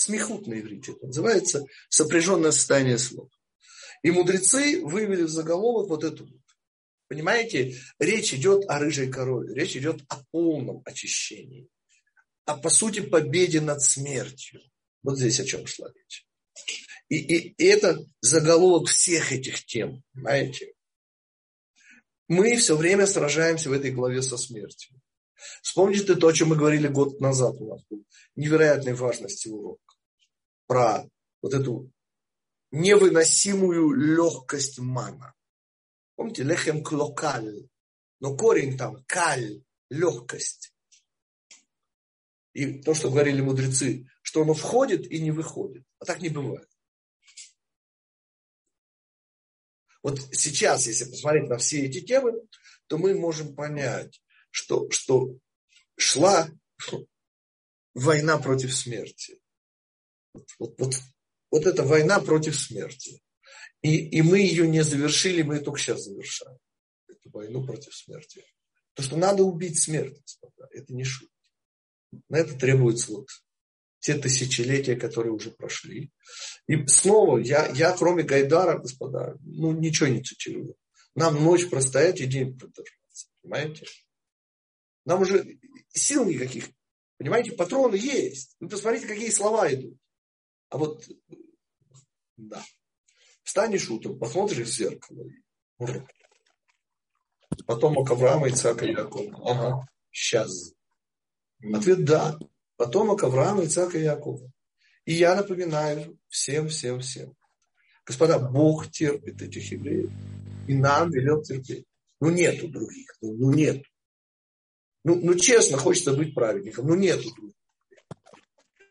смехут 0.00 0.46
на 0.46 0.58
иврите. 0.58 0.92
Это 0.92 1.06
называется 1.06 1.64
сопряженное 1.88 2.50
состояние 2.52 2.98
слов. 2.98 3.28
И 4.02 4.10
мудрецы 4.10 4.80
вывели 4.82 5.24
в 5.24 5.28
заголовок 5.28 5.90
вот 5.90 6.04
эту. 6.04 6.26
Понимаете, 7.10 7.76
речь 7.98 8.32
идет 8.34 8.70
о 8.70 8.78
рыжей 8.78 9.10
корове, 9.10 9.52
речь 9.52 9.76
идет 9.76 10.00
о 10.08 10.22
полном 10.30 10.80
очищении, 10.84 11.68
а 12.44 12.56
по 12.56 12.70
сути 12.70 13.00
победе 13.00 13.60
над 13.60 13.82
смертью. 13.82 14.62
Вот 15.02 15.18
здесь 15.18 15.40
о 15.40 15.44
чем 15.44 15.66
шла 15.66 15.90
речь. 15.92 16.24
И, 17.08 17.16
и, 17.16 17.54
и 17.58 17.64
это 17.64 17.98
заголовок 18.20 18.88
всех 18.88 19.32
этих 19.32 19.66
тем, 19.66 20.04
понимаете? 20.14 20.72
Мы 22.28 22.56
все 22.56 22.76
время 22.76 23.08
сражаемся 23.08 23.70
в 23.70 23.72
этой 23.72 23.90
главе 23.90 24.22
со 24.22 24.36
смертью. 24.36 24.96
Вспомните 25.62 26.14
то, 26.14 26.28
о 26.28 26.32
чем 26.32 26.50
мы 26.50 26.56
говорили 26.56 26.86
год 26.86 27.20
назад 27.20 27.56
у 27.58 27.70
нас 27.70 27.82
был. 27.90 28.04
Невероятной 28.36 28.94
важности 28.94 29.48
урок 29.48 29.80
про 30.68 31.04
вот 31.42 31.54
эту 31.54 31.90
невыносимую 32.70 33.94
легкость 33.94 34.78
мана. 34.78 35.34
Помните, 36.20 36.42
лехем 36.42 36.84
клокаль, 36.84 37.66
но 38.18 38.36
корень 38.36 38.76
там 38.76 39.02
каль, 39.06 39.64
легкость. 39.88 40.74
И 42.52 42.82
то, 42.82 42.92
что 42.92 43.08
говорили 43.08 43.40
мудрецы, 43.40 44.06
что 44.20 44.42
оно 44.42 44.52
входит 44.52 45.10
и 45.10 45.18
не 45.18 45.30
выходит. 45.30 45.82
А 45.98 46.04
так 46.04 46.20
не 46.20 46.28
бывает. 46.28 46.68
Вот 50.02 50.20
сейчас, 50.34 50.86
если 50.86 51.06
посмотреть 51.06 51.48
на 51.48 51.56
все 51.56 51.86
эти 51.86 52.02
темы, 52.02 52.32
то 52.86 52.98
мы 52.98 53.14
можем 53.14 53.54
понять, 53.54 54.22
что, 54.50 54.90
что 54.90 55.38
шла 55.96 56.50
война 57.94 58.36
против 58.36 58.76
смерти. 58.76 59.40
Вот, 60.58 60.78
вот, 60.78 60.96
вот, 61.50 61.64
эта 61.64 61.82
война 61.82 62.20
против 62.20 62.60
смерти. 62.60 63.22
И, 63.82 64.08
и 64.08 64.22
мы 64.22 64.40
ее 64.40 64.68
не 64.68 64.82
завершили, 64.84 65.42
мы 65.42 65.60
только 65.60 65.78
сейчас 65.78 66.04
завершаем. 66.04 66.58
Эту 67.08 67.30
войну 67.30 67.64
против 67.64 67.94
смерти. 67.94 68.44
То, 68.94 69.02
что 69.02 69.16
надо 69.16 69.42
убить 69.42 69.80
смерть, 69.80 70.20
господа, 70.20 70.68
это 70.72 70.92
не 70.92 71.04
шутки. 71.04 71.34
На 72.28 72.38
это 72.38 72.58
требуется 72.58 73.12
вот 73.12 73.28
те 74.00 74.14
тысячелетия, 74.14 74.96
которые 74.96 75.32
уже 75.32 75.50
прошли. 75.50 76.10
И 76.66 76.86
снова, 76.86 77.38
я, 77.38 77.68
я 77.68 77.96
кроме 77.96 78.22
Гайдара, 78.22 78.78
господа, 78.78 79.36
ну 79.42 79.72
ничего 79.72 80.08
не 80.08 80.22
цитирую. 80.22 80.76
Нам 81.14 81.42
ночь 81.42 81.68
простоять 81.68 82.20
и 82.20 82.26
день 82.26 82.58
продержаться. 82.58 83.28
Понимаете? 83.42 83.86
Нам 85.04 85.22
уже 85.22 85.58
сил 85.92 86.24
никаких 86.24 86.68
Понимаете, 87.20 87.52
патроны 87.52 87.96
есть. 87.96 88.56
Вы 88.60 88.70
посмотрите, 88.70 89.06
какие 89.06 89.28
слова 89.28 89.70
идут. 89.70 89.94
А 90.70 90.78
вот, 90.78 91.06
да. 92.38 92.64
Встанешь 93.42 93.90
утром, 93.90 94.18
посмотришь 94.18 94.68
в 94.68 94.72
зеркало. 94.72 95.24
Потомок 97.66 98.10
Авраама, 98.10 98.48
Ицака 98.48 98.86
и 98.86 98.92
Якова. 98.92 99.50
Ага, 99.50 99.88
сейчас. 100.10 100.72
Ответ 101.72 102.04
да. 102.04 102.38
Потомок 102.76 103.22
Авраама, 103.24 103.64
Ицака 103.64 103.98
и 103.98 104.02
Якова. 104.02 104.50
И 105.04 105.14
я 105.14 105.34
напоминаю 105.34 106.18
всем, 106.28 106.68
всем, 106.68 107.00
всем. 107.00 107.34
Господа, 108.04 108.38
Бог 108.38 108.90
терпит 108.90 109.42
этих 109.42 109.72
евреев. 109.72 110.10
И 110.68 110.74
нам 110.74 111.10
велел 111.10 111.42
терпеть. 111.42 111.86
Ну, 112.20 112.30
нету 112.30 112.68
других. 112.68 113.16
Ну, 113.20 113.34
ну 113.34 113.52
нету. 113.52 113.84
Ну, 115.04 115.16
ну, 115.16 115.34
честно, 115.34 115.78
хочется 115.78 116.12
быть 116.12 116.34
праведником. 116.34 116.86
Ну, 116.86 116.94
нету 116.94 117.34
других. 117.34 117.56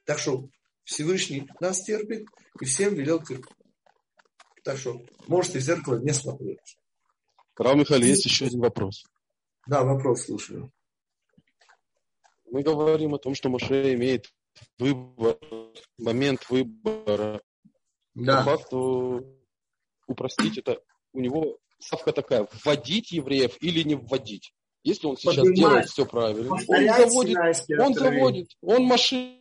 Так 0.05 0.19
что 0.19 0.49
Всевышний 0.83 1.47
нас 1.59 1.83
терпит 1.83 2.27
и 2.59 2.65
всем 2.65 2.95
велел 2.95 3.21
терпеть. 3.21 3.55
Так 4.69 4.77
что 4.77 5.01
можете 5.25 5.57
в 5.57 5.63
зеркало 5.63 5.97
не 5.97 6.13
смотреть. 6.13 6.77
Рав 7.57 7.75
Михаил, 7.75 8.03
есть 8.03 8.25
еще 8.25 8.45
один 8.45 8.59
вопрос. 8.59 9.03
Да, 9.65 9.83
вопрос 9.83 10.25
слушаю. 10.25 10.71
Мы 12.51 12.61
говорим 12.61 13.15
о 13.15 13.17
том, 13.17 13.33
что 13.33 13.49
Моше 13.49 13.95
имеет 13.95 14.31
выбор, 14.77 15.39
момент 15.97 16.47
выбора. 16.51 17.41
Да. 18.13 18.43
По 18.43 18.57
факту 18.57 19.25
упростить 20.05 20.59
это, 20.59 20.79
у 21.13 21.19
него 21.19 21.57
ставка 21.79 22.13
такая, 22.13 22.47
вводить 22.63 23.11
евреев 23.11 23.57
или 23.61 23.81
не 23.81 23.95
вводить. 23.95 24.53
Если 24.83 25.07
он 25.07 25.17
сейчас 25.17 25.37
Поднимать. 25.37 25.55
делает 25.57 25.89
все 25.89 26.05
правильно, 26.05 26.53
он 26.53 26.59
заводит, 26.61 27.37
он 27.79 27.93
заводит, 27.95 28.51
он 28.61 28.83
машина. 28.83 29.35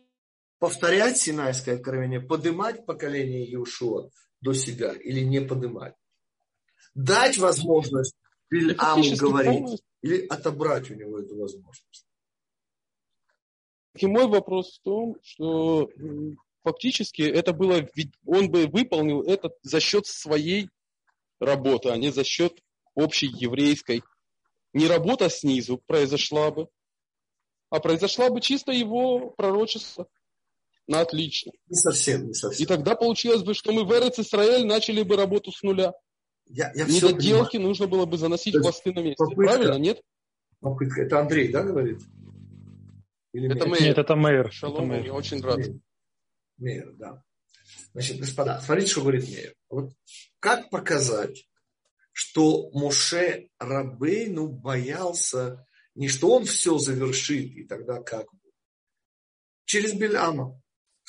Повторять 0.57 1.17
Синайское 1.17 1.75
откровение, 1.75 2.19
поднимать 2.19 2.83
поколение 2.87 3.45
Иешуа 3.45 4.09
до 4.41 4.53
себя 4.53 4.93
или 4.93 5.21
не 5.21 5.41
поднимать. 5.41 5.95
Дать 6.95 7.37
возможность 7.37 8.15
Бильаму 8.49 9.03
говорить 9.17 9.81
или 10.01 10.25
отобрать 10.27 10.89
у 10.91 10.95
него 10.95 11.19
эту 11.19 11.37
возможность. 11.37 12.05
И 13.95 14.07
мой 14.07 14.27
вопрос 14.27 14.77
в 14.77 14.81
том, 14.81 15.17
что 15.21 15.89
фактически 16.63 17.21
это 17.21 17.53
было, 17.53 17.87
он 18.25 18.49
бы 18.49 18.67
выполнил 18.67 19.21
это 19.23 19.51
за 19.61 19.79
счет 19.79 20.05
своей 20.05 20.69
работы, 21.39 21.89
а 21.89 21.97
не 21.97 22.11
за 22.11 22.23
счет 22.23 22.61
общей 22.95 23.27
еврейской. 23.27 24.03
Не 24.73 24.87
работа 24.87 25.29
снизу 25.29 25.79
произошла 25.79 26.51
бы, 26.51 26.69
а 27.69 27.79
произошла 27.79 28.29
бы 28.29 28.41
чисто 28.41 28.71
его 28.71 29.31
пророчество. 29.31 30.07
На 30.89 31.01
отлично. 31.01 31.51
Не 31.67 31.75
совсем, 31.75 32.27
не 32.27 32.33
совсем. 32.33 32.63
И 32.63 32.67
тогда 32.67 32.95
получилось 32.95 33.43
бы, 33.43 33.53
что 33.53 33.71
мы 33.71 33.85
в 33.85 33.91
Эрец 33.91 34.17
Исраэль 34.17 34.65
начали 34.65 35.03
бы 35.03 35.15
работу 35.15 35.51
с 35.51 35.61
нуля. 35.61 35.93
Я, 36.47 36.71
я 36.73 36.85
Недоделки 36.85 37.57
нужно 37.57 37.85
было 37.85 38.07
бы 38.07 38.17
заносить 38.17 38.57
хвосты 38.57 38.91
на 38.91 39.01
месте. 39.01 39.23
Попытка, 39.23 39.43
Правильно, 39.43 39.75
нет? 39.75 40.01
Попытка. 40.59 41.03
Это 41.03 41.19
Андрей, 41.19 41.51
да, 41.51 41.61
говорит? 41.61 41.99
Или 43.33 43.55
это 43.55 43.67
Мейер? 43.67 43.83
Нет, 43.83 43.97
это 43.99 44.15
Мейер. 44.15 44.51
Шалом, 44.51 44.75
это 44.75 44.85
Мейер. 44.85 45.05
я 45.05 45.13
очень 45.13 45.41
рад. 45.41 45.57
Мейер. 45.57 45.79
Мейер, 46.57 46.93
да. 46.93 47.23
Значит, 47.93 48.19
господа, 48.19 48.59
смотрите, 48.61 48.91
что 48.91 49.01
говорит 49.01 49.29
Мейер. 49.29 49.53
Вот 49.69 49.93
как 50.39 50.71
показать, 50.71 51.47
что 52.11 52.71
Муше 52.71 53.49
Рабейну 53.59 54.47
боялся 54.47 55.67
не 55.93 56.07
что 56.07 56.35
он 56.35 56.45
все 56.45 56.77
завершит, 56.77 57.51
и 57.57 57.63
тогда 57.65 58.01
как 58.01 58.25
бы. 58.33 58.39
Через 59.65 59.93
Бельама. 59.93 60.59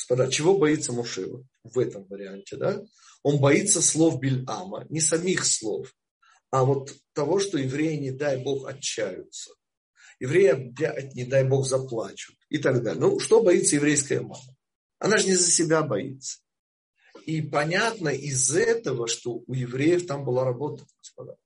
Господа, 0.01 0.30
чего 0.30 0.57
боится 0.57 0.94
Муше 0.94 1.28
в 1.62 1.78
этом 1.78 2.07
варианте, 2.07 2.57
да? 2.57 2.82
Он 3.22 3.38
боится 3.38 3.82
слов 3.82 4.18
Бельама, 4.18 4.86
не 4.88 4.98
самих 4.98 5.44
слов, 5.44 5.94
а 6.51 6.64
вот 6.64 6.94
того, 7.12 7.38
что 7.38 7.59
евреи, 7.59 7.96
не 7.96 8.11
дай 8.11 8.42
Бог, 8.42 8.66
отчаются. 8.66 9.51
Евреи, 10.18 10.72
не 11.14 11.24
дай 11.24 11.44
Бог, 11.44 11.66
заплачут 11.66 12.36
и 12.48 12.57
так 12.57 12.82
далее. 12.82 12.98
Ну, 12.98 13.20
что 13.20 13.42
боится 13.42 13.76
еврейская 13.76 14.22
мама? 14.22 14.57
Она 14.98 15.18
же 15.18 15.26
не 15.26 15.34
за 15.34 15.51
себя 15.51 15.82
боится. 15.82 16.38
И 17.26 17.42
понятно 17.42 18.09
из 18.09 18.57
этого, 18.57 19.07
что 19.07 19.42
у 19.46 19.53
евреев 19.53 20.07
там 20.07 20.24
была 20.24 20.44
работа, 20.44 20.86
господа. 20.98 21.36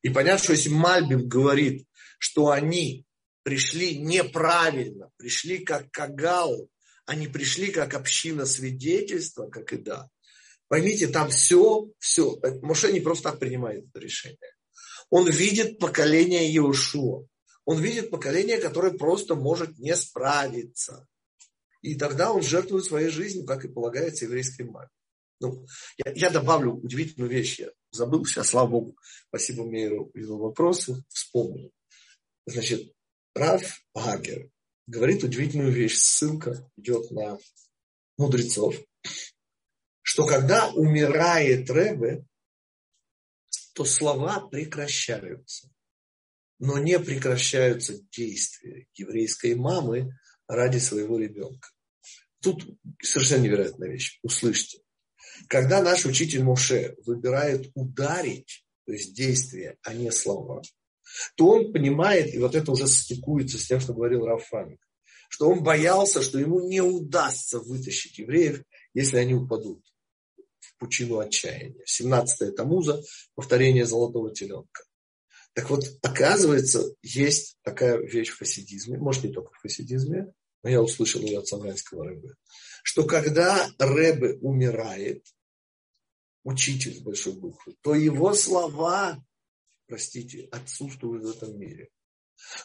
И 0.00 0.08
понятно, 0.08 0.42
что 0.42 0.52
если 0.52 0.70
Мальбим 0.70 1.28
говорит, 1.28 1.86
что 2.18 2.48
они 2.48 3.04
пришли 3.42 3.98
неправильно, 3.98 5.10
пришли 5.18 5.58
как 5.58 5.90
кагал, 5.90 6.70
они 7.06 7.26
пришли 7.26 7.70
как 7.70 7.94
община 7.94 8.46
свидетельства, 8.46 9.48
как 9.48 9.72
и 9.72 9.78
да. 9.78 10.08
Поймите, 10.68 11.08
там 11.08 11.30
все, 11.30 11.90
все. 11.98 12.40
Моше 12.62 12.92
не 12.92 13.00
просто 13.00 13.30
так 13.30 13.38
принимает 13.38 13.84
это 13.88 13.98
решение. 13.98 14.38
Он 15.10 15.28
видит 15.28 15.78
поколение 15.78 16.48
Иешуа. 16.48 17.26
Он 17.64 17.80
видит 17.80 18.10
поколение, 18.10 18.58
которое 18.58 18.92
просто 18.92 19.34
может 19.34 19.78
не 19.78 19.94
справиться. 19.94 21.06
И 21.82 21.96
тогда 21.96 22.32
он 22.32 22.42
жертвует 22.42 22.84
своей 22.84 23.10
жизнью, 23.10 23.44
как 23.44 23.64
и 23.64 23.68
полагается 23.68 24.24
еврейской 24.24 24.62
маме. 24.62 24.88
Ну, 25.40 25.66
я, 26.04 26.12
я 26.12 26.30
добавлю 26.30 26.74
удивительную 26.74 27.30
вещь. 27.30 27.58
Я 27.58 27.70
забыл 27.90 28.24
сейчас, 28.24 28.50
слава 28.50 28.68
Богу. 28.68 28.96
Спасибо 29.28 29.64
Мейру 29.64 30.10
его 30.14 30.38
вопросу. 30.38 31.04
Вспомнил. 31.08 31.72
Значит, 32.46 32.92
Раф 33.34 33.82
Гагер 33.94 34.51
говорит 34.86 35.24
удивительную 35.24 35.72
вещь. 35.72 35.96
Ссылка 35.96 36.68
идет 36.76 37.10
на 37.10 37.38
мудрецов. 38.18 38.76
Что 40.02 40.26
когда 40.26 40.70
умирает 40.70 41.70
Ребе, 41.70 42.24
то 43.74 43.84
слова 43.84 44.46
прекращаются. 44.48 45.70
Но 46.58 46.78
не 46.78 46.98
прекращаются 46.98 48.00
действия 48.10 48.86
еврейской 48.94 49.54
мамы 49.54 50.16
ради 50.46 50.78
своего 50.78 51.18
ребенка. 51.18 51.70
Тут 52.40 52.64
совершенно 53.02 53.42
невероятная 53.42 53.88
вещь. 53.88 54.18
Услышьте. 54.22 54.80
Когда 55.48 55.82
наш 55.82 56.04
учитель 56.04 56.42
Моше 56.42 56.94
выбирает 57.04 57.70
ударить, 57.74 58.64
то 58.84 58.92
есть 58.92 59.14
действие, 59.14 59.78
а 59.82 59.94
не 59.94 60.10
слова, 60.10 60.62
то 61.36 61.48
он 61.48 61.72
понимает, 61.72 62.34
и 62.34 62.38
вот 62.38 62.54
это 62.54 62.72
уже 62.72 62.86
стыкуется 62.86 63.58
с 63.58 63.66
тем, 63.66 63.80
что 63.80 63.94
говорил 63.94 64.26
Рафаник, 64.26 64.80
что 65.28 65.48
он 65.48 65.62
боялся, 65.62 66.22
что 66.22 66.38
ему 66.38 66.60
не 66.68 66.80
удастся 66.80 67.58
вытащить 67.58 68.18
евреев, 68.18 68.62
если 68.94 69.18
они 69.18 69.34
упадут 69.34 69.82
в 70.58 70.76
пучину 70.78 71.18
отчаяния. 71.18 71.82
17 71.86 72.54
Тамуза, 72.54 73.02
повторение 73.34 73.86
золотого 73.86 74.32
теленка. 74.34 74.84
Так 75.54 75.68
вот, 75.68 75.84
оказывается, 76.02 76.94
есть 77.02 77.58
такая 77.62 77.98
вещь 77.98 78.30
в 78.30 78.38
хасидизме, 78.38 78.98
может 78.98 79.24
не 79.24 79.32
только 79.32 79.52
в 79.52 79.58
хасидизме, 79.58 80.32
но 80.62 80.70
я 80.70 80.80
услышал 80.80 81.20
ее 81.20 81.40
от 81.40 81.48
самрайского 81.48 82.04
рыбы, 82.04 82.34
что 82.82 83.04
когда 83.04 83.68
Рэбе 83.78 84.34
умирает, 84.40 85.26
учитель 86.44 87.02
большой 87.02 87.34
буквы, 87.34 87.74
то 87.82 87.94
его 87.94 88.34
слова, 88.34 89.22
простите, 89.86 90.48
отсутствуют 90.50 91.24
в 91.24 91.30
этом 91.30 91.58
мире. 91.58 91.90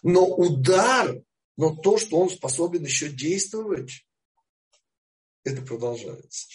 Но 0.04 0.26
удар, 0.26 1.22
но 1.56 1.76
то, 1.76 1.98
что 1.98 2.20
он 2.20 2.30
способен 2.30 2.84
еще 2.84 3.10
действовать, 3.10 4.06
это 5.44 5.62
продолжается. 5.62 6.48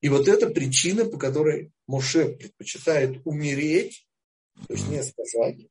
И 0.00 0.08
вот 0.08 0.28
это 0.28 0.48
причина, 0.48 1.04
по 1.04 1.18
которой 1.18 1.72
Моше 1.86 2.36
предпочитает 2.36 3.20
умереть, 3.24 4.06
то 4.68 4.74
есть 4.74 4.88
не 4.88 5.02
сказать, 5.02 5.68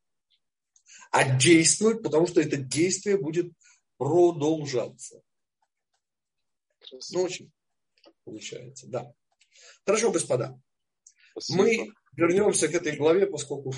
а 1.11 1.37
действовать, 1.37 2.03
потому 2.03 2.27
что 2.27 2.41
это 2.41 2.57
действие 2.57 3.17
будет 3.17 3.51
продолжаться. 3.97 5.21
Ну, 7.11 7.21
очень 7.21 7.51
получается, 8.23 8.87
да. 8.87 9.13
Хорошо, 9.85 10.11
господа. 10.11 10.59
Спасибо. 11.31 11.63
Мы 11.63 11.91
вернемся 12.13 12.67
к 12.67 12.73
этой 12.73 12.95
главе, 12.95 13.27
поскольку 13.27 13.73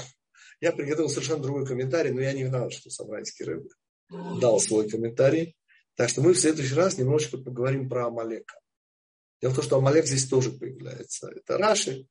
я 0.59 0.71
приготовил 0.71 1.09
совершенно 1.09 1.41
другой 1.41 1.65
комментарий, 1.65 2.11
но 2.11 2.21
я 2.21 2.33
не 2.33 2.45
знал, 2.45 2.69
что 2.69 2.89
Собранский 2.89 3.45
рыбы 3.45 3.69
дал 4.09 4.59
свой 4.59 4.89
комментарий. 4.89 5.55
Так 5.95 6.09
что 6.09 6.21
мы 6.21 6.33
в 6.33 6.39
следующий 6.39 6.75
раз 6.75 6.97
немножечко 6.97 7.37
поговорим 7.37 7.89
про 7.89 8.07
Амалека. 8.07 8.59
Дело 9.41 9.51
в 9.51 9.55
том, 9.55 9.63
что 9.63 9.77
Амалек 9.77 10.05
здесь 10.05 10.27
тоже 10.27 10.51
появляется. 10.51 11.29
Это 11.29 11.57
Раши. 11.57 12.07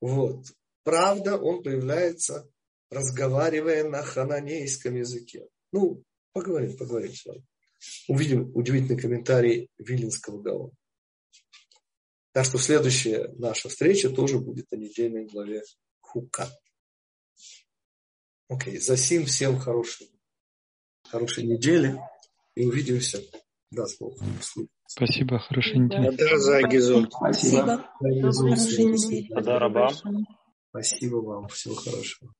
Вот. 0.00 0.46
Правда, 0.84 1.36
он 1.36 1.62
появляется, 1.62 2.48
разговаривая 2.90 3.88
на 3.88 4.02
хананейском 4.02 4.94
языке. 4.94 5.48
Ну, 5.72 6.04
поговорим, 6.32 6.76
поговорим 6.76 7.12
с 7.12 7.24
вами 7.24 7.44
увидим 8.08 8.50
удивительный 8.54 8.98
комментарий 8.98 9.68
Вилинского 9.78 10.40
Гаона. 10.40 10.72
Так 12.32 12.44
что 12.44 12.58
следующая 12.58 13.28
наша 13.38 13.68
встреча 13.68 14.10
тоже 14.10 14.38
будет 14.38 14.72
о 14.72 14.76
недельной 14.76 15.26
главе 15.26 15.62
Хука. 16.00 16.48
Окей, 18.48 18.78
за 18.78 18.96
сим 18.96 19.26
всем 19.26 19.58
хорошей, 19.58 20.08
хорошей 21.08 21.44
недели. 21.44 21.98
и 22.54 22.64
увидимся. 22.64 23.20
Даст 23.70 24.00
Бог. 24.00 24.16
Спасибо, 24.86 25.38
хорошей 25.38 25.78
недели. 25.78 26.16
Спасибо. 27.10 27.84
Спасибо. 28.00 29.90
Спасибо 30.70 31.16
вам. 31.16 31.48
Всего 31.48 31.74
хорошего. 31.74 32.32